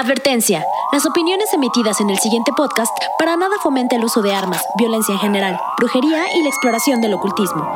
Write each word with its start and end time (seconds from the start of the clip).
Advertencia. 0.00 0.64
Las 0.92 1.04
opiniones 1.04 1.52
emitidas 1.52 2.00
en 2.00 2.08
el 2.08 2.18
siguiente 2.18 2.52
podcast 2.56 2.90
para 3.18 3.36
nada 3.36 3.56
fomenta 3.62 3.96
el 3.96 4.04
uso 4.04 4.22
de 4.22 4.32
armas, 4.32 4.64
violencia 4.78 5.12
en 5.12 5.20
general, 5.20 5.60
brujería 5.76 6.34
y 6.34 6.42
la 6.42 6.48
exploración 6.48 7.02
del 7.02 7.12
ocultismo. 7.12 7.70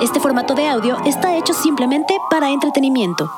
Este 0.00 0.20
formato 0.20 0.54
de 0.54 0.68
audio 0.68 0.96
está 1.04 1.36
hecho 1.36 1.52
simplemente 1.52 2.16
para 2.30 2.50
entretenimiento. 2.50 3.28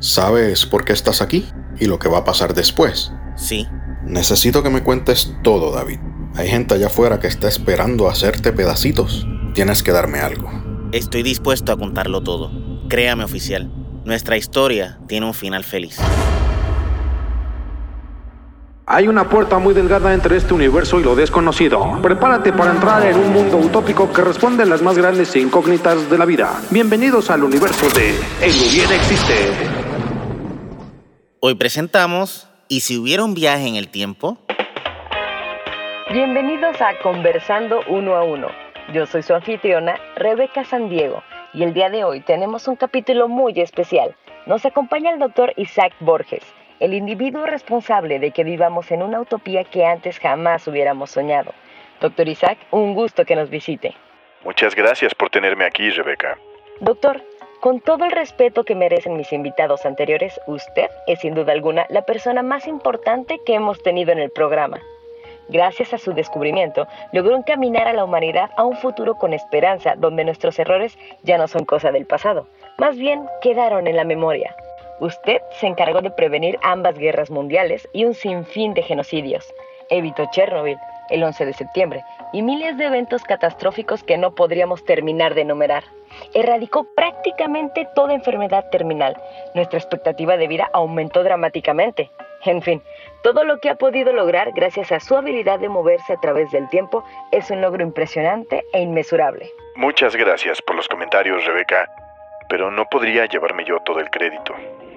¿Sabes 0.00 0.66
por 0.66 0.84
qué 0.84 0.92
estás 0.92 1.22
aquí? 1.22 1.48
¿Y 1.80 1.86
lo 1.86 1.98
que 1.98 2.10
va 2.10 2.18
a 2.18 2.24
pasar 2.24 2.52
después? 2.52 3.10
Sí. 3.36 3.66
Necesito 4.04 4.62
que 4.62 4.68
me 4.68 4.82
cuentes 4.82 5.34
todo, 5.42 5.72
David. 5.72 6.00
Hay 6.34 6.48
gente 6.48 6.74
allá 6.74 6.88
afuera 6.88 7.20
que 7.20 7.26
está 7.26 7.48
esperando 7.48 8.10
hacerte 8.10 8.52
pedacitos. 8.52 9.26
Tienes 9.54 9.82
que 9.82 9.92
darme 9.92 10.20
algo. 10.20 10.50
Estoy 10.92 11.22
dispuesto 11.22 11.72
a 11.72 11.78
contarlo 11.78 12.22
todo. 12.22 12.50
Créame, 12.90 13.24
oficial. 13.24 13.72
Nuestra 14.04 14.36
historia 14.36 14.98
tiene 15.08 15.24
un 15.24 15.34
final 15.34 15.64
feliz. 15.64 15.98
Hay 18.90 19.06
una 19.06 19.28
puerta 19.28 19.58
muy 19.58 19.74
delgada 19.74 20.14
entre 20.14 20.38
este 20.38 20.54
universo 20.54 20.98
y 20.98 21.04
lo 21.04 21.14
desconocido. 21.14 22.00
Prepárate 22.00 22.54
para 22.54 22.70
entrar 22.70 23.04
en 23.04 23.18
un 23.18 23.34
mundo 23.34 23.58
utópico 23.58 24.10
que 24.10 24.22
responde 24.22 24.62
a 24.62 24.66
las 24.66 24.80
más 24.80 24.96
grandes 24.96 25.36
incógnitas 25.36 26.08
de 26.08 26.16
la 26.16 26.24
vida. 26.24 26.58
Bienvenidos 26.70 27.28
al 27.28 27.44
universo 27.44 27.86
de 27.90 28.16
El 28.40 28.50
hubiera 28.50 28.94
existe. 28.94 29.34
Hoy 31.40 31.54
presentamos 31.56 32.48
¿Y 32.68 32.80
si 32.80 32.96
hubiera 32.96 33.24
un 33.24 33.34
viaje 33.34 33.68
en 33.68 33.76
el 33.76 33.88
tiempo? 33.88 34.38
Bienvenidos 36.10 36.80
a 36.80 36.98
Conversando 37.02 37.80
Uno 37.90 38.14
a 38.14 38.24
Uno. 38.24 38.48
Yo 38.94 39.04
soy 39.04 39.22
su 39.22 39.34
anfitriona, 39.34 40.00
Rebeca 40.16 40.64
San 40.64 40.88
Diego, 40.88 41.22
y 41.52 41.62
el 41.62 41.74
día 41.74 41.90
de 41.90 42.04
hoy 42.04 42.20
tenemos 42.20 42.66
un 42.66 42.76
capítulo 42.76 43.28
muy 43.28 43.52
especial. 43.60 44.16
Nos 44.46 44.64
acompaña 44.64 45.10
el 45.10 45.18
doctor 45.18 45.52
Isaac 45.58 45.92
Borges 46.00 46.42
el 46.80 46.94
individuo 46.94 47.46
responsable 47.46 48.18
de 48.18 48.30
que 48.30 48.44
vivamos 48.44 48.90
en 48.90 49.02
una 49.02 49.20
utopía 49.20 49.64
que 49.64 49.84
antes 49.84 50.18
jamás 50.18 50.66
hubiéramos 50.66 51.10
soñado. 51.10 51.52
Doctor 52.00 52.28
Isaac, 52.28 52.58
un 52.70 52.94
gusto 52.94 53.24
que 53.24 53.36
nos 53.36 53.50
visite. 53.50 53.94
Muchas 54.44 54.74
gracias 54.74 55.14
por 55.14 55.30
tenerme 55.30 55.64
aquí, 55.64 55.90
Rebeca. 55.90 56.38
Doctor, 56.80 57.22
con 57.60 57.80
todo 57.80 58.04
el 58.04 58.12
respeto 58.12 58.62
que 58.62 58.76
merecen 58.76 59.16
mis 59.16 59.32
invitados 59.32 59.84
anteriores, 59.84 60.40
usted 60.46 60.88
es 61.08 61.20
sin 61.20 61.34
duda 61.34 61.52
alguna 61.52 61.86
la 61.88 62.02
persona 62.02 62.42
más 62.42 62.68
importante 62.68 63.40
que 63.44 63.54
hemos 63.54 63.82
tenido 63.82 64.12
en 64.12 64.20
el 64.20 64.30
programa. 64.30 64.80
Gracias 65.48 65.92
a 65.92 65.98
su 65.98 66.12
descubrimiento, 66.12 66.86
logró 67.12 67.34
encaminar 67.34 67.88
a 67.88 67.94
la 67.94 68.04
humanidad 68.04 68.50
a 68.56 68.64
un 68.64 68.76
futuro 68.76 69.14
con 69.14 69.32
esperanza 69.32 69.94
donde 69.96 70.24
nuestros 70.24 70.58
errores 70.58 70.96
ya 71.22 71.38
no 71.38 71.48
son 71.48 71.64
cosa 71.64 71.90
del 71.90 72.06
pasado, 72.06 72.46
más 72.76 72.96
bien 72.96 73.26
quedaron 73.40 73.86
en 73.88 73.96
la 73.96 74.04
memoria. 74.04 74.54
Usted 75.00 75.40
se 75.60 75.66
encargó 75.66 76.00
de 76.00 76.10
prevenir 76.10 76.58
ambas 76.62 76.98
guerras 76.98 77.30
mundiales 77.30 77.88
y 77.92 78.04
un 78.04 78.14
sinfín 78.14 78.74
de 78.74 78.82
genocidios. 78.82 79.46
Evitó 79.90 80.26
Chernobyl 80.32 80.78
el 81.10 81.22
11 81.22 81.46
de 81.46 81.52
septiembre 81.52 82.04
y 82.32 82.42
miles 82.42 82.76
de 82.76 82.86
eventos 82.86 83.22
catastróficos 83.24 84.02
que 84.02 84.18
no 84.18 84.34
podríamos 84.34 84.84
terminar 84.84 85.34
de 85.34 85.42
enumerar. 85.42 85.84
Erradicó 86.34 86.86
prácticamente 86.94 87.88
toda 87.94 88.14
enfermedad 88.14 88.68
terminal. 88.70 89.16
Nuestra 89.54 89.78
expectativa 89.78 90.36
de 90.36 90.48
vida 90.48 90.68
aumentó 90.72 91.22
dramáticamente. 91.22 92.10
En 92.44 92.62
fin, 92.62 92.82
todo 93.22 93.44
lo 93.44 93.58
que 93.58 93.68
ha 93.68 93.74
podido 93.76 94.12
lograr 94.12 94.52
gracias 94.52 94.92
a 94.92 95.00
su 95.00 95.16
habilidad 95.16 95.58
de 95.58 95.68
moverse 95.68 96.12
a 96.12 96.20
través 96.20 96.50
del 96.52 96.68
tiempo 96.68 97.04
es 97.32 97.50
un 97.50 97.60
logro 97.60 97.82
impresionante 97.82 98.64
e 98.72 98.80
inmesurable. 98.80 99.50
Muchas 99.74 100.14
gracias 100.14 100.62
por 100.62 100.76
los 100.76 100.88
comentarios, 100.88 101.44
Rebeca, 101.44 101.88
pero 102.48 102.70
no 102.70 102.84
podría 102.86 103.26
llevarme 103.26 103.64
yo 103.64 103.78
todo 103.80 104.00
el 104.00 104.10
crédito. 104.10 104.54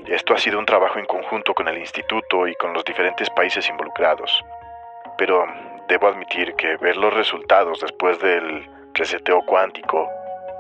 Esto 0.08 0.34
ha 0.34 0.38
sido 0.38 0.60
un 0.60 0.66
trabajo 0.66 1.00
en 1.00 1.06
conjunto 1.06 1.54
con 1.54 1.68
el 1.68 1.78
instituto 1.78 2.48
y 2.48 2.56
con 2.56 2.74
los 2.74 2.84
diferentes 2.84 3.30
países 3.30 3.70
involucrados. 3.70 4.44
Pero 5.18 5.46
debo 5.88 6.08
admitir 6.08 6.54
que 6.56 6.78
ver 6.78 6.98
los 6.98 7.14
resultados 7.14 7.80
después 7.80 8.20
del 8.20 8.68
reseteo 8.94 9.42
cuántico, 9.46 10.10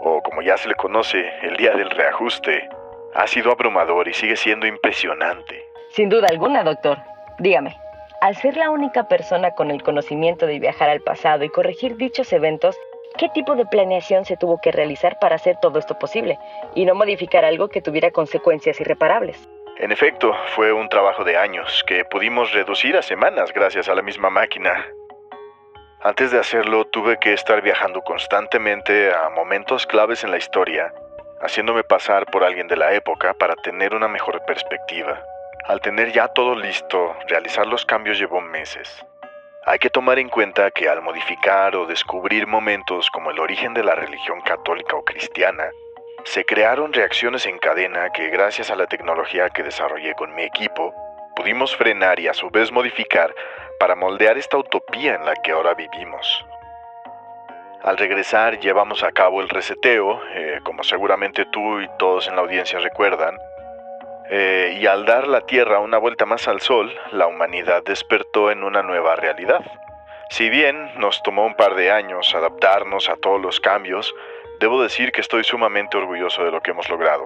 o 0.02 0.22
como 0.22 0.42
ya 0.42 0.58
se 0.58 0.68
le 0.68 0.76
conoce, 0.76 1.30
el 1.42 1.58
día 1.58 1.72
del 1.72 1.90
reajuste, 1.90 2.70
ha 3.14 3.28
sido 3.28 3.52
abrumador 3.52 4.08
y 4.08 4.14
sigue 4.14 4.36
siendo 4.36 4.68
impresionante. 4.68 5.64
Sin 5.90 6.10
duda 6.10 6.30
alguna, 6.30 6.64
doctor. 6.64 6.98
Dígame, 7.40 7.76
al 8.22 8.36
ser 8.36 8.56
la 8.56 8.70
única 8.70 9.08
persona 9.08 9.52
con 9.52 9.72
el 9.72 9.84
conocimiento 9.84 10.46
de 10.46 10.60
viajar 10.60 10.90
al 10.90 11.02
pasado 11.02 11.44
y 11.44 11.50
corregir 11.50 11.98
dichos 11.98 12.32
eventos, 12.32 12.78
¿Qué 13.18 13.30
tipo 13.30 13.56
de 13.56 13.66
planeación 13.66 14.26
se 14.26 14.38
tuvo 14.38 14.60
que 14.60 14.72
realizar 14.72 15.20
para 15.20 15.36
hacer 15.36 15.58
todo 15.62 15.80
esto 15.80 15.98
posible 16.00 16.40
y 16.76 16.86
no 16.86 16.96
modificar 16.96 17.46
algo 17.46 17.68
que 17.68 17.82
tuviera 17.82 18.12
consecuencias 18.12 18.80
irreparables? 18.80 19.48
En 19.78 19.92
efecto, 19.92 20.34
fue 20.56 20.72
un 20.72 20.90
trabajo 20.90 21.24
de 21.24 21.38
años 21.38 21.84
que 21.88 22.06
pudimos 22.06 22.52
reducir 22.54 22.96
a 22.98 23.02
semanas 23.02 23.52
gracias 23.54 23.90
a 23.90 23.96
la 23.96 24.02
misma 24.02 24.30
máquina. 24.30 24.86
Antes 26.02 26.32
de 26.32 26.40
hacerlo 26.40 26.86
tuve 26.86 27.18
que 27.20 27.34
estar 27.34 27.62
viajando 27.62 28.02
constantemente 28.02 29.14
a 29.14 29.30
momentos 29.30 29.86
claves 29.86 30.24
en 30.24 30.32
la 30.32 30.38
historia, 30.38 30.94
haciéndome 31.42 31.84
pasar 31.84 32.26
por 32.28 32.44
alguien 32.44 32.68
de 32.68 32.78
la 32.78 32.94
época 32.94 33.34
para 33.34 33.56
tener 33.56 33.94
una 33.94 34.08
mejor 34.08 34.44
perspectiva. 34.46 35.24
Al 35.66 35.80
tener 35.80 36.12
ya 36.12 36.28
todo 36.30 36.56
listo, 36.56 37.16
realizar 37.28 37.68
los 37.68 37.86
cambios 37.86 38.18
llevó 38.18 38.42
meses. 38.42 39.06
Hay 39.64 39.78
que 39.78 39.92
tomar 39.92 40.18
en 40.18 40.30
cuenta 40.30 40.72
que 40.72 40.90
al 40.90 41.04
modificar 41.04 41.76
o 41.76 41.86
descubrir 41.86 42.48
momentos 42.48 43.12
como 43.12 43.30
el 43.30 43.40
origen 43.40 43.76
de 43.76 43.84
la 43.84 43.94
religión 43.94 44.42
católica 44.42 44.96
o 44.96 45.06
cristiana, 45.06 45.70
se 46.24 46.44
crearon 46.46 46.92
reacciones 46.94 47.46
en 47.46 47.60
cadena 47.60 48.10
que 48.10 48.30
gracias 48.30 48.72
a 48.72 48.76
la 48.76 48.88
tecnología 48.88 49.52
que 49.52 49.62
desarrollé 49.62 50.16
con 50.16 50.34
mi 50.34 50.42
equipo, 50.42 50.96
pudimos 51.36 51.76
frenar 51.76 52.20
y 52.20 52.28
a 52.28 52.34
su 52.34 52.50
vez 52.50 52.72
modificar 52.72 53.36
para 53.80 53.96
moldear 53.96 54.36
esta 54.40 54.58
utopía 54.58 55.14
en 55.14 55.26
la 55.26 55.36
que 55.36 55.52
ahora 55.52 55.76
vivimos. 55.76 56.44
Al 57.84 57.98
regresar 57.98 58.60
llevamos 58.60 59.04
a 59.04 59.12
cabo 59.12 59.42
el 59.42 59.50
reseteo, 59.50 60.22
eh, 60.34 60.60
como 60.64 60.84
seguramente 60.84 61.46
tú 61.46 61.82
y 61.82 61.90
todos 62.00 62.28
en 62.28 62.36
la 62.36 62.42
audiencia 62.42 62.80
recuerdan, 62.80 63.38
eh, 64.34 64.78
y 64.80 64.88
al 64.88 65.06
dar 65.06 65.28
la 65.28 65.42
Tierra 65.42 65.80
una 65.80 65.98
vuelta 65.98 66.26
más 66.26 66.48
al 66.48 66.62
Sol, 66.62 66.90
la 67.12 67.28
humanidad 67.28 67.84
despertó 67.84 68.50
en 68.50 68.64
una 68.64 68.82
nueva 68.82 69.18
realidad. 69.18 69.60
Si 70.30 70.50
bien 70.50 70.90
nos 70.98 71.22
tomó 71.22 71.46
un 71.46 71.56
par 71.56 71.76
de 71.76 71.92
años 71.92 72.34
adaptarnos 72.34 73.10
a 73.10 73.18
todos 73.18 73.42
los 73.42 73.60
cambios, 73.60 74.16
debo 74.62 74.82
decir 74.82 75.12
que 75.12 75.20
estoy 75.20 75.44
sumamente 75.44 75.98
orgulloso 75.98 76.46
de 76.46 76.52
lo 76.52 76.62
que 76.62 76.72
hemos 76.72 76.88
logrado. 76.90 77.26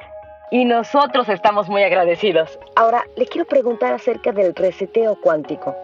Y 0.50 0.66
nosotros 0.66 1.30
estamos 1.30 1.70
muy 1.70 1.84
agradecidos. 1.84 2.58
Ahora, 2.76 3.06
le 3.16 3.28
quiero 3.28 3.46
preguntar 3.46 3.94
acerca 3.94 4.32
del 4.32 4.56
reseteo 4.56 5.16
cuántico. 5.22 5.76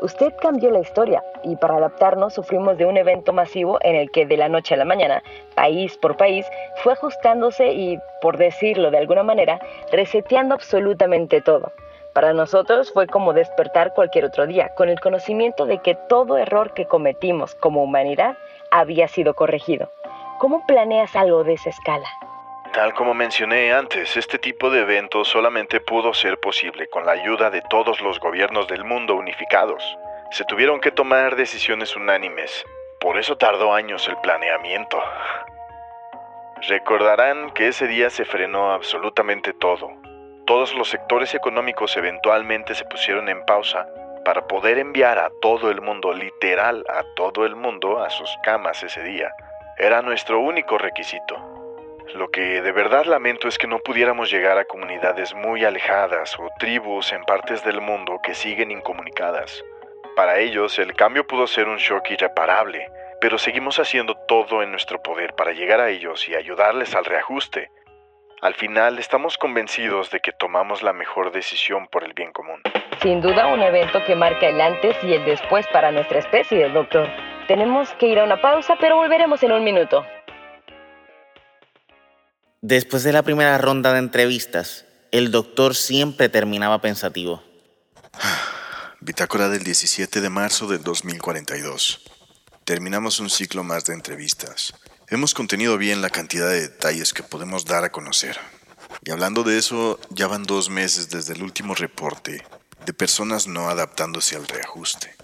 Usted 0.00 0.32
cambió 0.40 0.70
la 0.70 0.78
historia 0.78 1.24
y 1.42 1.56
para 1.56 1.76
adaptarnos 1.76 2.34
sufrimos 2.34 2.78
de 2.78 2.84
un 2.84 2.96
evento 2.96 3.32
masivo 3.32 3.78
en 3.82 3.96
el 3.96 4.10
que 4.12 4.26
de 4.26 4.36
la 4.36 4.48
noche 4.48 4.74
a 4.74 4.76
la 4.76 4.84
mañana, 4.84 5.22
país 5.56 5.96
por 5.98 6.16
país, 6.16 6.46
fue 6.76 6.92
ajustándose 6.92 7.72
y, 7.72 7.98
por 8.20 8.36
decirlo 8.36 8.92
de 8.92 8.98
alguna 8.98 9.24
manera, 9.24 9.58
reseteando 9.90 10.54
absolutamente 10.54 11.40
todo. 11.40 11.72
Para 12.14 12.32
nosotros 12.32 12.92
fue 12.92 13.06
como 13.06 13.32
despertar 13.32 13.92
cualquier 13.92 14.26
otro 14.26 14.46
día, 14.46 14.72
con 14.76 14.88
el 14.88 15.00
conocimiento 15.00 15.66
de 15.66 15.78
que 15.78 15.96
todo 16.08 16.38
error 16.38 16.74
que 16.74 16.86
cometimos 16.86 17.54
como 17.56 17.82
humanidad 17.82 18.36
había 18.70 19.08
sido 19.08 19.34
corregido. 19.34 19.90
¿Cómo 20.38 20.64
planeas 20.66 21.16
algo 21.16 21.42
de 21.42 21.54
esa 21.54 21.70
escala? 21.70 22.06
Tal 22.72 22.92
como 22.92 23.14
mencioné 23.14 23.72
antes, 23.72 24.16
este 24.16 24.38
tipo 24.38 24.68
de 24.70 24.80
evento 24.82 25.24
solamente 25.24 25.80
pudo 25.80 26.12
ser 26.12 26.38
posible 26.38 26.86
con 26.88 27.06
la 27.06 27.12
ayuda 27.12 27.50
de 27.50 27.62
todos 27.62 28.00
los 28.00 28.20
gobiernos 28.20 28.68
del 28.68 28.84
mundo 28.84 29.14
unificados. 29.14 29.82
Se 30.30 30.44
tuvieron 30.44 30.80
que 30.80 30.90
tomar 30.90 31.34
decisiones 31.34 31.96
unánimes. 31.96 32.64
Por 33.00 33.18
eso 33.18 33.38
tardó 33.38 33.72
años 33.72 34.06
el 34.08 34.18
planeamiento. 34.18 35.02
Recordarán 36.68 37.50
que 37.50 37.68
ese 37.68 37.86
día 37.86 38.10
se 38.10 38.24
frenó 38.24 38.72
absolutamente 38.72 39.54
todo. 39.54 39.90
Todos 40.46 40.74
los 40.74 40.88
sectores 40.88 41.34
económicos 41.34 41.96
eventualmente 41.96 42.74
se 42.74 42.84
pusieron 42.84 43.28
en 43.28 43.44
pausa 43.46 43.88
para 44.24 44.46
poder 44.46 44.78
enviar 44.78 45.18
a 45.18 45.30
todo 45.40 45.70
el 45.70 45.80
mundo, 45.80 46.12
literal 46.12 46.84
a 46.88 47.02
todo 47.16 47.46
el 47.46 47.56
mundo, 47.56 48.02
a 48.02 48.10
sus 48.10 48.30
camas 48.42 48.82
ese 48.82 49.02
día. 49.02 49.32
Era 49.78 50.02
nuestro 50.02 50.40
único 50.40 50.76
requisito. 50.76 51.57
Lo 52.14 52.30
que 52.30 52.62
de 52.62 52.72
verdad 52.72 53.04
lamento 53.04 53.48
es 53.48 53.58
que 53.58 53.66
no 53.66 53.80
pudiéramos 53.80 54.30
llegar 54.30 54.56
a 54.58 54.64
comunidades 54.64 55.34
muy 55.34 55.64
alejadas 55.64 56.38
o 56.38 56.48
tribus 56.58 57.12
en 57.12 57.22
partes 57.24 57.62
del 57.64 57.82
mundo 57.82 58.20
que 58.22 58.34
siguen 58.34 58.70
incomunicadas. 58.70 59.62
Para 60.16 60.38
ellos 60.38 60.78
el 60.78 60.94
cambio 60.94 61.26
pudo 61.26 61.46
ser 61.46 61.68
un 61.68 61.76
shock 61.76 62.10
irreparable, 62.10 62.90
pero 63.20 63.36
seguimos 63.36 63.78
haciendo 63.78 64.14
todo 64.26 64.62
en 64.62 64.70
nuestro 64.70 65.02
poder 65.02 65.34
para 65.34 65.52
llegar 65.52 65.80
a 65.80 65.90
ellos 65.90 66.28
y 66.28 66.34
ayudarles 66.34 66.94
al 66.94 67.04
reajuste. 67.04 67.70
Al 68.40 68.54
final 68.54 68.98
estamos 68.98 69.36
convencidos 69.36 70.10
de 70.10 70.20
que 70.20 70.32
tomamos 70.32 70.82
la 70.82 70.92
mejor 70.92 71.30
decisión 71.30 71.88
por 71.88 72.04
el 72.04 72.14
bien 72.14 72.32
común. 72.32 72.62
Sin 73.02 73.20
duda 73.20 73.48
un 73.48 73.60
evento 73.60 74.02
que 74.06 74.16
marca 74.16 74.48
el 74.48 74.60
antes 74.60 74.96
y 75.04 75.12
el 75.12 75.24
después 75.24 75.66
para 75.68 75.92
nuestra 75.92 76.20
especie, 76.20 76.68
doctor. 76.70 77.08
Tenemos 77.48 77.92
que 77.94 78.06
ir 78.06 78.18
a 78.18 78.24
una 78.24 78.40
pausa, 78.40 78.76
pero 78.80 78.96
volveremos 78.96 79.42
en 79.42 79.52
un 79.52 79.62
minuto. 79.62 80.04
Después 82.60 83.04
de 83.04 83.12
la 83.12 83.22
primera 83.22 83.56
ronda 83.56 83.92
de 83.92 84.00
entrevistas, 84.00 84.84
el 85.12 85.30
doctor 85.30 85.76
siempre 85.76 86.28
terminaba 86.28 86.80
pensativo. 86.80 87.40
bitácora 89.00 89.48
del 89.48 89.62
17 89.62 90.20
de 90.20 90.28
marzo 90.28 90.66
del 90.66 90.82
2042. 90.82 92.02
Terminamos 92.64 93.20
un 93.20 93.30
ciclo 93.30 93.62
más 93.62 93.84
de 93.84 93.94
entrevistas. 93.94 94.74
Hemos 95.06 95.34
contenido 95.34 95.78
bien 95.78 96.02
la 96.02 96.10
cantidad 96.10 96.48
de 96.48 96.62
detalles 96.62 97.12
que 97.12 97.22
podemos 97.22 97.64
dar 97.64 97.84
a 97.84 97.92
conocer. 97.92 98.36
Y 99.04 99.12
hablando 99.12 99.44
de 99.44 99.56
eso, 99.56 100.00
ya 100.10 100.26
van 100.26 100.42
dos 100.42 100.68
meses 100.68 101.10
desde 101.10 101.34
el 101.34 101.44
último 101.44 101.76
reporte 101.76 102.44
de 102.84 102.92
personas 102.92 103.46
no 103.46 103.68
adaptándose 103.68 104.34
al 104.34 104.48
reajuste. 104.48 105.14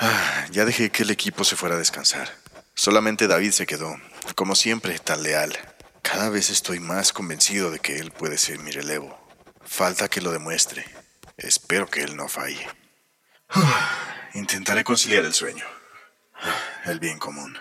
Ya 0.50 0.64
dejé 0.64 0.90
que 0.90 1.02
el 1.02 1.10
equipo 1.10 1.44
se 1.44 1.56
fuera 1.56 1.74
a 1.74 1.78
descansar. 1.78 2.30
Solamente 2.74 3.26
David 3.26 3.52
se 3.52 3.66
quedó, 3.66 3.94
como 4.34 4.54
siempre, 4.54 4.98
tan 4.98 5.22
leal. 5.22 5.56
Cada 6.02 6.28
vez 6.28 6.50
estoy 6.50 6.80
más 6.80 7.12
convencido 7.12 7.70
de 7.70 7.78
que 7.78 7.96
él 7.96 8.10
puede 8.10 8.36
ser 8.36 8.58
mi 8.58 8.70
relevo. 8.70 9.18
Falta 9.64 10.08
que 10.08 10.20
lo 10.20 10.32
demuestre. 10.32 10.84
Espero 11.36 11.86
que 11.88 12.02
él 12.02 12.16
no 12.16 12.28
falle. 12.28 12.66
Intentaré 14.34 14.84
conciliar 14.84 15.24
el 15.24 15.32
sueño. 15.32 15.64
El 16.84 16.98
bien 16.98 17.18
común. 17.18 17.56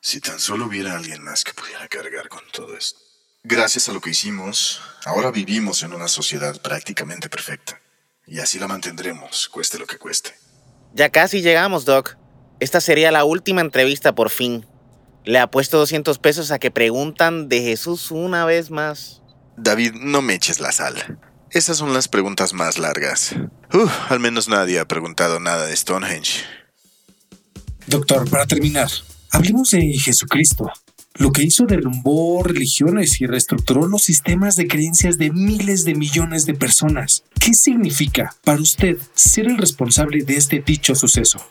Si 0.00 0.20
tan 0.20 0.38
solo 0.38 0.66
hubiera 0.66 0.94
alguien 0.96 1.22
más 1.22 1.42
que 1.42 1.54
pudiera 1.54 1.88
cargar 1.88 2.28
con 2.28 2.42
todo 2.52 2.76
esto. 2.76 3.00
Gracias 3.42 3.88
a 3.88 3.92
lo 3.92 4.00
que 4.00 4.10
hicimos, 4.10 4.82
ahora 5.04 5.30
vivimos 5.30 5.82
en 5.82 5.94
una 5.94 6.08
sociedad 6.08 6.60
prácticamente 6.60 7.28
perfecta. 7.28 7.80
Y 8.26 8.40
así 8.40 8.58
la 8.58 8.66
mantendremos, 8.66 9.48
cueste 9.48 9.78
lo 9.78 9.86
que 9.86 9.98
cueste. 9.98 10.36
Ya 10.92 11.10
casi 11.10 11.42
llegamos, 11.42 11.84
Doc. 11.84 12.16
Esta 12.58 12.80
sería 12.80 13.10
la 13.12 13.24
última 13.24 13.60
entrevista 13.60 14.14
por 14.14 14.30
fin. 14.30 14.66
Le 15.26 15.40
apuesto 15.40 15.78
200 15.78 16.18
pesos 16.20 16.52
a 16.52 16.60
que 16.60 16.70
preguntan 16.70 17.48
de 17.48 17.60
Jesús 17.60 18.12
una 18.12 18.44
vez 18.44 18.70
más. 18.70 19.22
David, 19.56 19.94
no 19.94 20.22
me 20.22 20.34
eches 20.34 20.60
la 20.60 20.70
sal. 20.70 21.18
Esas 21.50 21.78
son 21.78 21.92
las 21.92 22.06
preguntas 22.06 22.52
más 22.52 22.78
largas. 22.78 23.34
Uh, 23.74 23.88
al 24.08 24.20
menos 24.20 24.48
nadie 24.48 24.78
ha 24.78 24.86
preguntado 24.86 25.40
nada 25.40 25.66
de 25.66 25.76
Stonehenge. 25.76 26.44
Doctor, 27.88 28.30
para 28.30 28.46
terminar, 28.46 28.88
hablemos 29.32 29.70
de 29.70 29.98
Jesucristo. 29.98 30.70
Lo 31.14 31.32
que 31.32 31.42
hizo 31.42 31.64
derrumbó 31.66 32.44
religiones 32.44 33.20
y 33.20 33.26
reestructuró 33.26 33.88
los 33.88 34.04
sistemas 34.04 34.54
de 34.54 34.68
creencias 34.68 35.18
de 35.18 35.32
miles 35.32 35.84
de 35.84 35.96
millones 35.96 36.46
de 36.46 36.54
personas. 36.54 37.24
¿Qué 37.40 37.52
significa 37.52 38.32
para 38.44 38.60
usted 38.60 38.96
ser 39.14 39.46
el 39.46 39.58
responsable 39.58 40.22
de 40.22 40.36
este 40.36 40.62
dicho 40.64 40.94
suceso? 40.94 41.44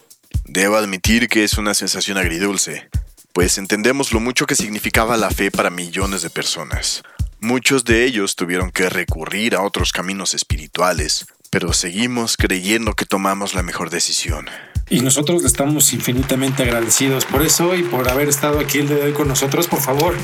Debo 0.46 0.78
admitir 0.78 1.28
que 1.28 1.44
es 1.44 1.58
una 1.58 1.74
sensación 1.74 2.18
agridulce, 2.18 2.88
pues 3.36 3.58
entendemos 3.58 4.14
lo 4.14 4.22
mucho 4.22 4.46
que 4.46 4.56
significaba 4.56 5.18
la 5.18 5.30
fe 5.30 5.52
para 5.52 5.70
millones 5.70 6.22
de 6.22 6.30
personas. 6.30 7.04
Muchos 7.42 7.84
de 7.84 8.06
ellos 8.06 8.38
tuvieron 8.38 8.72
que 8.72 8.88
recurrir 8.88 9.56
a 9.56 9.62
otros 9.62 9.92
caminos 9.92 10.34
espirituales, 10.34 11.26
pero 11.50 11.74
seguimos 11.74 12.38
creyendo 12.38 12.94
que 12.94 13.04
tomamos 13.04 13.54
la 13.54 13.62
mejor 13.62 13.90
decisión. 13.90 14.46
Y 14.90 15.02
nosotros 15.02 15.42
le 15.42 15.50
estamos 15.50 15.92
infinitamente 15.92 16.64
agradecidos 16.64 17.26
por 17.26 17.42
eso 17.42 17.76
y 17.76 17.84
por 17.84 18.08
haber 18.08 18.30
estado 18.30 18.58
aquí 18.58 18.78
el 18.78 18.88
día 18.88 18.96
de 18.96 19.04
hoy 19.08 19.14
con 19.14 19.28
nosotros. 19.28 19.68
Por 19.68 19.82
favor, 19.82 20.16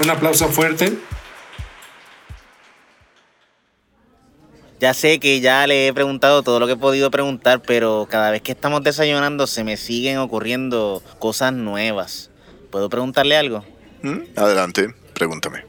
un 0.00 0.10
aplauso 0.10 0.46
fuerte. 0.46 0.96
Ya 4.78 4.94
sé 4.94 5.18
que 5.18 5.40
ya 5.40 5.66
le 5.66 5.88
he 5.88 5.92
preguntado 5.92 6.44
todo 6.44 6.60
lo 6.60 6.68
que 6.68 6.74
he 6.74 6.76
podido 6.76 7.10
preguntar, 7.10 7.60
pero 7.60 8.06
cada 8.08 8.30
vez 8.30 8.40
que 8.40 8.52
estamos 8.52 8.84
desayunando 8.84 9.48
se 9.48 9.64
me 9.64 9.76
siguen 9.76 10.18
ocurriendo 10.18 11.02
cosas 11.18 11.52
nuevas. 11.52 12.31
¿Puedo 12.72 12.88
preguntarle 12.88 13.36
algo? 13.36 13.62
¿Mm? 14.00 14.20
Adelante, 14.34 14.94
pregúntame. 15.12 15.64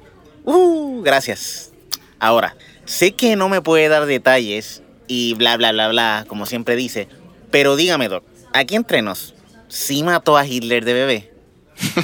Uh, 0.45 1.01
gracias. 1.01 1.71
Ahora, 2.17 2.55
sé 2.85 3.11
que 3.11 3.35
no 3.35 3.49
me 3.49 3.61
puede 3.61 3.89
dar 3.89 4.05
detalles 4.05 4.81
y 5.07 5.33
bla, 5.33 5.57
bla, 5.57 5.73
bla, 5.73 5.89
bla, 5.89 6.25
como 6.29 6.45
siempre 6.45 6.77
dice, 6.77 7.09
pero 7.51 7.75
dígame, 7.75 8.07
Doc, 8.07 8.23
aquí 8.53 8.75
entre 8.75 9.01
nos, 9.01 9.35
¿sí 9.67 10.01
mató 10.01 10.37
a 10.37 10.47
Hitler 10.47 10.85
de 10.85 10.93
bebé? 10.93 11.33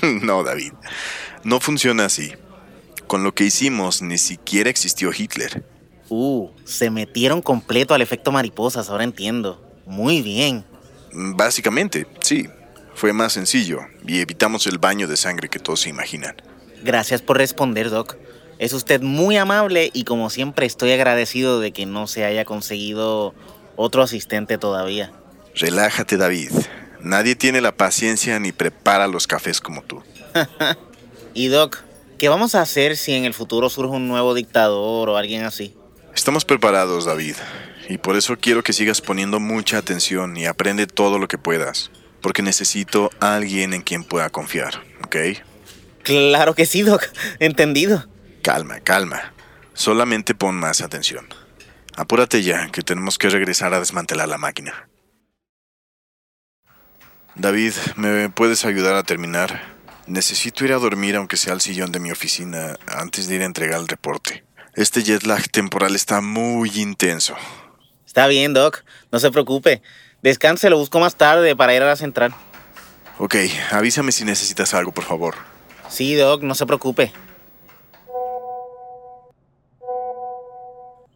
no, 0.21 0.43
David, 0.43 0.73
no 1.45 1.61
funciona 1.61 2.05
así. 2.05 2.33
Con 3.07 3.23
lo 3.23 3.33
que 3.33 3.45
hicimos, 3.45 4.01
ni 4.01 4.17
siquiera 4.17 4.69
existió 4.69 5.11
Hitler. 5.17 5.63
Uh, 6.09 6.49
se 6.65 6.89
metieron 6.89 7.41
completo 7.41 7.93
al 7.93 8.01
efecto 8.01 8.33
mariposas, 8.33 8.89
ahora 8.89 9.05
entiendo. 9.05 9.65
Muy 9.85 10.21
bien. 10.21 10.65
Básicamente, 11.13 12.05
sí. 12.19 12.49
Fue 12.99 13.13
más 13.13 13.31
sencillo 13.31 13.87
y 14.05 14.19
evitamos 14.19 14.67
el 14.67 14.77
baño 14.77 15.07
de 15.07 15.15
sangre 15.15 15.47
que 15.47 15.57
todos 15.57 15.79
se 15.79 15.89
imaginan. 15.89 16.35
Gracias 16.83 17.21
por 17.21 17.37
responder, 17.37 17.89
Doc. 17.89 18.17
Es 18.57 18.73
usted 18.73 18.99
muy 18.99 19.37
amable 19.37 19.89
y 19.93 20.03
como 20.03 20.29
siempre 20.29 20.65
estoy 20.65 20.91
agradecido 20.91 21.61
de 21.61 21.71
que 21.71 21.85
no 21.85 22.07
se 22.07 22.25
haya 22.25 22.43
conseguido 22.43 23.33
otro 23.77 24.03
asistente 24.03 24.57
todavía. 24.57 25.13
Relájate, 25.55 26.17
David. 26.17 26.51
Nadie 26.99 27.37
tiene 27.37 27.61
la 27.61 27.71
paciencia 27.71 28.37
ni 28.37 28.51
prepara 28.51 29.07
los 29.07 29.27
cafés 29.27 29.61
como 29.61 29.81
tú. 29.81 30.03
y 31.33 31.47
Doc, 31.47 31.77
¿qué 32.17 32.27
vamos 32.27 32.53
a 32.53 32.61
hacer 32.61 32.97
si 32.97 33.13
en 33.13 33.23
el 33.23 33.33
futuro 33.33 33.69
surge 33.69 33.95
un 33.95 34.09
nuevo 34.09 34.33
dictador 34.33 35.07
o 35.07 35.15
alguien 35.15 35.45
así? 35.45 35.73
Estamos 36.13 36.43
preparados, 36.43 37.05
David. 37.05 37.35
Y 37.87 37.97
por 37.97 38.17
eso 38.17 38.35
quiero 38.37 38.61
que 38.61 38.73
sigas 38.73 38.99
poniendo 38.99 39.39
mucha 39.39 39.77
atención 39.77 40.35
y 40.35 40.47
aprende 40.47 40.85
todo 40.85 41.17
lo 41.17 41.29
que 41.29 41.37
puedas. 41.37 41.91
Porque 42.21 42.42
necesito 42.42 43.10
a 43.19 43.36
alguien 43.36 43.74
en 43.74 43.81
quien 43.81 44.04
pueda 44.04 44.30
confiar, 44.30 44.83
¿ok? 45.06 45.16
Claro 46.04 46.56
que 46.56 46.66
sí, 46.66 46.81
Doc. 46.81 47.04
Entendido. 47.39 48.07
Calma, 48.42 48.80
calma. 48.80 49.33
Solamente 49.74 50.36
pon 50.36 50.56
más 50.56 50.81
atención. 50.81 51.27
Apúrate 51.95 52.44
ya, 52.44 52.69
que 52.71 52.81
tenemos 52.81 53.18
que 53.18 53.30
regresar 53.30 53.74
a 53.74 53.80
desmantelar 53.80 54.27
la 54.27 54.38
máquina. 54.38 54.89
David, 57.36 57.74
¿me 57.95 58.30
puedes 58.30 58.66
ayudar 58.66 58.95
a 58.95 59.04
terminar? 59.04 59.62
Necesito 60.07 60.66
ir 60.66 60.74
a 60.74 60.77
dormir 60.77 61.16
aunque 61.16 61.38
sea 61.38 61.54
al 61.54 61.62
sillón 61.62 61.92
de 61.92 62.00
mi 62.00 62.12
oficina 62.12 62.77
antes 62.88 63.27
de 63.27 63.36
ir 63.36 63.42
a 63.44 63.45
entregar 63.45 63.80
el 63.80 63.88
reporte. 63.88 64.44
Este 64.75 65.04
jet 65.04 65.24
lag 65.24 65.50
temporal 65.50 65.95
está 65.95 66.21
muy 66.21 66.71
intenso. 66.80 67.36
Está 68.06 68.27
bien, 68.27 68.54
Doc. 68.54 68.83
No 69.12 69.19
se 69.19 69.31
preocupe. 69.31 69.81
Descanse, 70.21 70.69
lo 70.69 70.77
busco 70.77 71.00
más 71.00 71.16
tarde 71.16 71.56
para 71.56 71.74
ir 71.74 71.81
a 71.81 71.88
la 71.88 71.95
central. 71.95 72.33
Ok, 73.18 73.36
avísame 73.71 74.12
si 74.12 74.25
necesitas 74.25 74.74
algo, 74.74 74.92
por 74.92 75.04
favor. 75.04 75.36
Sí, 75.89 76.16
Doc, 76.16 76.44
no 76.44 76.56
se 76.56 76.66
preocupe. 76.66 77.12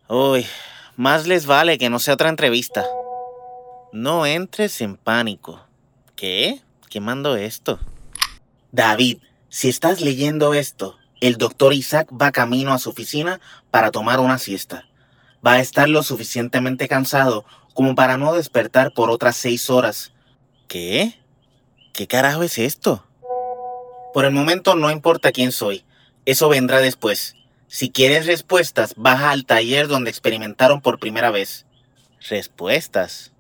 Uy, 0.08 0.46
más 0.96 1.28
les 1.28 1.46
vale 1.46 1.78
que 1.78 1.90
no 1.90 2.00
sea 2.00 2.14
otra 2.14 2.30
entrevista. 2.30 2.86
No 3.92 4.26
entres 4.26 4.82
en 4.82 4.96
pánico. 4.98 5.66
¿Qué? 6.16 6.62
¿Quién 6.90 7.04
mandó 7.04 7.36
esto? 7.36 7.80
David, 8.72 9.20
si 9.50 9.70
estás 9.70 10.02
leyendo 10.02 10.54
esto, 10.54 10.98
el 11.22 11.38
doctor 11.38 11.74
Isaac 11.74 12.10
va 12.12 12.32
camino 12.32 12.74
a 12.74 12.80
su 12.80 12.90
oficina 12.90 13.40
para 13.72 13.92
tomar 13.92 14.20
una 14.20 14.38
siesta. 14.38 14.88
Va 15.46 15.54
a 15.54 15.60
estar 15.60 15.90
lo 15.90 16.04
suficientemente 16.04 16.88
cansado 16.88 17.46
como 17.74 17.96
para 17.96 18.18
no 18.18 18.34
despertar 18.34 18.94
por 18.94 19.10
otras 19.10 19.36
seis 19.36 19.70
horas. 19.70 20.14
¿Qué? 20.68 21.20
¿Qué 21.94 22.08
carajo 22.08 22.44
es 22.44 22.58
esto? 22.58 23.06
Por 24.14 24.26
el 24.26 24.32
momento 24.32 24.76
no 24.76 24.92
importa 24.92 25.32
quién 25.32 25.52
soy. 25.52 25.84
Eso 26.26 26.50
vendrá 26.50 26.80
después. 26.80 27.36
Si 27.68 27.90
quieres 27.90 28.28
respuestas, 28.28 28.94
baja 28.96 29.32
al 29.32 29.46
taller 29.46 29.88
donde 29.88 30.12
experimentaron 30.12 30.82
por 30.82 31.00
primera 31.00 31.32
vez. 31.32 31.66
¿Respuestas? 32.30 33.32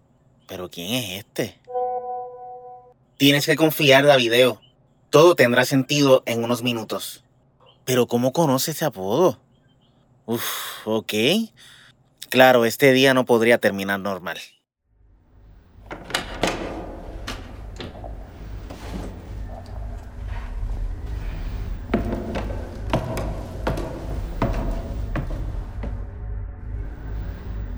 ¿Pero 0.47 0.69
quién 0.69 0.93
es 0.93 1.19
este? 1.19 1.59
Tienes 3.17 3.45
que 3.45 3.55
confiar, 3.55 4.05
Davideo. 4.05 4.59
Todo 5.09 5.35
tendrá 5.35 5.65
sentido 5.65 6.23
en 6.25 6.43
unos 6.43 6.63
minutos. 6.63 7.23
Pero 7.85 8.07
¿cómo 8.07 8.33
conoce 8.33 8.71
ese 8.71 8.85
apodo? 8.85 9.39
Uf, 10.25 10.43
ok. 10.85 11.13
Claro, 12.33 12.65
este 12.65 12.91
día 12.93 13.13
no 13.13 13.25
podría 13.25 13.59
terminar 13.59 13.99
normal. 13.99 14.39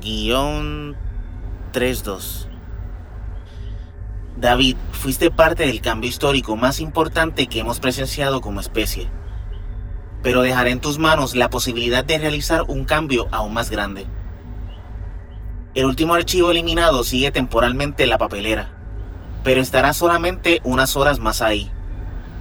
guion 0.00 1.05
32. 1.72 2.48
David, 4.36 4.76
fuiste 4.92 5.30
parte 5.30 5.66
del 5.66 5.80
cambio 5.80 6.10
histórico 6.10 6.56
más 6.56 6.80
importante 6.80 7.46
que 7.46 7.60
hemos 7.60 7.80
presenciado 7.80 8.40
como 8.40 8.60
especie. 8.60 9.08
Pero 10.22 10.42
dejaré 10.42 10.72
en 10.72 10.80
tus 10.80 10.98
manos 10.98 11.34
la 11.34 11.48
posibilidad 11.48 12.04
de 12.04 12.18
realizar 12.18 12.62
un 12.68 12.84
cambio 12.84 13.28
aún 13.30 13.54
más 13.54 13.70
grande. 13.70 14.06
El 15.74 15.86
último 15.86 16.14
archivo 16.14 16.50
eliminado 16.50 17.02
sigue 17.04 17.30
temporalmente 17.30 18.02
en 18.02 18.10
la 18.10 18.18
papelera, 18.18 18.70
pero 19.42 19.60
estarás 19.60 19.96
solamente 19.96 20.60
unas 20.64 20.96
horas 20.96 21.18
más 21.18 21.40
ahí. 21.40 21.70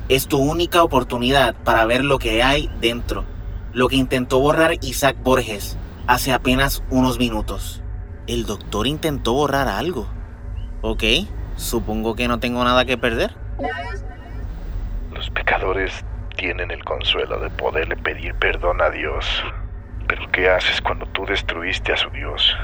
Es 0.10 0.28
tu 0.28 0.38
única 0.38 0.84
oportunidad 0.84 1.56
para 1.64 1.86
ver 1.86 2.04
lo 2.04 2.20
que 2.20 2.44
hay 2.44 2.70
dentro, 2.82 3.26
lo 3.74 3.88
que 3.88 3.96
intentó 3.96 4.40
borrar 4.40 4.76
Isaac 4.82 5.18
Borges 5.24 5.78
hace 6.08 6.34
apenas 6.34 6.84
unos 6.90 7.20
minutos. 7.20 7.82
El 8.28 8.48
doctor 8.48 8.88
intentó 8.88 9.34
borrar 9.34 9.68
algo. 9.68 10.08
Ok, 10.82 11.04
supongo 11.58 12.16
que 12.16 12.28
no 12.28 12.40
tengo 12.40 12.64
nada 12.64 12.84
que 12.84 12.98
perder. 12.98 13.32
Los 15.14 15.30
pecadores 15.30 16.04
tienen 16.36 16.72
el 16.72 16.84
consuelo 16.84 17.40
de 17.40 17.52
poderle 17.52 17.96
pedir 17.96 18.34
perdón 18.36 18.82
a 18.82 18.90
Dios. 18.90 19.26
Pero 20.08 20.30
¿qué 20.32 20.50
haces 20.50 20.82
cuando 20.82 21.06
tú 21.08 21.26
destruiste 21.28 21.94
a 21.94 21.98
su 21.98 22.10
Dios? 22.10 22.56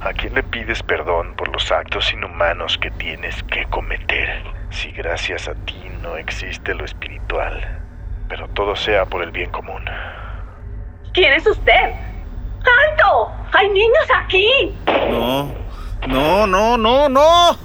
¿A 0.00 0.12
quién 0.12 0.34
le 0.34 0.42
pides 0.42 0.82
perdón 0.82 1.34
por 1.36 1.48
los 1.52 1.70
actos 1.70 2.12
inhumanos 2.12 2.76
que 2.78 2.90
tienes 2.90 3.40
que 3.44 3.66
cometer? 3.66 4.42
Si 4.70 4.90
gracias 4.90 5.48
a 5.48 5.54
ti 5.54 5.80
no 6.02 6.16
existe 6.16 6.74
lo 6.74 6.84
espiritual, 6.84 7.82
pero 8.28 8.48
todo 8.48 8.74
sea 8.74 9.06
por 9.06 9.22
el 9.22 9.30
bien 9.30 9.50
común. 9.50 9.84
¿Quién 11.12 11.34
es 11.34 11.46
usted? 11.46 11.94
¡Hay 13.52 13.68
niños 13.70 14.06
aquí! 14.14 14.76
No, 15.10 15.52
no, 16.06 16.46
no, 16.46 16.78
no, 16.78 17.08
no. 17.08 17.56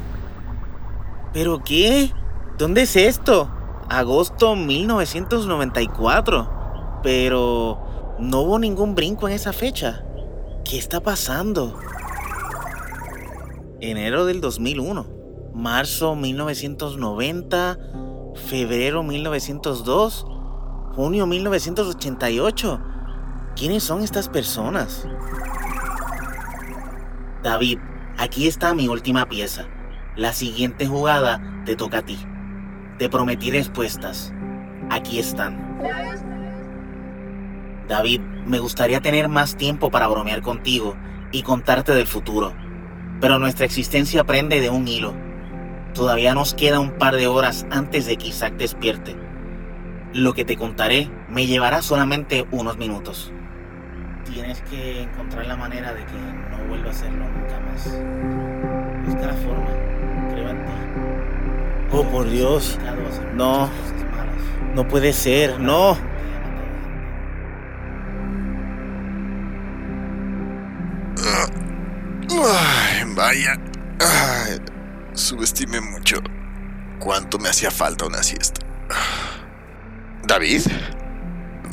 ¿Pero 1.33 1.61
qué? 1.63 2.11
¿Dónde 2.57 2.81
es 2.83 2.95
esto? 2.95 3.51
Agosto 3.89 4.55
1994. 4.55 7.01
Pero 7.03 8.15
no 8.17 8.39
hubo 8.41 8.57
ningún 8.57 8.95
brinco 8.95 9.27
en 9.27 9.35
esa 9.35 9.53
fecha. 9.53 10.03
¿Qué 10.63 10.79
está 10.79 11.01
pasando? 11.01 11.77
Enero 13.79 14.25
del 14.25 14.41
2001, 14.41 15.05
marzo 15.53 16.15
1990, 16.15 17.77
febrero 18.47 19.03
1902, 19.03 20.25
junio 20.95 21.27
1988. 21.27 22.79
¿Quiénes 23.55 23.83
son 23.83 24.01
estas 24.01 24.29
personas? 24.29 25.07
David, 27.43 27.77
aquí 28.17 28.47
está 28.47 28.73
mi 28.73 28.87
última 28.87 29.27
pieza. 29.27 29.67
La 30.15 30.33
siguiente 30.33 30.87
jugada 30.87 31.61
te 31.63 31.75
toca 31.75 31.99
a 31.99 32.01
ti. 32.01 32.17
Te 32.97 33.09
prometí 33.09 33.51
respuestas. 33.51 34.33
Aquí 34.89 35.19
están. 35.19 35.77
David, 37.87 38.21
me 38.47 38.57
gustaría 38.57 39.01
tener 39.01 39.29
más 39.29 39.55
tiempo 39.55 39.91
para 39.91 40.07
bromear 40.07 40.41
contigo 40.41 40.95
y 41.31 41.43
contarte 41.43 41.93
del 41.93 42.07
futuro, 42.07 42.53
pero 43.21 43.37
nuestra 43.37 43.65
existencia 43.65 44.23
prende 44.23 44.61
de 44.61 44.71
un 44.71 44.87
hilo. 44.87 45.13
Todavía 45.93 46.33
nos 46.33 46.55
queda 46.55 46.79
un 46.79 46.97
par 46.97 47.15
de 47.15 47.27
horas 47.27 47.67
antes 47.69 48.07
de 48.07 48.17
que 48.17 48.29
Isaac 48.29 48.55
despierte. 48.55 49.15
Lo 50.11 50.33
que 50.33 50.43
te 50.43 50.57
contaré 50.57 51.11
me 51.29 51.45
llevará 51.45 51.83
solamente 51.83 52.47
unos 52.51 52.77
minutos. 52.77 53.31
Tienes 54.33 54.61
que 54.61 55.03
encontrar 55.03 55.45
la 55.45 55.55
manera 55.55 55.93
de 55.93 56.03
que 56.05 56.17
no 56.49 56.57
vuelva 56.67 56.87
a 56.87 56.91
hacerlo 56.91 57.25
nunca 57.29 57.59
más. 57.59 57.85
Busca 59.05 59.27
la 59.27 59.33
forma. 59.33 59.69
Creo 60.31 60.49
en 60.49 60.65
ti. 60.65 60.71
Oh, 61.91 62.03
por 62.03 62.27
Dios. 62.27 62.79
No. 63.35 63.69
No 64.73 64.87
puede 64.87 65.13
ser. 65.13 65.59
No. 65.59 65.95
Ay, 72.29 73.03
vaya. 73.15 73.59
Ay, 73.99 74.59
subestimé 75.13 75.79
mucho 75.79 76.17
cuánto 76.99 77.37
me 77.37 77.49
hacía 77.49 77.69
falta 77.69 78.07
una 78.07 78.23
siesta. 78.23 78.61
David, 80.25 80.61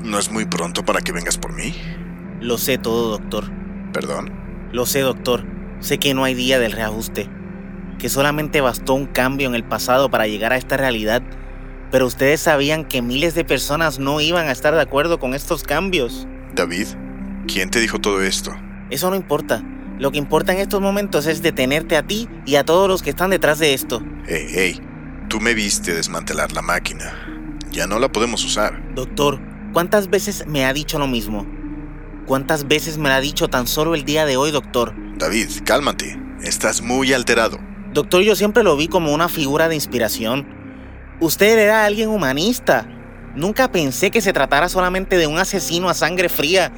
¿no 0.05 0.19
es 0.19 0.31
muy 0.31 0.45
pronto 0.45 0.85
para 0.85 1.00
que 1.00 1.12
vengas 1.12 1.38
por 1.38 1.52
mí? 1.55 1.75
Lo 2.40 2.56
sé 2.56 2.78
todo, 2.78 3.11
doctor. 3.11 3.44
¿Perdón? 3.92 4.32
Lo 4.73 4.87
sé, 4.87 5.00
doctor. 5.00 5.44
Sé 5.80 5.99
que 5.99 6.14
no 6.14 6.25
hay 6.25 6.35
día 6.35 6.59
del 6.59 6.73
reajuste. 6.73 7.28
Que 7.99 8.09
solamente 8.09 8.62
bastó 8.62 8.94
un 8.94 9.06
cambio 9.06 9.47
en 9.47 9.54
el 9.54 9.64
pasado 9.64 10.11
para 10.11 10.26
llegar 10.26 10.52
a 10.52 10.56
esta 10.56 10.78
realidad. 10.78 11.23
Pero 11.90 12.06
ustedes 12.06 12.40
sabían 12.40 12.87
que 12.87 13.02
miles 13.02 13.35
de 13.35 13.44
personas 13.44 13.99
no 13.99 14.23
iban 14.23 14.49
a 14.49 14.52
estar 14.52 14.75
de 14.75 14.80
acuerdo 14.80 15.18
con 15.18 15.35
estos 15.35 15.64
cambios. 15.64 16.26
David, 16.54 16.87
¿quién 17.47 17.70
te 17.70 17.78
dijo 17.78 17.99
todo 17.99 18.23
esto? 18.23 18.52
Eso 18.88 19.11
no 19.11 19.16
importa. 19.16 19.62
Lo 19.99 20.11
que 20.11 20.18
importa 20.18 20.52
en 20.54 20.61
estos 20.61 20.80
momentos 20.80 21.26
es 21.26 21.42
detenerte 21.42 21.99
a 21.99 22.06
ti 22.06 22.26
y 22.47 22.54
a 22.54 22.64
todos 22.64 22.88
los 22.88 23.02
que 23.02 23.11
están 23.11 23.28
detrás 23.28 23.59
de 23.59 23.75
esto. 23.75 24.02
Hey, 24.26 24.47
hey, 24.49 24.80
tú 25.28 25.40
me 25.40 25.52
viste 25.52 25.92
desmantelar 25.92 26.52
la 26.52 26.62
máquina. 26.62 27.12
Ya 27.70 27.87
no 27.87 27.99
la 27.99 28.11
podemos 28.11 28.42
usar. 28.47 28.94
Doctor, 28.94 29.38
¿cuántas 29.75 30.09
veces 30.09 30.47
me 30.47 30.64
ha 30.64 30.73
dicho 30.73 30.99
lo 30.99 31.06
mismo? 31.06 31.47
¿Cuántas 32.30 32.68
veces 32.68 32.96
me 32.96 33.08
lo 33.08 33.16
ha 33.16 33.20
dicho 33.20 33.49
tan 33.49 33.66
solo 33.66 33.96
el 33.96 34.04
día 34.04 34.25
de 34.25 34.37
hoy, 34.37 34.52
doctor? 34.52 34.94
David, 35.18 35.49
cálmate. 35.64 36.16
Estás 36.44 36.80
muy 36.80 37.12
alterado. 37.12 37.58
Doctor, 37.92 38.22
yo 38.22 38.37
siempre 38.37 38.62
lo 38.62 38.76
vi 38.76 38.87
como 38.87 39.12
una 39.12 39.28
figura 39.28 39.68
de 39.68 39.75
inspiración. 39.75 40.46
Usted 41.18 41.58
era 41.58 41.84
alguien 41.84 42.08
humanista. 42.08 42.87
Nunca 43.34 43.72
pensé 43.72 44.12
que 44.12 44.20
se 44.20 44.32
tratara 44.32 44.68
solamente 44.68 45.18
de 45.18 45.26
un 45.26 45.38
asesino 45.38 45.88
a 45.88 45.94
sangre 45.94 46.28
fría. 46.28 46.70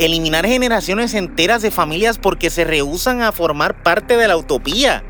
Eliminar 0.00 0.44
generaciones 0.44 1.14
enteras 1.14 1.62
de 1.62 1.70
familias 1.70 2.18
porque 2.18 2.50
se 2.50 2.64
rehusan 2.64 3.22
a 3.22 3.30
formar 3.30 3.84
parte 3.84 4.16
de 4.16 4.26
la 4.26 4.36
utopía. 4.36 5.04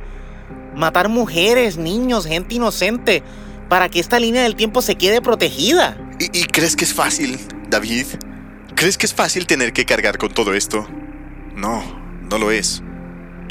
Matar 0.76 1.08
mujeres, 1.08 1.78
niños, 1.78 2.26
gente 2.26 2.56
inocente, 2.56 3.22
para 3.70 3.88
que 3.88 4.00
esta 4.00 4.20
línea 4.20 4.42
del 4.42 4.54
tiempo 4.54 4.82
se 4.82 4.96
quede 4.96 5.22
protegida. 5.22 5.96
¿Y, 6.18 6.40
y 6.40 6.44
crees 6.44 6.76
que 6.76 6.84
es 6.84 6.92
fácil, 6.92 7.38
David? 7.70 8.04
¿Crees 8.78 8.96
que 8.96 9.06
es 9.06 9.14
fácil 9.14 9.48
tener 9.48 9.72
que 9.72 9.84
cargar 9.84 10.18
con 10.18 10.32
todo 10.32 10.54
esto? 10.54 10.86
No, 11.56 11.82
no 12.22 12.38
lo 12.38 12.52
es. 12.52 12.80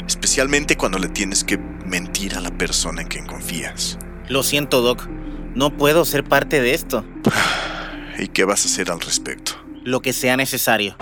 Especialmente 0.06 0.78
cuando 0.78 0.98
le 0.98 1.08
tienes 1.08 1.44
que 1.44 1.58
mentir 1.58 2.34
a 2.34 2.40
la 2.40 2.50
persona 2.50 3.02
en 3.02 3.08
quien 3.08 3.26
confías. 3.26 3.98
Lo 4.28 4.42
siento, 4.42 4.80
Doc. 4.80 5.06
No 5.54 5.76
puedo 5.76 6.06
ser 6.06 6.24
parte 6.24 6.62
de 6.62 6.72
esto. 6.72 7.04
¿Y 8.18 8.28
qué 8.28 8.44
vas 8.46 8.62
a 8.64 8.68
hacer 8.68 8.90
al 8.90 9.00
respecto? 9.00 9.52
Lo 9.84 10.00
que 10.00 10.14
sea 10.14 10.38
necesario. 10.38 10.96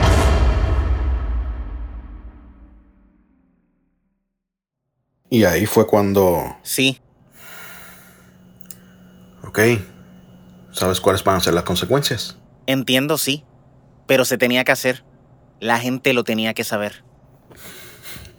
Y 5.30 5.44
ahí 5.44 5.66
fue 5.66 5.86
cuando... 5.86 6.56
Sí, 6.64 7.00
Ok. 9.46 9.60
¿Sabes 10.72 11.00
cuáles 11.00 11.22
van 11.22 11.36
a 11.36 11.40
ser 11.40 11.54
las 11.54 11.62
consecuencias? 11.62 12.36
entiendo, 12.66 13.16
sí. 13.16 13.44
Pero 14.06 14.24
se 14.24 14.38
tenía 14.38 14.64
que 14.64 14.72
hacer. 14.72 15.04
La 15.60 15.78
gente 15.78 16.12
lo 16.12 16.24
tenía 16.24 16.54
que 16.54 16.64
saber. 16.64 17.04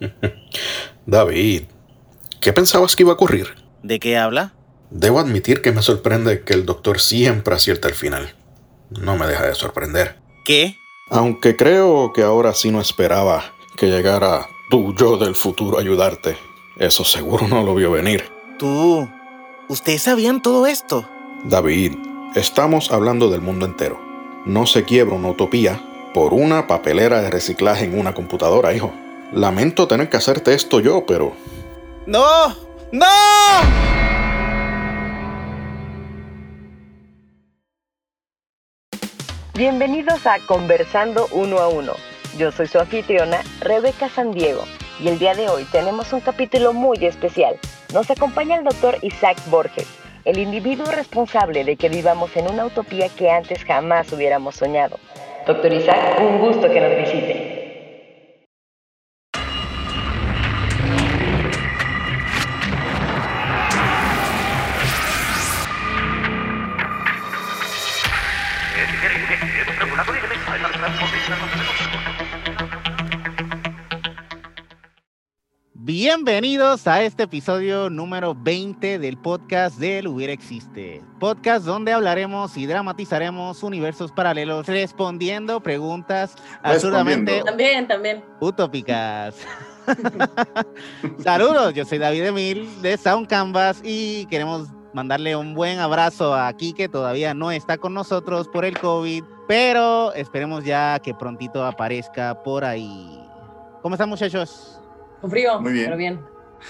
David, 1.06 1.64
¿qué 2.40 2.52
pensabas 2.52 2.94
que 2.94 3.02
iba 3.02 3.12
a 3.12 3.14
ocurrir? 3.14 3.54
¿De 3.82 3.98
qué 3.98 4.16
habla? 4.16 4.52
Debo 4.90 5.18
admitir 5.18 5.60
que 5.60 5.72
me 5.72 5.82
sorprende 5.82 6.42
que 6.44 6.54
el 6.54 6.64
doctor 6.64 7.00
siempre 7.00 7.54
acierta 7.54 7.88
al 7.88 7.94
final. 7.94 8.34
No 8.90 9.16
me 9.16 9.26
deja 9.26 9.46
de 9.46 9.54
sorprender. 9.54 10.18
¿Qué? 10.44 10.76
Aunque 11.10 11.56
creo 11.56 12.12
que 12.12 12.22
ahora 12.22 12.54
sí 12.54 12.70
no 12.70 12.80
esperaba 12.80 13.52
que 13.76 13.86
llegara 13.86 14.46
tu 14.70 14.94
yo 14.94 15.16
del 15.16 15.34
futuro 15.34 15.78
a 15.78 15.80
ayudarte. 15.80 16.36
Eso 16.78 17.04
seguro 17.04 17.48
no 17.48 17.62
lo 17.62 17.74
vio 17.74 17.90
venir. 17.90 18.24
Tú. 18.58 19.08
¿Ustedes 19.68 20.02
sabían 20.02 20.40
todo 20.40 20.66
esto? 20.66 21.08
David, 21.44 21.92
estamos 22.34 22.90
hablando 22.90 23.30
del 23.30 23.42
mundo 23.42 23.66
entero. 23.66 24.07
No 24.48 24.64
se 24.64 24.84
quiebra 24.84 25.14
una 25.14 25.28
utopía 25.28 25.78
por 26.14 26.32
una 26.32 26.66
papelera 26.66 27.20
de 27.20 27.30
reciclaje 27.30 27.84
en 27.84 27.98
una 27.98 28.14
computadora, 28.14 28.72
hijo. 28.72 28.94
Lamento 29.30 29.86
tener 29.86 30.08
que 30.08 30.16
hacerte 30.16 30.54
esto 30.54 30.80
yo, 30.80 31.04
pero 31.04 31.34
¡No! 32.06 32.56
¡No! 32.90 33.06
Bienvenidos 39.54 40.26
a 40.26 40.38
Conversando 40.46 41.28
Uno 41.32 41.58
a 41.58 41.68
Uno. 41.68 41.92
Yo 42.38 42.50
soy 42.50 42.68
su 42.68 42.78
anfitriona, 42.78 43.42
Rebeca 43.60 44.08
San 44.08 44.32
Diego, 44.32 44.64
y 44.98 45.08
el 45.08 45.18
día 45.18 45.34
de 45.34 45.50
hoy 45.50 45.64
tenemos 45.70 46.14
un 46.14 46.20
capítulo 46.20 46.72
muy 46.72 47.04
especial. 47.04 47.58
Nos 47.92 48.10
acompaña 48.10 48.56
el 48.56 48.64
doctor 48.64 48.96
Isaac 49.02 49.36
Borges, 49.50 49.88
el 50.24 50.38
individuo 50.38 50.86
responsable 50.86 51.64
de 51.64 51.76
que 51.76 51.88
vivamos 51.88 52.36
en 52.36 52.50
una 52.50 52.66
utopía 52.66 53.08
que 53.08 53.30
antes 53.30 53.64
jamás 53.64 54.12
hubiéramos 54.12 54.56
soñado. 54.56 54.98
Doctor 55.46 55.72
Isaac, 55.72 56.20
un 56.20 56.38
gusto 56.38 56.70
que 56.70 56.80
nos 56.80 56.96
visite. 56.96 57.37
Bienvenidos 76.10 76.86
a 76.86 77.02
este 77.02 77.24
episodio 77.24 77.90
número 77.90 78.34
20 78.34 78.98
del 78.98 79.18
podcast 79.18 79.78
del 79.78 80.08
Hubiera 80.08 80.32
Existe. 80.32 81.02
Podcast 81.20 81.66
donde 81.66 81.92
hablaremos 81.92 82.56
y 82.56 82.64
dramatizaremos 82.64 83.62
universos 83.62 84.10
paralelos 84.10 84.66
respondiendo 84.66 85.62
preguntas 85.62 86.34
absurdamente 86.62 87.42
También, 87.44 87.86
también. 87.86 88.24
utópicas. 88.40 89.36
Saludos, 91.22 91.74
yo 91.74 91.84
soy 91.84 91.98
David 91.98 92.24
Emil 92.24 92.80
de 92.80 92.96
Sound 92.96 93.26
Canvas 93.26 93.82
y 93.84 94.24
queremos 94.30 94.68
mandarle 94.94 95.36
un 95.36 95.52
buen 95.52 95.78
abrazo 95.78 96.34
a 96.34 96.50
Kike, 96.54 96.84
que 96.84 96.88
todavía 96.88 97.34
no 97.34 97.50
está 97.50 97.76
con 97.76 97.92
nosotros 97.92 98.48
por 98.48 98.64
el 98.64 98.78
COVID, 98.78 99.24
pero 99.46 100.14
esperemos 100.14 100.64
ya 100.64 100.98
que 101.00 101.12
prontito 101.12 101.66
aparezca 101.66 102.42
por 102.42 102.64
ahí. 102.64 103.22
¿Cómo 103.82 103.94
están 103.94 104.08
muchachos? 104.08 104.77
Con 105.20 105.30
frío, 105.30 105.60
Muy 105.60 105.72
bien. 105.72 105.84
pero 105.86 105.96
bien. 105.96 106.20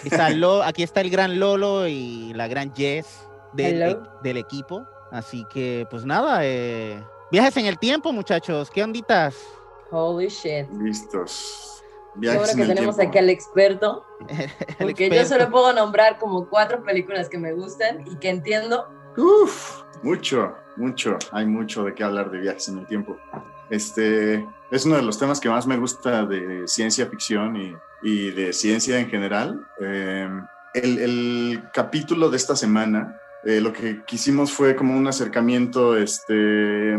Aquí 0.00 0.08
está, 0.08 0.30
Lo- 0.30 0.62
aquí 0.62 0.82
está 0.82 1.00
el 1.00 1.10
gran 1.10 1.38
Lolo 1.38 1.86
y 1.86 2.32
la 2.34 2.46
gran 2.48 2.74
Jess 2.74 3.26
del, 3.52 3.82
e- 3.82 3.98
del 4.22 4.36
equipo. 4.36 4.84
Así 5.10 5.44
que, 5.50 5.86
pues 5.90 6.04
nada, 6.04 6.40
eh, 6.44 7.02
viajes 7.32 7.56
en 7.56 7.66
el 7.66 7.78
tiempo, 7.78 8.12
muchachos. 8.12 8.70
¿Qué 8.70 8.82
onditas? 8.82 9.34
Holy 9.90 10.28
shit. 10.28 10.66
Listos. 10.82 11.82
Viajes 12.16 12.50
en 12.50 12.56
que 12.56 12.62
el 12.62 12.68
tenemos 12.68 12.96
tiempo. 12.96 13.10
aquí 13.10 13.18
al 13.18 13.30
experto, 13.30 14.04
El 14.28 14.86
porque 14.86 15.08
yo 15.08 15.14
experto. 15.14 15.28
solo 15.44 15.50
puedo 15.50 15.72
nombrar 15.72 16.18
como 16.18 16.48
cuatro 16.48 16.82
películas 16.82 17.28
que 17.28 17.38
me 17.38 17.52
gustan 17.52 18.04
y 18.06 18.16
que 18.16 18.28
entiendo. 18.28 18.86
Uf, 19.16 19.82
mucho, 20.02 20.54
mucho. 20.76 21.16
Hay 21.32 21.46
mucho 21.46 21.84
de 21.84 21.94
qué 21.94 22.04
hablar 22.04 22.30
de 22.30 22.38
viajes 22.40 22.68
en 22.68 22.78
el 22.78 22.86
tiempo. 22.86 23.16
Este 23.70 24.46
es 24.70 24.84
uno 24.84 24.96
de 24.96 25.02
los 25.02 25.18
temas 25.18 25.40
que 25.40 25.48
más 25.48 25.66
me 25.66 25.76
gusta 25.76 26.24
de 26.26 26.66
ciencia 26.66 27.06
ficción 27.06 27.56
y, 27.56 27.74
y 28.02 28.30
de 28.30 28.52
ciencia 28.52 28.98
en 28.98 29.08
general. 29.08 29.66
Eh, 29.80 30.28
el, 30.74 30.98
el 30.98 31.62
capítulo 31.72 32.30
de 32.30 32.36
esta 32.36 32.54
semana, 32.56 33.18
eh, 33.44 33.60
lo 33.60 33.72
que 33.72 34.04
quisimos 34.04 34.52
fue 34.52 34.76
como 34.76 34.96
un 34.96 35.06
acercamiento 35.06 35.96
este, 35.96 36.96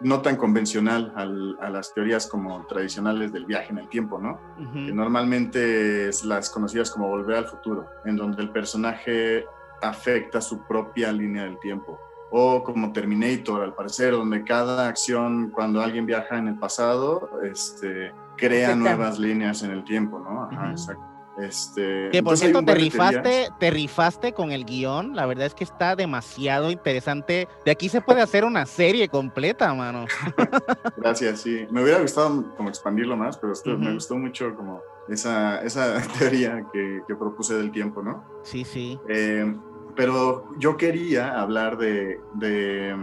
no 0.00 0.20
tan 0.22 0.36
convencional 0.36 1.12
al- 1.16 1.56
a 1.60 1.70
las 1.70 1.92
teorías 1.94 2.26
como 2.26 2.66
tradicionales 2.66 3.32
del 3.32 3.46
viaje 3.46 3.70
en 3.70 3.78
el 3.78 3.88
tiempo, 3.88 4.18
¿no? 4.18 4.40
Ujú. 4.60 4.86
que 4.86 4.92
normalmente 4.92 6.08
es 6.08 6.24
las 6.24 6.50
conocidas 6.50 6.90
como 6.90 7.08
Volver 7.08 7.36
al 7.38 7.46
Futuro, 7.46 7.86
en 8.04 8.16
donde 8.16 8.42
el 8.42 8.50
personaje 8.50 9.44
afecta 9.82 10.40
su 10.40 10.66
propia 10.66 11.12
línea 11.12 11.44
del 11.44 11.58
tiempo. 11.60 12.00
O 12.30 12.62
como 12.62 12.92
Terminator, 12.92 13.62
al 13.62 13.74
parecer, 13.74 14.12
donde 14.12 14.44
cada 14.44 14.86
acción, 14.88 15.50
cuando 15.50 15.80
alguien 15.80 16.04
viaja 16.04 16.36
en 16.36 16.48
el 16.48 16.58
pasado, 16.58 17.30
este, 17.42 18.12
crea 18.38 18.74
nuevas 18.74 19.18
líneas 19.18 19.62
en 19.62 19.72
el 19.72 19.84
tiempo, 19.84 20.18
¿no? 20.20 20.44
Ajá, 20.44 20.70
exacto. 20.70 21.02
Este, 21.40 22.08
Que 22.10 22.20
por 22.20 22.36
cierto, 22.36 22.64
te 22.64 22.74
rifaste, 22.74 23.48
te 23.60 23.70
rifaste 23.70 24.32
con 24.32 24.50
el 24.50 24.64
guion. 24.64 25.14
La 25.14 25.24
verdad 25.24 25.46
es 25.46 25.54
que 25.54 25.62
está 25.62 25.94
demasiado 25.94 26.68
interesante. 26.68 27.46
De 27.64 27.70
aquí 27.70 27.88
se 27.88 28.00
puede 28.00 28.22
hacer 28.22 28.44
una 28.44 28.66
serie 28.66 29.08
completa, 29.08 29.72
mano. 29.72 30.06
Gracias, 30.96 31.40
sí. 31.40 31.64
Me 31.70 31.82
hubiera 31.82 32.00
gustado 32.00 32.52
como 32.56 32.68
expandirlo 32.68 33.16
más, 33.16 33.36
pero 33.38 33.52
esto- 33.52 33.78
me 33.78 33.94
gustó 33.94 34.16
mucho 34.18 34.52
como 34.56 34.80
esa, 35.08 35.62
esa 35.62 36.02
teoría 36.18 36.64
que, 36.72 37.02
que 37.06 37.14
propuse 37.14 37.54
del 37.54 37.70
tiempo, 37.70 38.02
¿no? 38.02 38.24
Sí, 38.42 38.64
sí. 38.64 38.98
Eh, 39.08 39.54
pero 39.94 40.48
yo 40.58 40.76
quería 40.76 41.40
hablar 41.40 41.76
de, 41.78 42.20
de, 42.34 42.96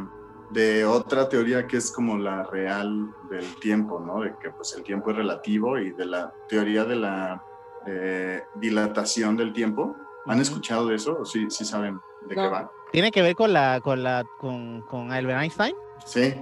de 0.50 0.86
otra 0.86 1.28
teoría 1.30 1.68
que 1.68 1.78
es 1.78 1.92
como 1.92 2.18
la 2.18 2.44
real 2.44 3.10
del 3.30 3.56
tiempo, 3.60 4.00
¿no? 4.00 4.22
De 4.22 4.34
que 4.42 4.50
pues 4.52 4.74
el 4.78 4.84
tiempo 4.84 5.12
es 5.12 5.18
relativo 5.18 5.78
y 5.78 5.92
de 5.92 6.06
la 6.06 6.34
teoría 6.48 6.84
de 6.86 6.96
la 6.96 7.44
eh, 7.88 8.44
dilatación 8.56 9.36
del 9.38 9.54
tiempo. 9.54 9.96
¿Han 10.28 10.40
escuchado 10.40 10.88
de 10.88 10.96
eso? 10.96 11.18
¿O 11.22 11.26
sí, 11.26 11.48
sí 11.50 11.66
saben 11.66 12.00
de 12.28 12.36
qué 12.36 12.42
No. 12.42 12.52
va? 12.52 12.72
¿Tiene 12.92 13.12
que 13.12 13.22
ver 13.22 13.36
con 13.36 13.52
la, 13.54 13.82
con 13.82 14.02
la, 14.04 14.26
con, 14.40 14.82
con 14.84 15.12
Albert 15.12 15.42
Einstein? 15.42 15.76
Sí, 16.06 16.34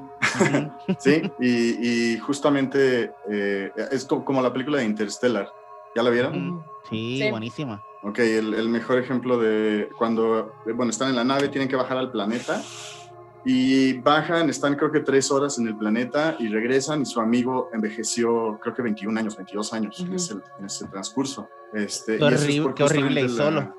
sí. 0.99 1.21
Y, 1.39 2.13
y 2.13 2.17
justamente 2.19 3.11
eh, 3.29 3.71
es 3.91 4.05
co- 4.05 4.23
como 4.23 4.41
la 4.41 4.51
película 4.53 4.77
de 4.79 4.85
Interstellar. 4.85 5.51
¿Ya 5.95 6.03
la 6.03 6.09
vieron? 6.09 6.63
Sí, 6.89 7.19
Sí. 7.21 7.29
buenísima. 7.29 7.81
Ok, 8.03 8.19
el, 8.19 8.53
el 8.53 8.67
mejor 8.69 8.99
ejemplo 8.99 9.37
de 9.37 9.89
cuando, 9.97 10.53
bueno, 10.75 10.89
están 10.91 11.09
en 11.09 11.15
la 11.15 11.23
nave, 11.23 11.47
tienen 11.47 11.69
que 11.69 11.75
bajar 11.77 11.97
al 11.97 12.11
planeta 12.11 12.61
y 13.45 13.93
bajan, 13.99 14.49
están 14.49 14.75
creo 14.75 14.91
que 14.91 15.01
tres 15.01 15.29
horas 15.31 15.57
en 15.59 15.67
el 15.67 15.75
planeta 15.75 16.35
y 16.39 16.47
regresan 16.47 17.01
y 17.01 17.05
su 17.05 17.19
amigo 17.19 17.69
envejeció 17.73 18.57
creo 18.61 18.73
que 18.73 18.81
21 18.81 19.19
años, 19.19 19.35
22 19.35 19.73
años 19.73 19.99
en, 19.99 20.07
Ujú. 20.07 20.15
ese, 20.15 20.33
en 20.59 20.65
ese 20.65 20.87
transcurso. 20.87 21.49
Este, 21.73 22.17
Qué 22.17 22.27
es 22.27 22.41
horrible- 22.43 22.63
por 22.63 22.73
qué 22.75 22.83
horrible 22.83 23.21
y 23.21 23.27
la- 23.27 23.29
solo. 23.43 23.75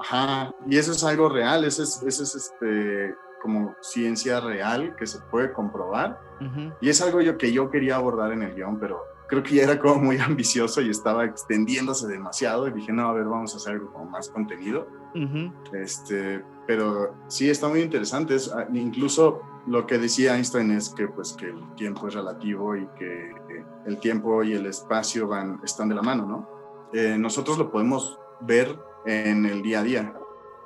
Ajá, 0.00 0.54
y 0.68 0.76
eso 0.76 0.92
es 0.92 1.02
algo 1.04 1.28
real, 1.28 1.64
eso 1.64 1.82
es, 1.82 2.02
eso 2.02 2.22
es 2.22 2.34
este, 2.34 3.14
como 3.42 3.74
ciencia 3.80 4.40
real 4.40 4.94
que 4.96 5.06
se 5.06 5.18
puede 5.30 5.52
comprobar. 5.52 6.20
Ujú. 6.40 6.72
Y 6.80 6.88
es 6.90 7.00
algo 7.00 7.20
yo, 7.20 7.38
que 7.38 7.52
yo 7.52 7.70
quería 7.70 7.96
abordar 7.96 8.32
en 8.32 8.42
el 8.42 8.54
guion, 8.54 8.78
pero 8.78 9.02
creo 9.28 9.42
que 9.42 9.54
ya 9.54 9.62
era 9.64 9.78
como 9.78 9.96
muy 9.96 10.18
ambicioso 10.20 10.80
y 10.82 10.90
estaba 10.90 11.24
extendiéndose 11.24 12.06
demasiado. 12.06 12.68
Y 12.68 12.72
dije, 12.72 12.92
no, 12.92 13.08
a 13.08 13.12
ver, 13.14 13.24
vamos 13.24 13.54
a 13.54 13.56
hacer 13.56 13.72
algo 13.74 13.92
como 13.92 14.04
más 14.06 14.28
contenido. 14.28 14.86
Ujú. 15.14 15.52
Este, 15.72 16.44
pero 16.66 17.14
sí, 17.28 17.50
está 17.50 17.68
muy 17.68 17.80
interesante. 17.80 18.34
Es, 18.34 18.50
ah, 18.52 18.66
incluso 18.72 19.40
lo 19.66 19.86
que 19.86 19.98
decía 19.98 20.36
Einstein 20.36 20.70
es 20.72 20.90
que, 20.90 21.08
pues, 21.08 21.32
que 21.32 21.46
el 21.46 21.74
tiempo 21.76 22.08
es 22.08 22.14
relativo 22.14 22.76
y 22.76 22.86
que 22.98 23.30
eh, 23.30 23.64
el 23.86 23.98
tiempo 23.98 24.42
y 24.42 24.52
el 24.54 24.66
espacio 24.66 25.26
van, 25.28 25.60
están 25.64 25.88
de 25.88 25.94
la 25.94 26.02
mano, 26.02 26.26
¿no? 26.26 26.48
Eh, 26.92 27.16
nosotros 27.18 27.58
lo 27.58 27.70
podemos 27.70 28.18
ver 28.40 28.78
en 29.06 29.46
el 29.46 29.62
día 29.62 29.80
a 29.80 29.82
día. 29.82 30.14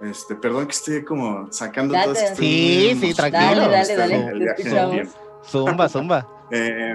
Este, 0.01 0.37
perdón 0.37 0.67
que 0.67 0.73
esté 0.73 1.05
como 1.05 1.51
sacando 1.53 1.95
Date. 1.95 2.05
todas 2.07 2.23
estas- 2.23 2.39
Sí, 2.39 2.97
sí, 3.01 3.15
tranquilo. 3.15 3.63
Dale, 3.69 3.71
dale, 3.73 3.97
dale, 3.97 4.15
el 4.27 4.33
te 4.33 4.39
viaje 4.39 4.39
en 4.39 4.43
el 4.43 4.49
escuchamos. 4.75 4.95
tiempo. 4.95 5.13
Zumba, 5.45 5.89
zumba. 5.89 6.29
Eh, 6.51 6.95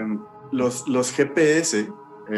los, 0.51 0.87
los 0.87 1.11
GPS, 1.11 1.81
eh, 1.81 1.87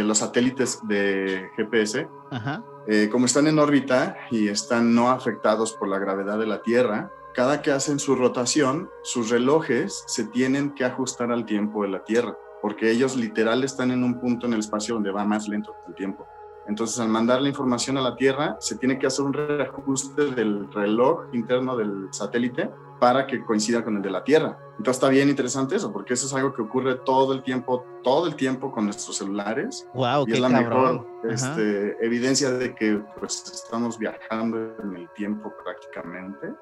los 0.04 0.18
satélites 0.18 0.80
de 0.86 1.50
GPS, 1.56 2.08
Ajá. 2.30 2.62
Eh, 2.88 3.10
como 3.12 3.26
están 3.26 3.48
en 3.48 3.60
órbita 3.60 4.18
y 4.32 4.48
están 4.48 4.94
no 4.94 5.10
afectados 5.10 5.74
por 5.74 5.88
la 5.88 6.00
gravedad 6.00 6.38
de 6.38 6.46
la 6.46 6.62
Tierra, 6.62 7.12
cada 7.34 7.62
que 7.62 7.72
hacen 7.72 8.00
su 8.00 8.16
rotación, 8.16 8.90
sus 9.04 9.30
relojes 9.30 10.04
se 10.08 10.26
tienen 10.26 10.74
que 10.74 10.86
ajustar 10.86 11.32
al 11.32 11.46
tiempo 11.46 11.84
de 11.84 11.90
la 11.90 12.04
Tierra, 12.04 12.38
porque 12.62 12.92
ellos 12.92 13.16
literal 13.16 13.64
están 13.64 13.92
en 13.92 14.04
un 14.04 14.20
punto 14.20 14.48
en 14.48 14.54
el 14.54 14.60
espacio 14.60 14.96
donde 14.96 15.12
va 15.12 15.26
más 15.26 15.48
lento 15.48 15.76
el 15.88 15.96
tiempo. 15.96 16.26
Entonces, 16.68 17.00
al 17.00 17.10
mandar 17.10 17.42
la 17.42 17.50
información 17.50 17.98
a 17.98 18.02
la 18.02 18.16
Tierra, 18.16 18.58
se 18.60 18.78
tiene 18.78 18.98
que 18.98 19.08
hacer 19.08 19.26
un 19.26 19.34
reajuste 19.34 20.32
del 20.32 20.72
reloj 20.72 21.26
interno 21.34 21.76
del 21.78 22.08
satélite 22.12 22.72
para 23.00 23.28
que 23.28 23.44
coincida 23.44 23.84
con 23.84 23.98
el 23.98 24.02
de 24.02 24.10
la 24.10 24.24
Tierra. 24.24 24.58
Entonces 24.78 24.96
está 24.96 25.10
bien 25.10 25.30
interesante 25.30 25.76
eso, 25.76 25.92
porque 25.92 26.14
eso 26.14 26.28
es 26.28 26.34
algo 26.34 26.54
que 26.54 26.62
ocurre 26.62 26.96
todo 26.96 27.34
el 27.34 27.44
tiempo, 27.44 27.86
todo 28.04 28.28
el 28.28 28.36
tiempo 28.36 28.72
con 28.72 28.86
nuestros 28.86 29.18
celulares 29.18 29.88
Wow, 29.94 30.24
y 30.24 30.26
qué 30.26 30.34
es 30.34 30.40
la 30.40 30.50
cabrón. 30.50 31.06
mejor 31.24 31.32
este, 31.32 32.06
evidencia 32.06 32.52
de 32.52 32.74
que 32.76 33.02
pues 33.20 33.44
estamos 33.54 33.98
viajando 33.98 34.76
en 34.84 34.96
el 34.96 35.10
tiempo 35.12 35.54
prácticamente 35.64 36.54